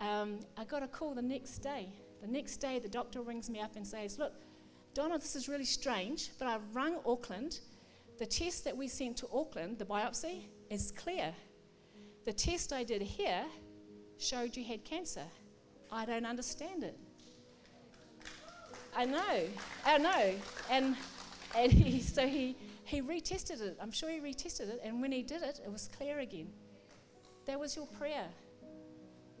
Um, 0.00 0.40
I 0.56 0.64
got 0.64 0.82
a 0.82 0.88
call 0.88 1.14
the 1.14 1.22
next 1.22 1.58
day. 1.58 1.88
The 2.20 2.28
next 2.28 2.56
day, 2.58 2.78
the 2.78 2.88
doctor 2.88 3.22
rings 3.22 3.50
me 3.50 3.60
up 3.60 3.76
and 3.76 3.86
says, 3.86 4.18
Look, 4.18 4.32
Donna, 4.94 5.18
this 5.18 5.36
is 5.36 5.48
really 5.48 5.64
strange, 5.64 6.30
but 6.38 6.48
I've 6.48 6.74
rung 6.74 6.98
Auckland 7.04 7.60
the 8.18 8.26
test 8.26 8.64
that 8.64 8.76
we 8.76 8.86
sent 8.86 9.16
to 9.18 9.28
Auckland, 9.32 9.78
the 9.78 9.84
biopsy, 9.84 10.44
is 10.70 10.92
clear. 10.92 11.34
The 12.24 12.32
test 12.32 12.72
I 12.72 12.84
did 12.84 13.02
here 13.02 13.44
showed 14.18 14.56
you 14.56 14.64
had 14.64 14.84
cancer. 14.84 15.24
I 15.90 16.04
don't 16.04 16.24
understand 16.24 16.84
it. 16.84 16.96
I 18.96 19.04
know, 19.04 19.40
I 19.84 19.98
know. 19.98 20.34
And, 20.70 20.96
and 21.56 21.72
he, 21.72 22.00
so 22.00 22.26
he, 22.26 22.56
he 22.84 23.02
retested 23.02 23.60
it. 23.60 23.76
I'm 23.80 23.90
sure 23.90 24.10
he 24.10 24.20
retested 24.20 24.68
it. 24.68 24.80
And 24.84 25.00
when 25.02 25.10
he 25.10 25.22
did 25.22 25.42
it, 25.42 25.60
it 25.64 25.72
was 25.72 25.88
clear 25.96 26.20
again. 26.20 26.48
That 27.46 27.58
was 27.58 27.74
your 27.74 27.86
prayer. 27.86 28.28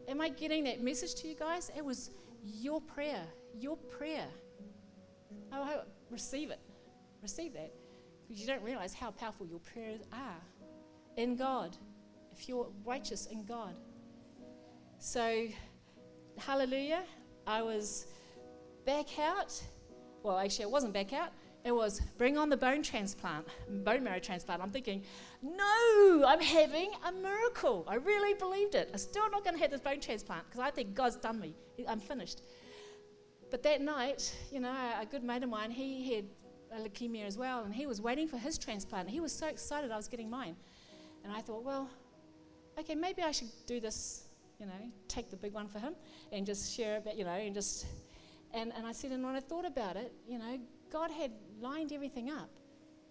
Am 0.08 0.20
I 0.20 0.28
getting 0.28 0.64
that 0.64 0.82
message 0.82 1.14
to 1.16 1.28
you 1.28 1.34
guys? 1.34 1.70
It 1.76 1.84
was 1.84 2.10
your 2.42 2.80
prayer. 2.80 3.22
Your 3.58 3.76
prayer. 3.76 4.26
Oh, 5.52 5.82
receive 6.10 6.50
it. 6.50 6.60
Receive 7.22 7.54
that 7.54 7.72
because 8.26 8.40
you 8.40 8.46
don't 8.46 8.62
realize 8.62 8.94
how 8.94 9.10
powerful 9.10 9.46
your 9.46 9.60
prayers 9.60 10.00
are 10.12 10.42
in 11.16 11.36
God, 11.36 11.76
if 12.32 12.48
you're 12.48 12.68
righteous 12.84 13.26
in 13.26 13.44
God. 13.44 13.74
So, 14.98 15.46
hallelujah, 16.38 17.02
I 17.46 17.62
was 17.62 18.06
back 18.84 19.18
out. 19.18 19.62
Well, 20.22 20.38
actually, 20.38 20.64
I 20.64 20.68
wasn't 20.68 20.92
back 20.94 21.12
out. 21.12 21.30
It 21.64 21.74
was 21.74 22.02
bring 22.18 22.36
on 22.36 22.50
the 22.50 22.58
bone 22.58 22.82
transplant, 22.82 23.46
bone 23.84 24.04
marrow 24.04 24.18
transplant. 24.18 24.60
I'm 24.60 24.70
thinking, 24.70 25.02
no, 25.42 26.24
I'm 26.26 26.40
having 26.40 26.90
a 27.08 27.10
miracle. 27.10 27.86
I 27.88 27.94
really 27.94 28.34
believed 28.34 28.74
it. 28.74 28.90
I'm 28.92 28.98
still 28.98 29.30
not 29.30 29.44
going 29.44 29.56
to 29.56 29.62
have 29.62 29.70
this 29.70 29.80
bone 29.80 29.98
transplant 29.98 30.44
because 30.44 30.60
I 30.60 30.70
think 30.70 30.94
God's 30.94 31.16
done 31.16 31.40
me. 31.40 31.54
I'm 31.88 32.00
finished. 32.00 32.42
But 33.50 33.62
that 33.62 33.80
night, 33.80 34.34
you 34.52 34.60
know, 34.60 34.74
a 35.00 35.06
good 35.06 35.24
mate 35.24 35.42
of 35.42 35.48
mine, 35.48 35.70
he 35.70 36.14
had 36.14 36.24
leukemia 36.82 37.24
as 37.24 37.38
well, 37.38 37.64
and 37.64 37.74
he 37.74 37.86
was 37.86 38.00
waiting 38.00 38.28
for 38.28 38.36
his 38.36 38.58
transplant. 38.58 39.08
He 39.08 39.20
was 39.20 39.32
so 39.32 39.46
excited 39.46 39.90
I 39.90 39.96
was 39.96 40.08
getting 40.08 40.28
mine. 40.28 40.56
And 41.22 41.32
I 41.32 41.40
thought, 41.40 41.64
well, 41.64 41.88
okay, 42.78 42.94
maybe 42.94 43.22
I 43.22 43.30
should 43.30 43.48
do 43.66 43.80
this, 43.80 44.24
you 44.58 44.66
know, 44.66 44.72
take 45.08 45.30
the 45.30 45.36
big 45.36 45.54
one 45.54 45.68
for 45.68 45.78
him 45.78 45.94
and 46.30 46.44
just 46.44 46.74
share 46.76 46.96
it, 46.96 47.16
you 47.16 47.24
know, 47.24 47.30
and 47.30 47.54
just. 47.54 47.86
And, 48.52 48.72
and 48.76 48.86
I 48.86 48.92
said, 48.92 49.10
and 49.10 49.24
when 49.24 49.34
I 49.34 49.40
thought 49.40 49.64
about 49.64 49.96
it, 49.96 50.12
you 50.28 50.38
know, 50.38 50.58
God 50.94 51.10
had 51.10 51.32
lined 51.60 51.92
everything 51.92 52.30
up. 52.30 52.50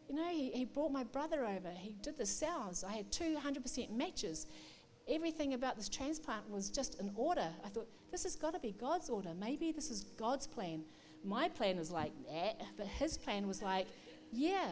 You 0.08 0.16
know, 0.16 0.30
he, 0.30 0.52
he 0.52 0.64
brought 0.64 0.94
my 0.94 1.04
brother 1.04 1.46
over. 1.46 1.70
He 1.70 1.98
did 2.02 2.18
the 2.18 2.26
cells. 2.26 2.86
I 2.88 2.94
had 2.94 3.12
200% 3.12 3.92
matches. 3.92 4.48
Everything 5.10 5.54
about 5.54 5.76
this 5.76 5.90
transplant 5.90 6.50
was 6.50 6.70
just 6.70 7.02
in 7.02 7.12
order. 7.14 7.50
I 7.66 7.68
thought, 7.68 7.90
this 8.10 8.24
has 8.24 8.38
got 8.38 8.54
to 8.54 8.60
be 8.62 8.72
God's 8.72 9.10
order. 9.10 9.34
Maybe 9.38 9.74
this 9.74 9.92
is 9.92 10.06
God's 10.18 10.48
plan. 10.48 10.86
My 11.26 11.50
plan 11.50 11.78
was 11.78 11.92
like, 11.92 12.14
eh, 12.32 12.54
but 12.78 12.88
his 12.88 13.18
plan 13.18 13.50
was 13.50 13.62
like, 13.62 13.88
yeah, 14.32 14.70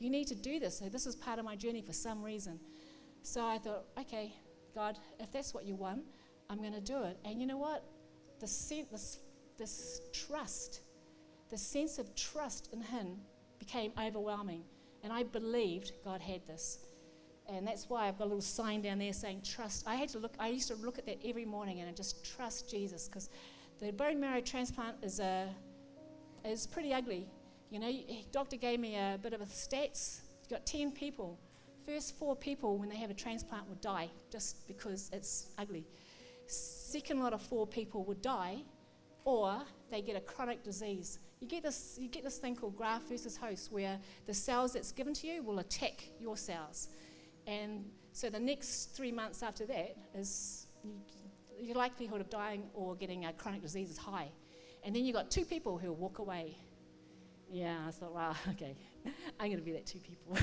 you 0.00 0.10
need 0.10 0.26
to 0.26 0.34
do 0.34 0.58
this. 0.58 0.80
So 0.80 0.88
this 0.88 1.06
is 1.06 1.14
part 1.14 1.38
of 1.38 1.44
my 1.44 1.54
journey 1.54 1.82
for 1.82 1.92
some 1.92 2.20
reason. 2.20 2.58
So 3.22 3.46
I 3.46 3.58
thought, 3.58 3.84
okay, 3.96 4.34
God, 4.74 4.98
if 5.20 5.30
that's 5.30 5.54
what 5.54 5.66
you 5.66 5.76
want, 5.76 6.02
I'm 6.48 6.58
going 6.58 6.74
to 6.74 6.80
do 6.80 7.04
it. 7.04 7.16
And 7.24 7.40
you 7.40 7.46
know 7.46 7.58
what? 7.58 7.84
The 8.40 8.48
sen- 8.48 8.86
this, 8.90 9.20
this 9.56 10.00
trust, 10.12 10.80
the 11.50 11.58
sense 11.58 11.98
of 11.98 12.14
trust 12.14 12.72
in 12.72 12.80
Him 12.80 13.18
became 13.58 13.92
overwhelming. 14.00 14.62
And 15.02 15.12
I 15.12 15.22
believed 15.22 15.92
God 16.04 16.20
had 16.20 16.46
this. 16.46 16.78
And 17.48 17.66
that's 17.66 17.88
why 17.88 18.06
I've 18.06 18.18
got 18.18 18.24
a 18.24 18.26
little 18.26 18.40
sign 18.40 18.82
down 18.82 18.98
there 18.98 19.12
saying 19.12 19.42
trust. 19.44 19.84
I 19.86 19.96
had 19.96 20.08
to 20.10 20.18
look, 20.18 20.34
I 20.38 20.48
used 20.48 20.68
to 20.68 20.76
look 20.76 20.98
at 20.98 21.06
that 21.06 21.18
every 21.24 21.44
morning 21.44 21.80
and 21.80 21.88
I 21.88 21.92
just 21.92 22.24
trust 22.24 22.70
Jesus 22.70 23.08
because 23.08 23.28
the 23.80 23.92
bone 23.92 24.20
marrow 24.20 24.40
transplant 24.40 24.96
is 25.02 25.20
a 25.20 25.48
is 26.44 26.66
pretty 26.66 26.94
ugly. 26.94 27.26
You 27.70 27.78
know, 27.78 27.92
doctor 28.32 28.56
gave 28.56 28.80
me 28.80 28.96
a 28.96 29.18
bit 29.20 29.32
of 29.32 29.40
a 29.40 29.46
stats. 29.46 30.20
You've 30.42 30.50
got 30.50 30.66
10 30.66 30.92
people. 30.92 31.38
First 31.86 32.18
four 32.18 32.36
people, 32.36 32.78
when 32.78 32.88
they 32.88 32.96
have 32.96 33.10
a 33.10 33.14
transplant, 33.14 33.68
would 33.68 33.80
die 33.80 34.10
just 34.30 34.66
because 34.66 35.10
it's 35.12 35.50
ugly. 35.58 35.86
Second 36.46 37.20
lot 37.20 37.32
of 37.32 37.40
four 37.40 37.66
people 37.66 38.04
would 38.04 38.22
die, 38.22 38.58
or 39.24 39.60
they 39.90 40.02
get 40.02 40.16
a 40.16 40.20
chronic 40.20 40.62
disease. 40.62 41.18
You 41.40 41.48
get 41.48 41.62
this, 41.62 41.96
you 41.98 42.08
get 42.08 42.22
this 42.22 42.36
thing 42.36 42.54
called 42.54 42.76
graft 42.76 43.08
versus 43.08 43.36
host, 43.36 43.72
where 43.72 43.98
the 44.26 44.34
cells 44.34 44.74
that's 44.74 44.92
given 44.92 45.14
to 45.14 45.26
you 45.26 45.42
will 45.42 45.58
attack 45.58 46.04
your 46.20 46.36
cells. 46.36 46.88
And 47.46 47.84
so 48.12 48.28
the 48.28 48.38
next 48.38 48.94
three 48.94 49.10
months 49.10 49.42
after 49.42 49.64
that 49.66 49.96
is 50.14 50.66
your 51.58 51.76
likelihood 51.76 52.20
of 52.20 52.28
dying 52.30 52.64
or 52.74 52.94
getting 52.94 53.24
a 53.24 53.32
chronic 53.32 53.62
disease 53.62 53.90
is 53.90 53.98
high. 53.98 54.28
And 54.84 54.94
then 54.94 55.04
you've 55.04 55.16
got 55.16 55.30
two 55.30 55.44
people 55.44 55.78
who 55.78 55.92
walk 55.92 56.18
away. 56.18 56.56
Yeah, 57.50 57.76
I 57.86 57.90
thought, 57.90 58.14
wow, 58.14 58.34
okay, 58.50 58.76
I'm 59.38 59.46
going 59.46 59.58
to 59.58 59.62
be 59.62 59.72
that 59.72 59.86
two 59.86 59.98
people. 59.98 60.36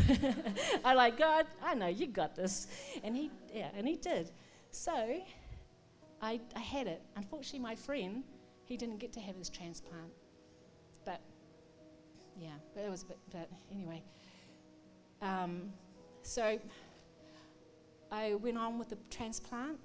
I 0.85 0.93
like 0.93 1.17
God. 1.17 1.45
I 1.63 1.73
know 1.73 1.87
you 1.87 2.07
got 2.07 2.35
this, 2.35 2.67
and 3.03 3.15
he, 3.15 3.31
yeah, 3.53 3.69
and 3.75 3.87
he 3.87 3.95
did. 3.95 4.31
So, 4.71 5.21
I, 6.21 6.39
I 6.55 6.59
had 6.59 6.87
it. 6.87 7.01
Unfortunately, 7.15 7.59
my 7.59 7.75
friend, 7.75 8.23
he 8.65 8.75
didn't 8.75 8.97
get 8.97 9.13
to 9.13 9.19
have 9.19 9.37
his 9.37 9.49
transplant, 9.49 10.11
yeah, 12.39 12.49
but 12.73 12.83
it 12.83 12.89
was 12.89 13.03
a 13.03 13.05
bit. 13.07 13.17
But 13.31 13.49
anyway, 13.71 14.03
um, 15.21 15.73
so 16.21 16.59
I 18.11 18.35
went 18.35 18.57
on 18.57 18.77
with 18.79 18.89
the 18.89 18.97
transplant. 19.09 19.79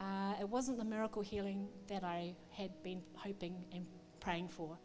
Uh, 0.00 0.34
it 0.40 0.48
wasn't 0.48 0.78
the 0.78 0.84
miracle 0.84 1.22
healing 1.22 1.68
that 1.86 2.02
I 2.02 2.34
had 2.50 2.70
been 2.82 3.02
hoping 3.14 3.56
and 3.72 3.86
praying 4.20 4.48
for. 4.48 4.76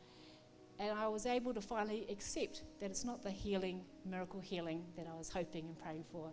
And 0.79 0.97
I 0.97 1.07
was 1.07 1.25
able 1.25 1.55
to 1.55 1.61
finally 1.61 2.05
accept 2.09 2.61
that 2.79 2.91
it's 2.91 3.03
not 3.03 3.23
the 3.23 3.31
healing, 3.31 3.81
miracle 4.05 4.39
healing 4.39 4.83
that 4.95 5.07
I 5.11 5.17
was 5.17 5.29
hoping 5.29 5.65
and 5.65 5.79
praying 5.79 6.05
for. 6.11 6.31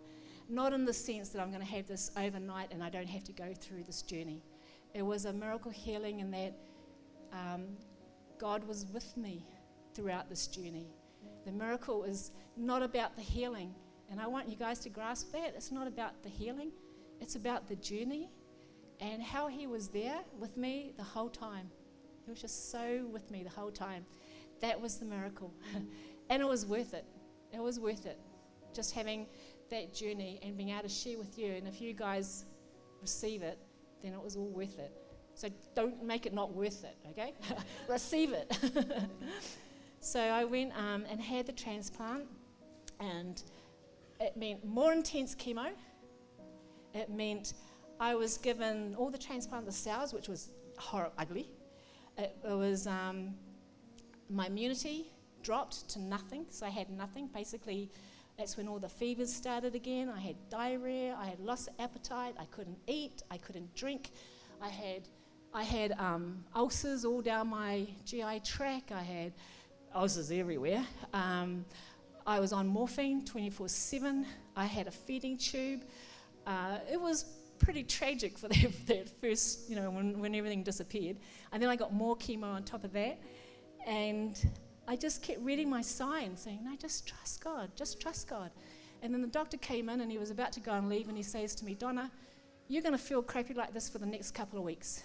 Not 0.49 0.71
in 0.71 0.85
the 0.85 0.93
sense 0.93 1.29
that 1.29 1.41
I'm 1.41 1.49
going 1.49 1.65
to 1.65 1.67
have 1.67 1.87
this 1.87 2.11
overnight 2.15 2.71
and 2.71 2.83
I 2.83 2.89
don't 2.91 3.09
have 3.09 3.23
to 3.23 3.31
go 3.31 3.53
through 3.59 3.83
this 3.85 4.03
journey. 4.03 4.43
It 4.93 5.01
was 5.01 5.25
a 5.25 5.33
miracle 5.33 5.71
healing 5.71 6.19
in 6.19 6.29
that 6.31 6.53
um, 7.33 7.65
God 8.37 8.63
was 8.67 8.85
with 8.93 9.17
me 9.17 9.43
throughout 9.95 10.29
this 10.29 10.47
journey. 10.47 10.87
The 11.45 11.51
miracle 11.51 12.03
is 12.03 12.31
not 12.57 12.83
about 12.83 13.15
the 13.15 13.21
healing. 13.21 13.73
And 14.11 14.19
I 14.21 14.27
want 14.27 14.49
you 14.49 14.55
guys 14.55 14.79
to 14.79 14.89
grasp 14.89 15.31
that. 15.31 15.53
It's 15.55 15.71
not 15.71 15.87
about 15.87 16.21
the 16.21 16.29
healing, 16.29 16.71
it's 17.19 17.35
about 17.35 17.67
the 17.67 17.75
journey 17.77 18.29
and 18.99 19.21
how 19.21 19.47
He 19.47 19.67
was 19.67 19.89
there 19.89 20.19
with 20.37 20.57
me 20.57 20.93
the 20.97 21.03
whole 21.03 21.29
time. 21.29 21.69
He 22.25 22.31
was 22.31 22.41
just 22.41 22.71
so 22.71 23.05
with 23.11 23.29
me 23.29 23.43
the 23.43 23.49
whole 23.49 23.71
time. 23.71 24.05
That 24.61 24.79
was 24.79 24.97
the 24.97 25.05
miracle. 25.05 25.53
and 26.29 26.41
it 26.41 26.47
was 26.47 26.65
worth 26.65 26.93
it. 26.93 27.05
It 27.53 27.59
was 27.59 27.79
worth 27.79 28.05
it. 28.05 28.19
Just 28.73 28.93
having 28.93 29.27
that 29.69 29.93
journey 29.93 30.39
and 30.43 30.57
being 30.57 30.69
able 30.69 30.83
to 30.83 30.89
share 30.89 31.17
with 31.17 31.37
you. 31.37 31.53
And 31.53 31.67
if 31.67 31.81
you 31.81 31.93
guys 31.93 32.45
receive 33.01 33.41
it, 33.41 33.59
then 34.01 34.13
it 34.13 34.23
was 34.23 34.35
all 34.35 34.49
worth 34.49 34.79
it. 34.79 34.91
So 35.35 35.49
don't 35.75 36.01
make 36.03 36.25
it 36.25 36.33
not 36.33 36.53
worth 36.53 36.83
it, 36.85 36.95
okay? 37.11 37.33
receive 37.89 38.31
it. 38.33 38.57
so 40.05 40.19
I 40.19 40.45
went 40.45 40.71
um, 40.77 41.03
and 41.09 41.19
had 41.19 41.47
the 41.47 41.51
transplant, 41.51 42.25
and 42.99 43.41
it 44.19 44.37
meant 44.37 44.63
more 44.63 44.93
intense 44.93 45.33
chemo. 45.33 45.71
It 46.93 47.09
meant 47.09 47.53
I 47.99 48.13
was 48.13 48.37
given 48.37 48.93
all 48.99 49.09
the 49.09 49.17
transplant 49.17 49.65
the 49.65 49.71
cells, 49.71 50.13
which 50.13 50.27
was 50.27 50.51
horrible, 50.77 51.13
ugly. 51.17 51.49
It, 52.19 52.37
it 52.47 52.53
was 52.53 52.85
um, 52.85 53.33
my 54.29 54.45
immunity 54.45 55.11
dropped 55.41 55.89
to 55.89 55.99
nothing, 55.99 56.45
so 56.49 56.67
I 56.67 56.69
had 56.69 56.91
nothing. 56.91 57.27
Basically, 57.33 57.89
that's 58.37 58.57
when 58.57 58.67
all 58.67 58.77
the 58.77 58.89
fevers 58.89 59.33
started 59.33 59.73
again. 59.73 60.07
I 60.15 60.19
had 60.19 60.35
diarrhea, 60.51 61.17
I 61.19 61.25
had 61.25 61.39
lost 61.39 61.69
appetite, 61.79 62.35
I 62.37 62.45
couldn't 62.45 62.77
eat, 62.85 63.23
I 63.31 63.37
couldn't 63.37 63.73
drink. 63.73 64.11
I 64.61 64.69
had, 64.69 65.09
I 65.51 65.63
had 65.63 65.93
um, 65.93 66.45
ulcers 66.55 67.05
all 67.05 67.23
down 67.23 67.47
my 67.47 67.87
GI 68.05 68.41
tract, 68.43 68.91
I 68.91 69.01
had 69.01 69.33
ulcers 69.95 70.31
everywhere. 70.31 70.85
Um, 71.13 71.65
I 72.27 72.39
was 72.39 72.51
on 72.51 72.67
morphine 72.67 73.23
24 73.23 73.69
7. 73.69 74.25
I 74.55 74.65
had 74.65 74.87
a 74.87 74.91
feeding 74.91 75.37
tube. 75.37 75.83
Uh, 76.45 76.79
it 76.91 76.99
was 76.99 77.25
pretty 77.57 77.83
tragic 77.83 78.37
for 78.37 78.47
that, 78.49 78.87
that 78.87 79.09
first, 79.21 79.69
you 79.69 79.75
know, 79.75 79.89
when, 79.89 80.19
when 80.19 80.35
everything 80.35 80.63
disappeared. 80.63 81.17
And 81.51 81.61
then 81.61 81.69
I 81.69 81.75
got 81.75 81.93
more 81.93 82.15
chemo 82.17 82.53
on 82.53 82.63
top 82.63 82.83
of 82.83 82.93
that. 82.93 83.19
And 83.87 84.37
I 84.87 84.95
just 84.95 85.23
kept 85.23 85.39
reading 85.41 85.69
my 85.69 85.81
signs, 85.81 86.41
saying, 86.41 86.59
No, 86.63 86.75
just 86.75 87.07
trust 87.07 87.43
God, 87.43 87.71
just 87.75 88.01
trust 88.01 88.27
God. 88.27 88.51
And 89.01 89.13
then 89.13 89.21
the 89.21 89.27
doctor 89.27 89.57
came 89.57 89.89
in 89.89 90.01
and 90.01 90.11
he 90.11 90.17
was 90.17 90.31
about 90.31 90.51
to 90.53 90.59
go 90.59 90.71
and 90.71 90.89
leave, 90.89 91.07
and 91.07 91.17
he 91.17 91.23
says 91.23 91.55
to 91.55 91.65
me, 91.65 91.75
Donna, 91.75 92.11
you're 92.67 92.81
going 92.81 92.93
to 92.93 93.03
feel 93.03 93.21
crappy 93.21 93.53
like 93.53 93.73
this 93.73 93.87
for 93.87 93.99
the 93.99 94.05
next 94.05 94.31
couple 94.31 94.57
of 94.57 94.65
weeks 94.65 95.03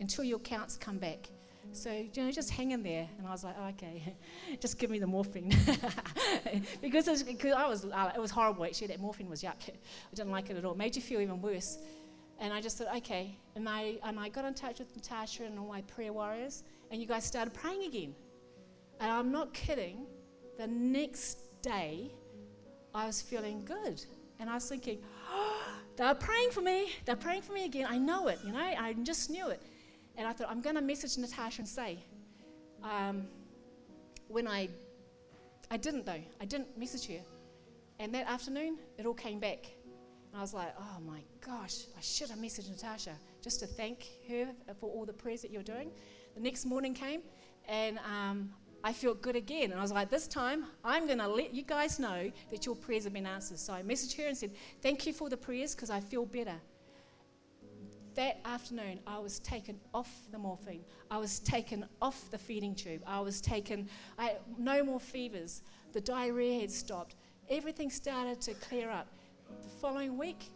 until 0.00 0.24
your 0.24 0.38
counts 0.38 0.76
come 0.76 0.98
back. 0.98 1.28
So, 1.72 1.90
you 1.90 2.24
know, 2.24 2.30
just 2.30 2.50
hang 2.50 2.70
in 2.70 2.82
there. 2.82 3.08
And 3.18 3.26
I 3.26 3.30
was 3.30 3.44
like, 3.44 3.58
okay, 3.70 4.14
just 4.60 4.78
give 4.78 4.90
me 4.90 4.98
the 4.98 5.06
morphine. 5.06 5.48
because, 6.80 7.06
it 7.08 7.10
was, 7.10 7.22
because 7.22 7.52
I 7.52 7.68
was, 7.68 7.84
uh, 7.84 8.12
it 8.14 8.20
was 8.20 8.30
horrible 8.30 8.64
actually. 8.64 8.88
That 8.88 9.00
morphine 9.00 9.28
was 9.28 9.42
yuck. 9.42 9.68
I 9.68 10.14
didn't 10.14 10.32
like 10.32 10.50
it 10.50 10.56
at 10.56 10.64
all. 10.64 10.74
Made 10.74 10.96
you 10.96 11.02
feel 11.02 11.20
even 11.20 11.42
worse. 11.42 11.78
And 12.38 12.52
I 12.52 12.60
just 12.60 12.78
thought, 12.78 12.94
okay. 12.98 13.38
And 13.54 13.68
I, 13.68 13.98
and 14.04 14.18
I 14.18 14.28
got 14.28 14.44
in 14.44 14.54
touch 14.54 14.78
with 14.78 14.94
Natasha 14.94 15.44
and 15.44 15.58
all 15.58 15.66
my 15.66 15.82
prayer 15.82 16.12
warriors, 16.12 16.64
and 16.90 17.00
you 17.00 17.06
guys 17.06 17.24
started 17.24 17.54
praying 17.54 17.84
again. 17.84 18.14
And 19.00 19.10
I'm 19.10 19.32
not 19.32 19.52
kidding. 19.54 20.06
The 20.58 20.66
next 20.66 21.38
day, 21.62 22.10
I 22.94 23.06
was 23.06 23.20
feeling 23.22 23.64
good. 23.64 24.04
And 24.38 24.50
I 24.50 24.54
was 24.54 24.68
thinking, 24.68 24.98
oh, 25.30 25.62
they're 25.96 26.14
praying 26.14 26.50
for 26.50 26.60
me. 26.60 26.90
They're 27.04 27.16
praying 27.16 27.42
for 27.42 27.52
me 27.52 27.64
again. 27.64 27.86
I 27.88 27.98
know 27.98 28.28
it, 28.28 28.38
you 28.44 28.52
know, 28.52 28.58
I 28.58 28.94
just 29.02 29.30
knew 29.30 29.48
it. 29.48 29.62
And 30.16 30.26
I 30.26 30.32
thought, 30.32 30.48
I'm 30.50 30.60
going 30.60 30.76
to 30.76 30.82
message 30.82 31.18
Natasha 31.18 31.60
and 31.60 31.68
say, 31.68 31.98
um, 32.82 33.26
when 34.28 34.48
I, 34.48 34.68
I 35.70 35.76
didn't 35.76 36.06
though, 36.06 36.22
I 36.40 36.44
didn't 36.44 36.78
message 36.78 37.06
her. 37.08 37.22
And 37.98 38.14
that 38.14 38.28
afternoon, 38.28 38.78
it 38.98 39.06
all 39.06 39.14
came 39.14 39.38
back. 39.38 39.66
And 40.32 40.38
I 40.38 40.40
was 40.40 40.54
like, 40.54 40.74
oh 40.78 41.00
my 41.06 41.20
gosh, 41.40 41.84
I 41.96 42.00
should 42.00 42.30
have 42.30 42.38
messaged 42.38 42.70
Natasha 42.70 43.12
just 43.42 43.60
to 43.60 43.66
thank 43.66 44.06
her 44.28 44.48
for 44.80 44.90
all 44.90 45.06
the 45.06 45.12
prayers 45.12 45.42
that 45.42 45.50
you're 45.50 45.62
doing. 45.62 45.90
The 46.34 46.40
next 46.40 46.66
morning 46.66 46.92
came, 46.92 47.22
and 47.68 47.98
um, 47.98 48.50
I 48.84 48.92
felt 48.92 49.22
good 49.22 49.36
again. 49.36 49.70
And 49.70 49.74
I 49.74 49.82
was 49.82 49.92
like, 49.92 50.10
this 50.10 50.26
time, 50.26 50.66
I'm 50.84 51.06
going 51.06 51.18
to 51.18 51.28
let 51.28 51.54
you 51.54 51.62
guys 51.62 51.98
know 51.98 52.30
that 52.50 52.66
your 52.66 52.76
prayers 52.76 53.04
have 53.04 53.14
been 53.14 53.26
answered. 53.26 53.58
So 53.58 53.72
I 53.72 53.82
messaged 53.82 54.16
her 54.18 54.26
and 54.26 54.36
said, 54.36 54.52
thank 54.82 55.06
you 55.06 55.12
for 55.12 55.30
the 55.30 55.36
prayers 55.36 55.74
because 55.74 55.88
I 55.88 56.00
feel 56.00 56.26
better 56.26 56.56
that 58.16 58.40
afternoon, 58.44 58.98
I 59.06 59.18
was 59.18 59.38
taken 59.38 59.78
off 59.94 60.10
the 60.32 60.38
morphine. 60.38 60.84
I 61.10 61.18
was 61.18 61.38
taken 61.38 61.86
off 62.02 62.30
the 62.30 62.38
feeding 62.38 62.74
tube. 62.74 63.02
I 63.06 63.20
was 63.20 63.40
taken, 63.40 63.88
I, 64.18 64.36
no 64.58 64.82
more 64.82 64.98
fevers. 64.98 65.62
The 65.92 66.00
diarrhea 66.00 66.60
had 66.60 66.70
stopped. 66.70 67.14
Everything 67.48 67.90
started 67.90 68.40
to 68.42 68.54
clear 68.54 68.90
up. 68.90 69.06
The 69.62 69.68
following 69.80 70.18
week, 70.18 70.50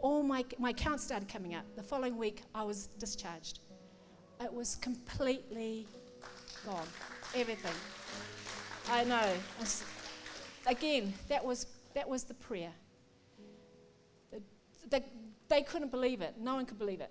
all 0.00 0.22
my, 0.22 0.44
my 0.58 0.72
counts 0.72 1.04
started 1.04 1.28
coming 1.28 1.54
up. 1.54 1.64
The 1.74 1.82
following 1.82 2.16
week, 2.16 2.42
I 2.54 2.62
was 2.62 2.86
discharged. 2.98 3.60
It 4.40 4.52
was 4.52 4.76
completely 4.76 5.86
gone. 6.64 6.86
Everything. 7.34 7.72
I 8.90 9.04
know. 9.04 9.32
again, 10.66 11.12
that 11.28 11.44
was, 11.44 11.66
that 11.94 12.08
was 12.08 12.24
the 12.24 12.34
prayer. 12.34 12.72
The, 14.30 14.42
the, 14.90 15.02
they 15.48 15.62
couldn't 15.62 15.90
believe 15.90 16.20
it. 16.20 16.34
No 16.38 16.54
one 16.54 16.66
could 16.66 16.78
believe 16.78 17.00
it. 17.00 17.10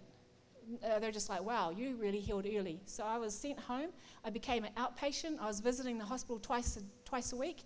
Uh, 0.84 0.98
they're 1.00 1.12
just 1.12 1.30
like, 1.30 1.44
wow, 1.44 1.70
you 1.70 1.96
really 1.96 2.20
healed 2.20 2.46
early. 2.46 2.80
So 2.86 3.04
I 3.04 3.18
was 3.18 3.36
sent 3.36 3.60
home. 3.60 3.90
I 4.24 4.32
became 4.32 4.64
an 4.64 4.72
outpatient. 4.78 5.40
I 5.40 5.46
was 5.46 5.60
visiting 5.60 5.98
the 5.98 6.06
hospital 6.06 6.40
twice 6.40 6.78
a, 6.78 6.82
twice 7.08 7.34
a 7.34 7.36
week. 7.36 7.64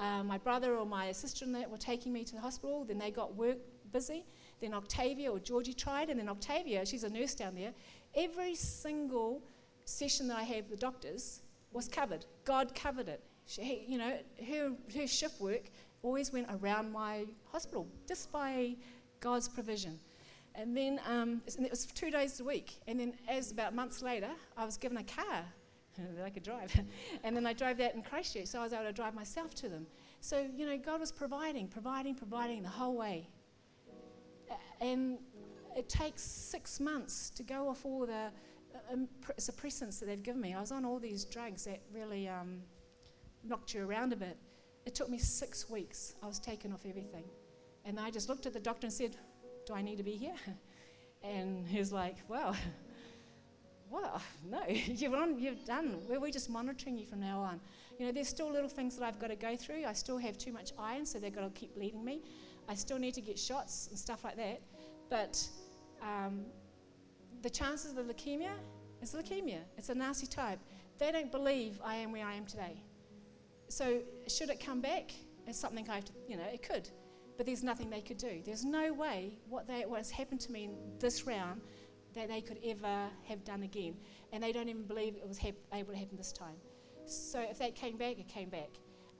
Uh, 0.00 0.24
my 0.24 0.38
brother 0.38 0.76
or 0.76 0.84
my 0.84 1.12
sister 1.12 1.44
in 1.44 1.52
that 1.52 1.70
were 1.70 1.76
taking 1.76 2.12
me 2.12 2.24
to 2.24 2.34
the 2.34 2.40
hospital. 2.40 2.84
Then 2.84 2.98
they 2.98 3.10
got 3.10 3.34
work 3.36 3.58
busy. 3.92 4.24
Then 4.60 4.74
Octavia 4.74 5.30
or 5.30 5.38
Georgie 5.38 5.72
tried, 5.72 6.10
and 6.10 6.18
then 6.18 6.28
Octavia, 6.28 6.84
she's 6.84 7.04
a 7.04 7.08
nurse 7.08 7.34
down 7.34 7.54
there. 7.54 7.72
Every 8.14 8.54
single 8.54 9.42
session 9.84 10.28
that 10.28 10.36
I 10.38 10.42
had 10.42 10.68
with 10.68 10.70
the 10.70 10.76
doctors 10.76 11.42
was 11.72 11.88
covered. 11.88 12.26
God 12.44 12.74
covered 12.74 13.08
it. 13.08 13.22
She, 13.46 13.84
you 13.88 13.98
know, 13.98 14.18
her, 14.48 14.72
her 14.96 15.06
shift 15.06 15.40
work 15.40 15.70
always 16.02 16.32
went 16.32 16.46
around 16.50 16.92
my 16.92 17.24
hospital 17.52 17.86
just 18.06 18.30
by 18.32 18.76
God's 19.20 19.48
provision. 19.48 19.98
And 20.54 20.76
then 20.76 21.00
um, 21.06 21.42
it 21.46 21.70
was 21.70 21.86
two 21.86 22.10
days 22.10 22.40
a 22.40 22.44
week. 22.44 22.74
And 22.86 22.98
then, 22.98 23.14
as 23.28 23.52
about 23.52 23.74
months 23.74 24.02
later, 24.02 24.30
I 24.56 24.64
was 24.64 24.76
given 24.76 24.98
a 24.98 25.04
car 25.04 25.44
that 26.16 26.24
I 26.24 26.30
could 26.30 26.42
drive. 26.42 26.72
and 27.24 27.36
then 27.36 27.46
I 27.46 27.52
drove 27.52 27.76
that 27.78 27.94
in 27.94 28.02
Christchurch, 28.02 28.46
so 28.46 28.60
I 28.60 28.64
was 28.64 28.72
able 28.72 28.84
to 28.84 28.92
drive 28.92 29.14
myself 29.14 29.54
to 29.56 29.68
them. 29.68 29.86
So, 30.20 30.46
you 30.56 30.66
know, 30.66 30.76
God 30.76 31.00
was 31.00 31.12
providing, 31.12 31.68
providing, 31.68 32.14
providing 32.14 32.62
the 32.62 32.68
whole 32.68 32.96
way. 32.96 33.28
And 34.80 35.18
it 35.76 35.88
takes 35.88 36.22
six 36.22 36.80
months 36.80 37.30
to 37.30 37.42
go 37.42 37.68
off 37.68 37.84
all 37.84 38.06
the 38.06 38.30
uh, 38.74 38.96
suppressants 39.38 40.00
that 40.00 40.06
they've 40.06 40.22
given 40.22 40.40
me. 40.40 40.54
I 40.54 40.60
was 40.60 40.72
on 40.72 40.84
all 40.84 40.98
these 40.98 41.24
drugs 41.24 41.64
that 41.64 41.80
really 41.92 42.28
um, 42.28 42.60
knocked 43.44 43.74
you 43.74 43.84
around 43.84 44.12
a 44.12 44.16
bit. 44.16 44.36
It 44.86 44.94
took 44.94 45.08
me 45.08 45.18
six 45.18 45.70
weeks. 45.70 46.14
I 46.22 46.26
was 46.26 46.38
taken 46.38 46.72
off 46.72 46.84
everything. 46.88 47.24
And 47.84 47.98
I 47.98 48.10
just 48.10 48.28
looked 48.28 48.46
at 48.46 48.52
the 48.52 48.60
doctor 48.60 48.86
and 48.86 48.92
said, 48.92 49.16
do 49.70 49.76
I 49.76 49.82
need 49.82 49.96
to 49.96 50.02
be 50.02 50.16
here? 50.16 50.34
And 51.22 51.66
he's 51.66 51.92
like, 51.92 52.16
Well, 52.28 52.56
well, 53.90 54.22
no, 54.50 54.62
you've, 54.68 55.12
on, 55.12 55.38
you've 55.38 55.66
done. 55.66 55.98
We're, 56.08 56.30
just 56.30 56.48
monitoring 56.48 56.96
you 56.96 57.04
from 57.04 57.20
now 57.20 57.40
on. 57.40 57.60
You 57.98 58.06
know, 58.06 58.12
there's 58.12 58.28
still 58.28 58.50
little 58.50 58.70
things 58.70 58.96
that 58.96 59.04
I've 59.04 59.18
got 59.18 59.28
to 59.28 59.36
go 59.36 59.54
through. 59.54 59.84
I 59.84 59.92
still 59.92 60.16
have 60.16 60.38
too 60.38 60.50
much 60.50 60.72
iron, 60.78 61.04
so 61.04 61.18
they've 61.18 61.34
got 61.34 61.42
to 61.42 61.50
keep 61.50 61.74
bleeding 61.74 62.02
me. 62.02 62.22
I 62.70 62.74
still 62.74 62.98
need 62.98 63.12
to 63.14 63.20
get 63.20 63.38
shots 63.38 63.88
and 63.90 63.98
stuff 63.98 64.24
like 64.24 64.36
that. 64.38 64.62
But 65.10 65.46
um, 66.00 66.46
the 67.42 67.50
chances 67.50 67.98
of 67.98 68.06
leukemia 68.06 68.54
is 69.02 69.12
leukemia. 69.12 69.60
It's 69.76 69.90
a 69.90 69.94
nasty 69.94 70.26
type. 70.26 70.60
They 70.98 71.12
don't 71.12 71.30
believe 71.30 71.82
I 71.84 71.96
am 71.96 72.12
where 72.12 72.24
I 72.24 72.32
am 72.32 72.46
today. 72.46 72.76
so 73.68 74.00
should 74.26 74.48
it 74.48 74.58
come 74.58 74.80
back? 74.80 75.12
It's 75.46 75.58
something 75.58 75.86
I 75.90 75.96
have 75.96 76.06
to, 76.06 76.12
you 76.28 76.38
know, 76.38 76.48
it 76.50 76.62
could. 76.62 76.88
But 77.40 77.46
there's 77.46 77.62
nothing 77.62 77.88
they 77.88 78.02
could 78.02 78.18
do. 78.18 78.42
There's 78.44 78.66
no 78.66 78.92
way 78.92 79.38
what, 79.48 79.66
they, 79.66 79.84
what 79.86 79.96
has 79.96 80.10
happened 80.10 80.42
to 80.42 80.52
me 80.52 80.64
in 80.64 80.74
this 80.98 81.26
round 81.26 81.62
that 82.14 82.28
they 82.28 82.42
could 82.42 82.58
ever 82.62 83.06
have 83.24 83.44
done 83.46 83.62
again. 83.62 83.94
And 84.30 84.42
they 84.42 84.52
don't 84.52 84.68
even 84.68 84.82
believe 84.82 85.16
it 85.16 85.26
was 85.26 85.38
hap- 85.38 85.54
able 85.72 85.94
to 85.94 85.98
happen 85.98 86.18
this 86.18 86.32
time. 86.32 86.56
So 87.06 87.40
if 87.40 87.58
that 87.60 87.74
came 87.74 87.96
back, 87.96 88.18
it 88.18 88.28
came 88.28 88.50
back. 88.50 88.68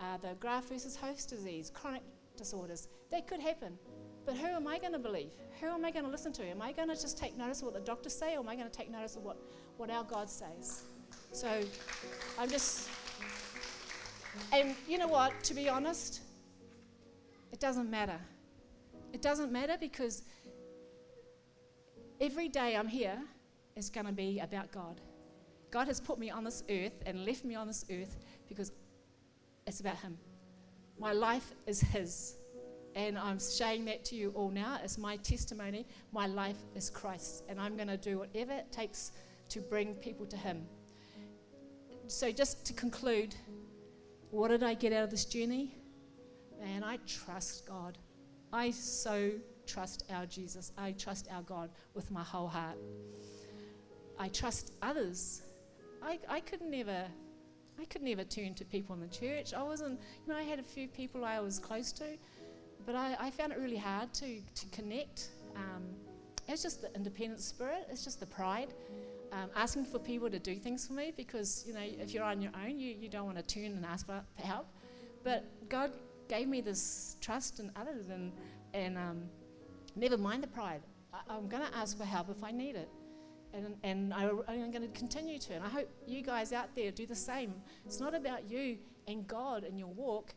Uh, 0.01 0.19
the 0.19 0.35
graft 0.35 0.69
versus 0.69 0.97
host 0.97 1.31
disease, 1.31 1.73
chronic 1.73 2.03
disorders, 2.37 2.89
that 3.11 3.27
could 3.27 3.41
happen. 3.41 3.79
But 4.27 4.37
who 4.37 4.49
am 4.49 4.67
I 4.67 4.79
going 4.79 4.93
to 4.93 4.99
believe? 4.99 5.31
Who 5.59 5.69
am 5.69 5.87
I 5.87 5.91
going 5.91 6.05
to 6.05 6.11
listen 6.11 6.31
to? 6.35 6.45
Am 6.45 6.61
I 6.61 6.73
going 6.73 6.89
to 6.89 7.01
just 7.01 7.17
take 7.17 7.39
notice 7.39 7.61
of 7.61 7.69
what 7.69 7.75
the 7.75 7.81
doctors 7.81 8.13
say, 8.13 8.37
or 8.37 8.41
am 8.41 8.51
I 8.51 8.55
going 8.55 8.69
to 8.69 8.77
take 8.77 8.91
notice 8.91 9.17
of 9.17 9.23
what, 9.23 9.39
what 9.79 9.89
our 9.89 10.05
God 10.05 10.29
says? 10.29 10.83
So 11.33 11.63
I'm 12.39 12.51
just. 12.51 12.87
And 14.53 14.77
you 14.87 14.99
know 14.99 15.09
what? 15.09 15.43
To 15.45 15.55
be 15.55 15.71
honest, 15.71 16.21
it 17.53 17.61
doesn't 17.61 17.91
matter. 17.91 18.19
It 19.13 19.23
doesn't 19.23 19.51
matter 19.51 19.77
because 19.79 20.23
every 22.21 22.49
day 22.49 22.77
I'm 22.77 22.89
here 22.89 23.19
is 23.77 23.91
going 23.91 24.07
to 24.07 24.13
be 24.13 24.41
about 24.41 24.71
God. 24.71 25.01
God 25.71 25.87
has 25.87 26.01
put 26.01 26.19
me 26.19 26.31
on 26.31 26.45
this 26.45 26.63
earth 26.69 27.03
and 27.07 27.25
left 27.25 27.45
me 27.45 27.55
on 27.55 27.67
this 27.67 27.85
earth 27.91 28.17
because 28.49 28.73
it's 29.67 29.81
about 29.81 29.97
Him. 29.97 30.19
My 30.99 31.13
life 31.13 31.55
is 31.67 31.81
His. 31.81 32.37
And 32.97 33.17
I'm 33.17 33.39
saying 33.39 33.85
that 33.85 34.05
to 34.07 34.17
you 34.17 34.33
all 34.35 34.51
now 34.51 34.79
as 34.83 34.99
my 34.99 35.17
testimony. 35.17 35.87
My 36.13 36.27
life 36.27 36.57
is 36.75 36.91
Christ. 36.91 37.45
And 37.49 37.61
I'm 37.61 37.77
going 37.77 37.89
to 37.89 37.97
do 37.97 38.19
whatever 38.19 38.53
it 38.53 38.73
takes 38.73 39.13
to 39.51 39.61
bring 39.61 39.95
people 39.95 40.27
to 40.27 40.37
Him. 40.37 40.67
So, 42.09 42.33
just 42.33 42.65
to 42.67 42.73
conclude, 42.73 43.37
what 44.33 44.49
did 44.49 44.65
I 44.65 44.75
get 44.75 44.93
out 44.93 45.05
of 45.05 45.11
this 45.11 45.25
journey? 45.25 45.77
Man, 46.61 46.85
I 46.85 46.99
trust 47.07 47.67
God. 47.67 47.99
I 48.53 48.71
so 48.71 49.31
trust 49.67 50.05
our 50.11 50.27
Jesus. 50.27 50.73
I 50.77 50.93
trust 50.93 51.29
our 51.33 51.43
God 51.43 51.71
with 51.95 52.11
my 52.11 52.23
whole 52.23 52.49
heart. 52.49 52.77
I 54.19 54.29
trust 54.29 54.73
others. 54.83 55.43
I, 56.03 56.19
I 56.29 56.41
could 56.41 56.61
never 56.61 57.05
I 57.81 57.85
could 57.87 58.03
never 58.03 58.25
turn 58.25 58.53
to 58.55 58.65
people 58.67 58.95
in 58.95 59.01
the 59.01 59.09
church. 59.09 59.55
I 59.55 59.63
wasn't, 59.63 59.99
you 60.27 60.33
know, 60.33 60.39
I 60.39 60.43
had 60.43 60.59
a 60.59 60.63
few 60.63 60.87
people 60.87 61.25
I 61.25 61.41
was 61.41 61.59
close 61.59 61.93
to, 61.93 62.05
but 62.85 62.95
I, 62.95 63.17
I 63.19 63.31
found 63.31 63.53
it 63.53 63.59
really 63.59 63.79
hard 63.79 64.13
to, 64.15 64.41
to 64.41 64.67
connect. 64.71 65.29
Um, 65.57 65.85
it's 66.47 66.63
just 66.63 66.83
the 66.83 66.95
independent 66.95 67.41
spirit, 67.41 67.87
it's 67.91 68.05
just 68.05 68.21
the 68.21 68.27
pride. 68.27 68.75
Um, 69.33 69.49
asking 69.57 69.87
for 69.87 69.99
people 69.99 70.29
to 70.29 70.39
do 70.39 70.57
things 70.57 70.87
for 70.87 70.93
me 70.93 71.13
because, 71.17 71.65
you 71.67 71.73
know, 71.73 71.81
if 71.81 72.13
you're 72.13 72.25
on 72.25 72.43
your 72.43 72.53
own, 72.63 72.79
you, 72.79 72.95
you 73.01 73.09
don't 73.09 73.25
want 73.25 73.39
to 73.39 73.45
turn 73.45 73.73
and 73.73 73.87
ask 73.87 74.05
for, 74.05 74.21
for 74.37 74.43
help. 74.43 74.67
But 75.23 75.45
God 75.69 75.93
gave 76.31 76.47
me 76.47 76.61
this 76.61 77.17
trust 77.21 77.59
in 77.59 77.71
others 77.75 78.09
and, 78.09 78.33
and 78.73 78.97
um, 78.97 79.23
never 79.97 80.17
mind 80.17 80.43
the 80.45 80.47
pride. 80.47 80.81
I, 81.13 81.19
I'm 81.29 81.49
going 81.49 81.65
to 81.65 81.77
ask 81.77 81.99
for 81.99 82.05
help 82.05 82.31
if 82.31 82.45
I 82.45 82.53
need 82.53 82.77
it. 82.77 82.89
And, 83.53 83.75
and 83.83 84.15
I, 84.15 84.31
I'm 84.47 84.71
going 84.71 84.89
to 84.89 84.99
continue 84.99 85.41
to. 85.41 85.55
And 85.55 85.65
I 85.65 85.69
hope 85.69 85.89
you 86.07 86.23
guys 86.23 86.53
out 86.53 86.69
there 86.77 86.93
do 86.93 87.05
the 87.05 87.17
same. 87.17 87.53
It's 87.85 87.99
not 87.99 88.15
about 88.15 88.49
you 88.49 88.79
and 89.09 89.27
God 89.27 89.65
and 89.65 89.77
your 89.77 89.89
walk, 89.89 90.35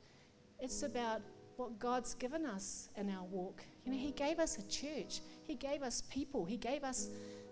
it's 0.59 0.81
about 0.81 1.21
what 1.57 1.77
God's 1.77 2.15
given 2.15 2.43
us 2.45 2.89
in 2.97 3.11
our 3.11 3.25
walk. 3.25 3.63
You 3.85 3.91
know, 3.91 3.97
He 3.99 4.11
gave 4.11 4.39
us 4.39 4.57
a 4.57 4.67
church, 4.67 5.21
He 5.43 5.53
gave 5.53 5.83
us 5.83 6.01
people, 6.09 6.43
He 6.43 6.57
gave 6.57 6.83
us 6.83 7.09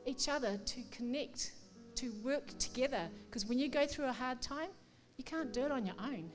each 0.08 0.30
other 0.30 0.58
to 0.58 0.82
connect, 0.89 1.52
to 1.96 2.12
work 2.24 2.58
together. 2.58 3.08
Because 3.28 3.46
when 3.46 3.60
you 3.60 3.70
go 3.70 3.86
through 3.86 4.06
a 4.06 4.12
hard 4.12 4.42
time, 4.42 4.70
you 5.18 5.24
can't 5.24 5.54
do 5.54 5.62
it 5.62 5.72
on 5.72 5.86
your 5.86 5.96
own. 6.04 6.32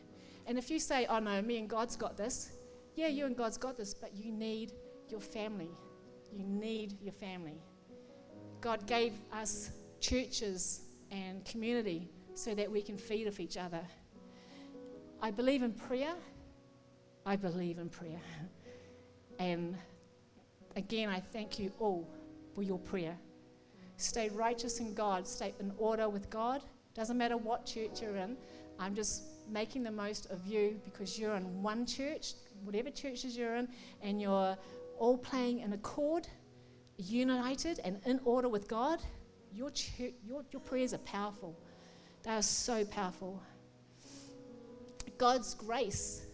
And 0.47 0.59
if 0.59 0.71
you 0.71 0.79
say, 0.79 1.07
oh 1.07 1.19
no, 1.19 1.43
me 1.43 1.59
and 1.59 1.69
God's 1.69 1.97
got 1.97 2.17
this, 2.17 2.53
yeah, 2.95 3.09
you 3.09 3.27
and 3.27 3.37
God's 3.37 3.59
got 3.59 3.77
this, 3.77 3.93
but 3.93 4.17
you 4.17 4.33
need 4.33 4.73
your 5.09 5.21
family. 5.21 5.71
You 6.33 6.45
need 6.45 7.01
your 7.03 7.13
family. 7.13 7.61
God 8.61 8.87
gave 8.87 9.13
us 9.33 9.71
churches 10.01 10.83
and 11.11 11.45
community 11.45 12.09
so 12.35 12.55
that 12.55 12.71
we 12.71 12.83
can 12.83 12.97
feed 12.97 13.29
off 13.29 13.41
each 13.41 13.57
other. 13.57 13.81
I 15.21 15.31
believe 15.31 15.63
in 15.63 15.73
prayer. 15.73 16.15
I 17.25 17.37
believe 17.37 17.79
in 17.79 17.89
prayer. 17.89 18.21
And 19.39 19.77
again, 20.77 21.09
I 21.09 21.21
thank 21.21 21.59
you 21.59 21.73
all 21.79 22.09
for 22.55 22.63
your 22.63 22.79
prayer. 22.79 23.17
Stay 23.97 24.29
righteous 24.29 24.79
in 24.79 24.95
God, 24.95 25.27
stay 25.27 25.55
in 25.59 25.73
order 25.79 26.09
with 26.09 26.29
God. 26.31 26.63
Doesn't 26.95 27.17
matter 27.17 27.37
what 27.37 27.67
church 27.67 28.01
you're 28.03 28.17
in. 28.17 28.37
I'm 28.79 28.95
just 28.95 29.23
making 29.51 29.83
the 29.83 29.91
most 29.91 30.31
of 30.31 30.47
you 30.47 30.81
because 30.85 31.19
you're 31.19 31.35
in 31.35 31.63
one 31.63 31.87
church, 31.87 32.35
whatever 32.65 32.91
churches 32.91 33.37
you're 33.37 33.57
in, 33.57 33.69
and 34.03 34.21
you're 34.21 34.57
all 34.99 35.19
playing 35.19 35.61
in 35.61 35.73
accord, 35.73 36.27
united, 36.97 37.81
and 37.85 38.01
in 38.07 38.21
order 38.25 38.49
with 38.49 38.69
God. 38.69 39.01
Your, 39.53 39.71
church, 39.71 40.13
your, 40.27 40.45
your 40.51 40.61
prayers 40.61 40.93
are 40.93 40.99
powerful. 40.99 41.59
They 42.23 42.31
are 42.33 42.43
so 42.43 42.85
powerful. 42.85 43.43
God's 45.19 45.55
grace. 45.55 46.27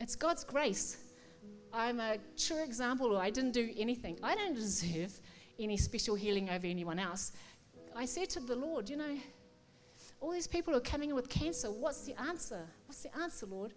It's 0.00 0.14
God's 0.14 0.44
grace. 0.44 0.98
I'm 1.72 2.00
a 2.00 2.18
true 2.36 2.62
example. 2.62 3.16
I 3.18 3.30
didn't 3.30 3.52
do 3.52 3.70
anything. 3.76 4.18
I 4.22 4.34
don't 4.34 4.54
deserve 4.54 5.18
any 5.58 5.76
special 5.76 6.14
healing 6.14 6.48
over 6.50 6.66
anyone 6.66 6.98
else. 6.98 7.32
I 7.96 8.04
said 8.04 8.30
to 8.30 8.40
the 8.40 8.54
Lord, 8.54 8.88
you 8.88 8.96
know, 8.96 9.16
all 10.20 10.32
these 10.32 10.46
people 10.46 10.72
who 10.72 10.78
are 10.78 10.82
coming 10.82 11.10
in 11.10 11.14
with 11.14 11.28
cancer. 11.28 11.70
What's 11.70 12.02
the 12.02 12.20
answer? 12.20 12.66
What's 12.86 13.02
the 13.02 13.16
answer, 13.18 13.46
Lord? 13.46 13.72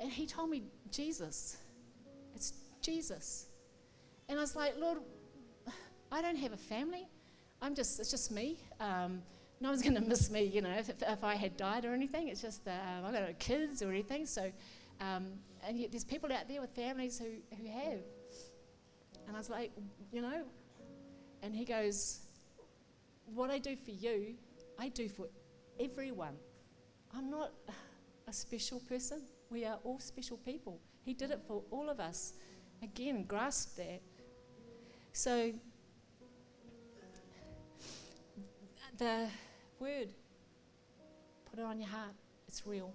And 0.00 0.10
He 0.10 0.26
told 0.26 0.50
me, 0.50 0.64
Jesus. 0.90 1.58
It's 2.34 2.52
Jesus. 2.80 3.46
And 4.28 4.38
I 4.38 4.42
was 4.42 4.56
like, 4.56 4.74
Lord, 4.78 4.98
I 6.10 6.22
don't 6.22 6.36
have 6.36 6.52
a 6.52 6.56
family. 6.56 7.08
I'm 7.60 7.74
just, 7.74 8.00
it's 8.00 8.10
just 8.10 8.30
me. 8.30 8.58
Um, 8.80 9.22
no 9.60 9.70
one's 9.70 9.82
going 9.88 9.94
to 9.94 10.00
miss 10.00 10.30
me, 10.30 10.42
you 10.44 10.62
know, 10.62 10.70
if, 10.70 10.90
if, 10.90 11.24
I 11.24 11.34
had 11.34 11.56
died 11.56 11.84
or 11.84 11.92
anything. 11.92 12.28
It's 12.28 12.42
just 12.42 12.66
um, 12.68 13.04
I 13.04 13.10
don't 13.10 13.26
have 13.26 13.38
kids 13.38 13.82
or 13.82 13.90
anything. 13.90 14.26
So, 14.26 14.50
um, 15.00 15.26
and 15.66 15.78
yet 15.78 15.90
there's 15.90 16.04
people 16.04 16.32
out 16.32 16.48
there 16.48 16.60
with 16.60 16.70
families 16.70 17.18
who, 17.18 17.26
who 17.56 17.66
have. 17.68 18.00
And 19.26 19.34
I 19.34 19.38
was 19.38 19.50
like, 19.50 19.72
you 20.12 20.20
know, 20.20 20.42
and 21.42 21.54
he 21.54 21.64
goes, 21.64 22.20
What 23.34 23.50
I 23.50 23.58
do 23.58 23.76
for 23.76 23.90
you, 23.90 24.34
I 24.78 24.88
do 24.88 25.08
for 25.08 25.28
everyone. 25.78 26.34
I'm 27.16 27.30
not 27.30 27.52
a 28.26 28.32
special 28.32 28.80
person. 28.80 29.22
We 29.50 29.64
are 29.64 29.78
all 29.84 29.98
special 30.00 30.36
people. 30.38 30.80
He 31.04 31.14
did 31.14 31.30
it 31.30 31.40
for 31.46 31.62
all 31.70 31.88
of 31.88 32.00
us. 32.00 32.34
Again, 32.82 33.24
grasp 33.24 33.76
that. 33.76 34.02
So, 35.12 35.52
the 38.98 39.28
word, 39.78 40.08
put 41.50 41.58
it 41.58 41.64
on 41.64 41.78
your 41.78 41.88
heart. 41.88 42.14
It's 42.48 42.66
real. 42.66 42.92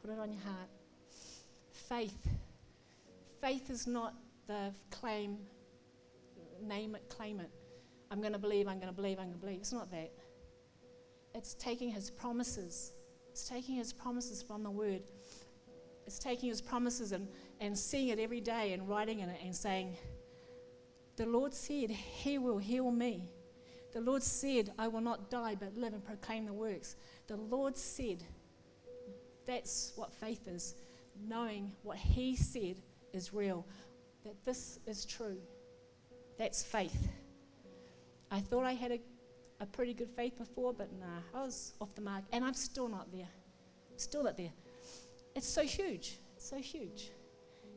Put 0.00 0.10
it 0.10 0.18
on 0.18 0.32
your 0.32 0.42
heart. 0.42 0.68
Faith. 1.70 2.28
Faith 3.40 3.70
is 3.70 3.86
not 3.86 4.14
the 4.46 4.72
claim 4.90 5.38
name 6.62 6.94
it, 6.94 7.08
claim 7.08 7.40
it. 7.40 7.50
I'm 8.10 8.20
going 8.20 8.32
to 8.32 8.38
believe, 8.38 8.68
I'm 8.68 8.78
going 8.78 8.88
to 8.88 8.94
believe, 8.94 9.18
I'm 9.18 9.26
going 9.26 9.38
to 9.38 9.44
believe. 9.44 9.58
It's 9.58 9.72
not 9.72 9.90
that. 9.90 10.12
It's 11.34 11.54
taking 11.54 11.90
his 11.90 12.10
promises. 12.10 12.92
It's 13.30 13.48
taking 13.48 13.76
his 13.76 13.92
promises 13.92 14.42
from 14.42 14.62
the 14.62 14.70
word. 14.70 15.02
It's 16.06 16.18
taking 16.18 16.48
his 16.48 16.60
promises 16.60 17.12
and, 17.12 17.28
and 17.60 17.76
seeing 17.76 18.08
it 18.08 18.18
every 18.18 18.40
day 18.40 18.72
and 18.72 18.88
writing 18.88 19.20
in 19.20 19.28
it 19.28 19.40
and 19.42 19.54
saying, 19.54 19.96
The 21.16 21.26
Lord 21.26 21.54
said, 21.54 21.90
He 21.90 22.38
will 22.38 22.58
heal 22.58 22.90
me. 22.90 23.30
The 23.92 24.00
Lord 24.00 24.22
said, 24.22 24.72
I 24.78 24.88
will 24.88 25.00
not 25.00 25.30
die 25.30 25.54
but 25.54 25.76
live 25.76 25.92
and 25.92 26.04
proclaim 26.04 26.46
the 26.46 26.52
works. 26.52 26.96
The 27.26 27.36
Lord 27.36 27.76
said, 27.76 28.22
That's 29.46 29.92
what 29.96 30.12
faith 30.12 30.48
is, 30.48 30.74
knowing 31.28 31.72
what 31.82 31.98
He 31.98 32.36
said 32.36 32.76
is 33.12 33.32
real, 33.32 33.66
that 34.24 34.34
this 34.44 34.78
is 34.86 35.04
true. 35.04 35.38
That's 36.38 36.62
faith. 36.62 37.08
I 38.30 38.40
thought 38.40 38.64
I 38.64 38.72
had 38.72 38.92
a, 38.92 39.00
a 39.62 39.66
pretty 39.66 39.94
good 39.94 40.10
faith 40.10 40.36
before, 40.36 40.74
but 40.74 40.88
nah, 40.98 41.38
I 41.38 41.44
was 41.44 41.74
off 41.80 41.94
the 41.94 42.00
mark, 42.00 42.24
and 42.32 42.44
I'm 42.44 42.54
still 42.54 42.88
not 42.88 43.12
there. 43.12 43.28
Still 43.96 44.24
not 44.24 44.36
there. 44.36 44.52
It's 45.36 45.46
so 45.46 45.62
huge. 45.62 46.18
It's 46.36 46.50
so 46.50 46.56
huge. 46.56 47.12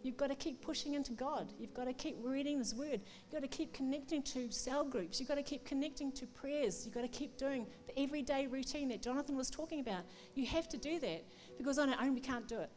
You've 0.02 0.18
got 0.18 0.28
to 0.28 0.36
keep 0.36 0.62
pushing 0.62 0.96
into 0.96 1.14
God. 1.14 1.54
You've 1.60 1.74
got 1.74 1.86
to 1.86 1.94
keep 1.94 2.18
reading 2.22 2.58
His 2.58 2.74
Word. 2.76 3.02
You've 3.24 3.32
got 3.32 3.42
to 3.42 3.48
keep 3.48 3.74
connecting 3.74 4.24
to 4.24 4.52
cell 4.52 4.84
groups. 4.84 5.20
You've 5.20 5.30
got 5.30 5.36
to 5.36 5.44
keep 5.44 5.66
connecting 5.66 6.12
to 6.14 6.26
prayers. 6.28 6.86
You've 6.86 6.94
got 6.94 7.02
to 7.02 7.08
keep 7.08 7.38
doing 7.38 7.68
the 7.88 8.00
everyday 8.00 8.48
routine 8.48 8.90
that 8.90 9.02
Jonathan 9.02 9.38
was 9.38 9.50
talking 9.50 9.80
about. 9.80 10.04
You 10.34 10.46
have 10.48 10.68
to 10.70 10.78
do 10.78 11.00
that 11.00 11.24
because 11.58 11.78
on 11.78 11.94
our 11.94 12.04
own 12.04 12.14
we 12.16 12.20
can't 12.20 12.48
do 12.48 12.60
it. 12.60 12.70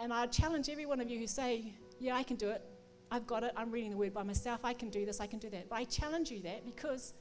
And 0.00 0.12
I 0.12 0.26
challenge 0.26 0.68
every 0.68 0.86
one 0.86 1.00
of 1.00 1.10
you 1.10 1.18
who 1.18 1.26
say, 1.26 1.72
Yeah, 1.98 2.16
I 2.16 2.22
can 2.22 2.36
do 2.36 2.50
it. 2.50 2.62
I've 3.10 3.26
got 3.26 3.42
it, 3.42 3.52
I'm 3.56 3.72
reading 3.72 3.90
the 3.90 3.96
word 3.96 4.14
by 4.14 4.22
myself, 4.22 4.60
I 4.62 4.72
can 4.72 4.88
do 4.88 5.04
this, 5.04 5.20
I 5.20 5.26
can 5.26 5.40
do 5.40 5.50
that. 5.50 5.68
But 5.68 5.76
I 5.76 5.84
challenge 5.84 6.30
you 6.30 6.40
that 6.42 6.64
because, 6.64 7.12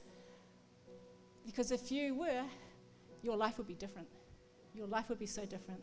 because 1.50 1.72
if 1.72 1.91
you 1.91 2.14
were, 2.14 2.43
your 3.24 3.36
life 3.36 3.58
would 3.58 3.66
be 3.66 3.74
different. 3.74 4.08
your 4.76 4.86
life 4.86 5.10
would 5.10 5.18
be 5.18 5.26
so 5.26 5.45
different. 5.45 5.82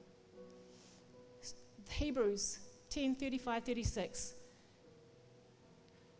Hebrews 1.91 2.61
10 2.89 3.17
35 3.17 3.64
36. 3.64 4.35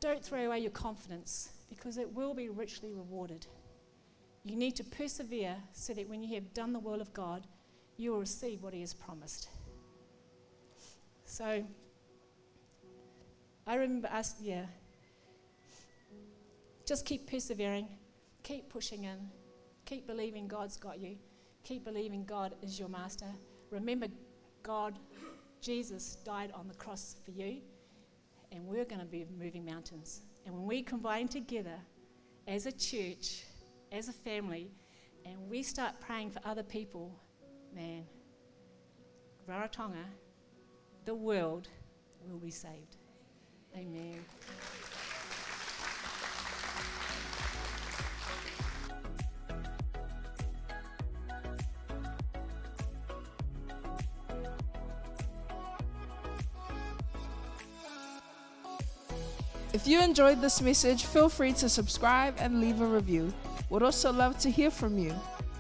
Don't 0.01 0.25
throw 0.25 0.47
away 0.47 0.59
your 0.59 0.73
confidence 0.73 1.51
because 1.69 1.97
it 1.97 2.13
will 2.13 2.35
be 2.35 2.49
richly 2.49 2.91
rewarded. 2.93 3.47
You 4.45 4.57
need 4.57 4.75
to 4.77 4.85
persevere 4.85 5.55
so 5.73 5.95
that 5.95 6.09
when 6.09 6.25
you 6.25 6.35
have 6.35 6.53
done 6.53 6.73
the 6.73 6.81
will 6.81 7.01
of 7.01 7.15
God, 7.15 7.47
you 7.97 8.11
will 8.11 8.19
receive 8.19 8.65
what 8.65 8.75
He 8.75 8.81
has 8.81 8.95
promised. 8.95 9.49
So, 11.25 11.65
I 13.65 13.75
remember 13.77 14.09
us, 14.09 14.35
yeah. 14.41 14.67
Just 16.85 17.07
keep 17.07 17.31
persevering, 17.31 17.87
keep 18.47 18.69
pushing 18.69 19.05
in, 19.05 19.19
keep 19.87 20.07
believing 20.07 20.47
God's 20.47 20.77
got 20.77 21.01
you, 21.01 21.17
keep 21.65 21.85
believing 21.85 22.25
God 22.25 22.55
is 22.63 22.79
your 22.79 22.89
master. 22.89 23.27
Remember, 23.71 24.07
God, 24.63 24.97
Jesus 25.61 26.19
died 26.25 26.53
on 26.55 26.69
the 26.69 26.75
cross 26.75 27.17
for 27.25 27.33
you, 27.33 27.57
and 28.53 28.65
we're 28.65 28.85
going 28.85 29.01
to 29.01 29.07
be 29.07 29.27
moving 29.37 29.65
mountains. 29.65 30.21
And 30.45 30.55
when 30.55 30.65
we 30.65 30.81
combine 30.81 31.27
together 31.27 31.77
as 32.47 32.67
a 32.67 32.73
church, 32.73 33.43
as 33.91 34.09
a 34.09 34.13
family, 34.13 34.71
and 35.25 35.37
we 35.51 35.65
start 35.65 35.99
praying 35.99 36.31
for 36.31 36.41
other 36.45 36.63
people, 36.63 37.19
man, 37.75 38.05
Rarotonga, 39.49 40.07
the 41.05 41.15
world 41.17 41.67
will 42.31 42.39
be 42.39 42.53
saved. 42.53 42.97
Amen. 43.77 44.25
If 59.77 59.87
you 59.87 60.01
enjoyed 60.01 60.41
this 60.41 60.63
message, 60.63 61.05
feel 61.05 61.29
free 61.29 61.53
to 61.53 61.69
subscribe 61.69 62.37
and 62.39 62.63
leave 62.63 62.81
a 62.81 62.87
review. 62.87 63.31
We'd 63.69 63.83
also 63.83 64.11
love 64.11 64.39
to 64.39 64.51
hear 64.51 64.71
from 64.71 64.97
you. 64.97 65.13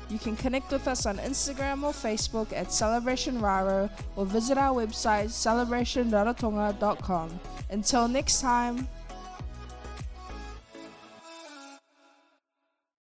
You 0.08 0.18
can 0.18 0.36
connect 0.36 0.72
with 0.72 0.88
us 0.88 1.04
on 1.04 1.18
Instagram 1.18 1.82
or 1.82 1.92
Facebook 1.92 2.50
at 2.54 2.72
Celebration 2.72 3.42
Raro 3.42 3.90
or 4.16 4.24
visit 4.24 4.56
our 4.56 4.74
website 4.74 5.28
celebrationrarotonga.com. 5.28 7.40
Until 7.68 8.08
next 8.08 8.40
time. 8.40 8.88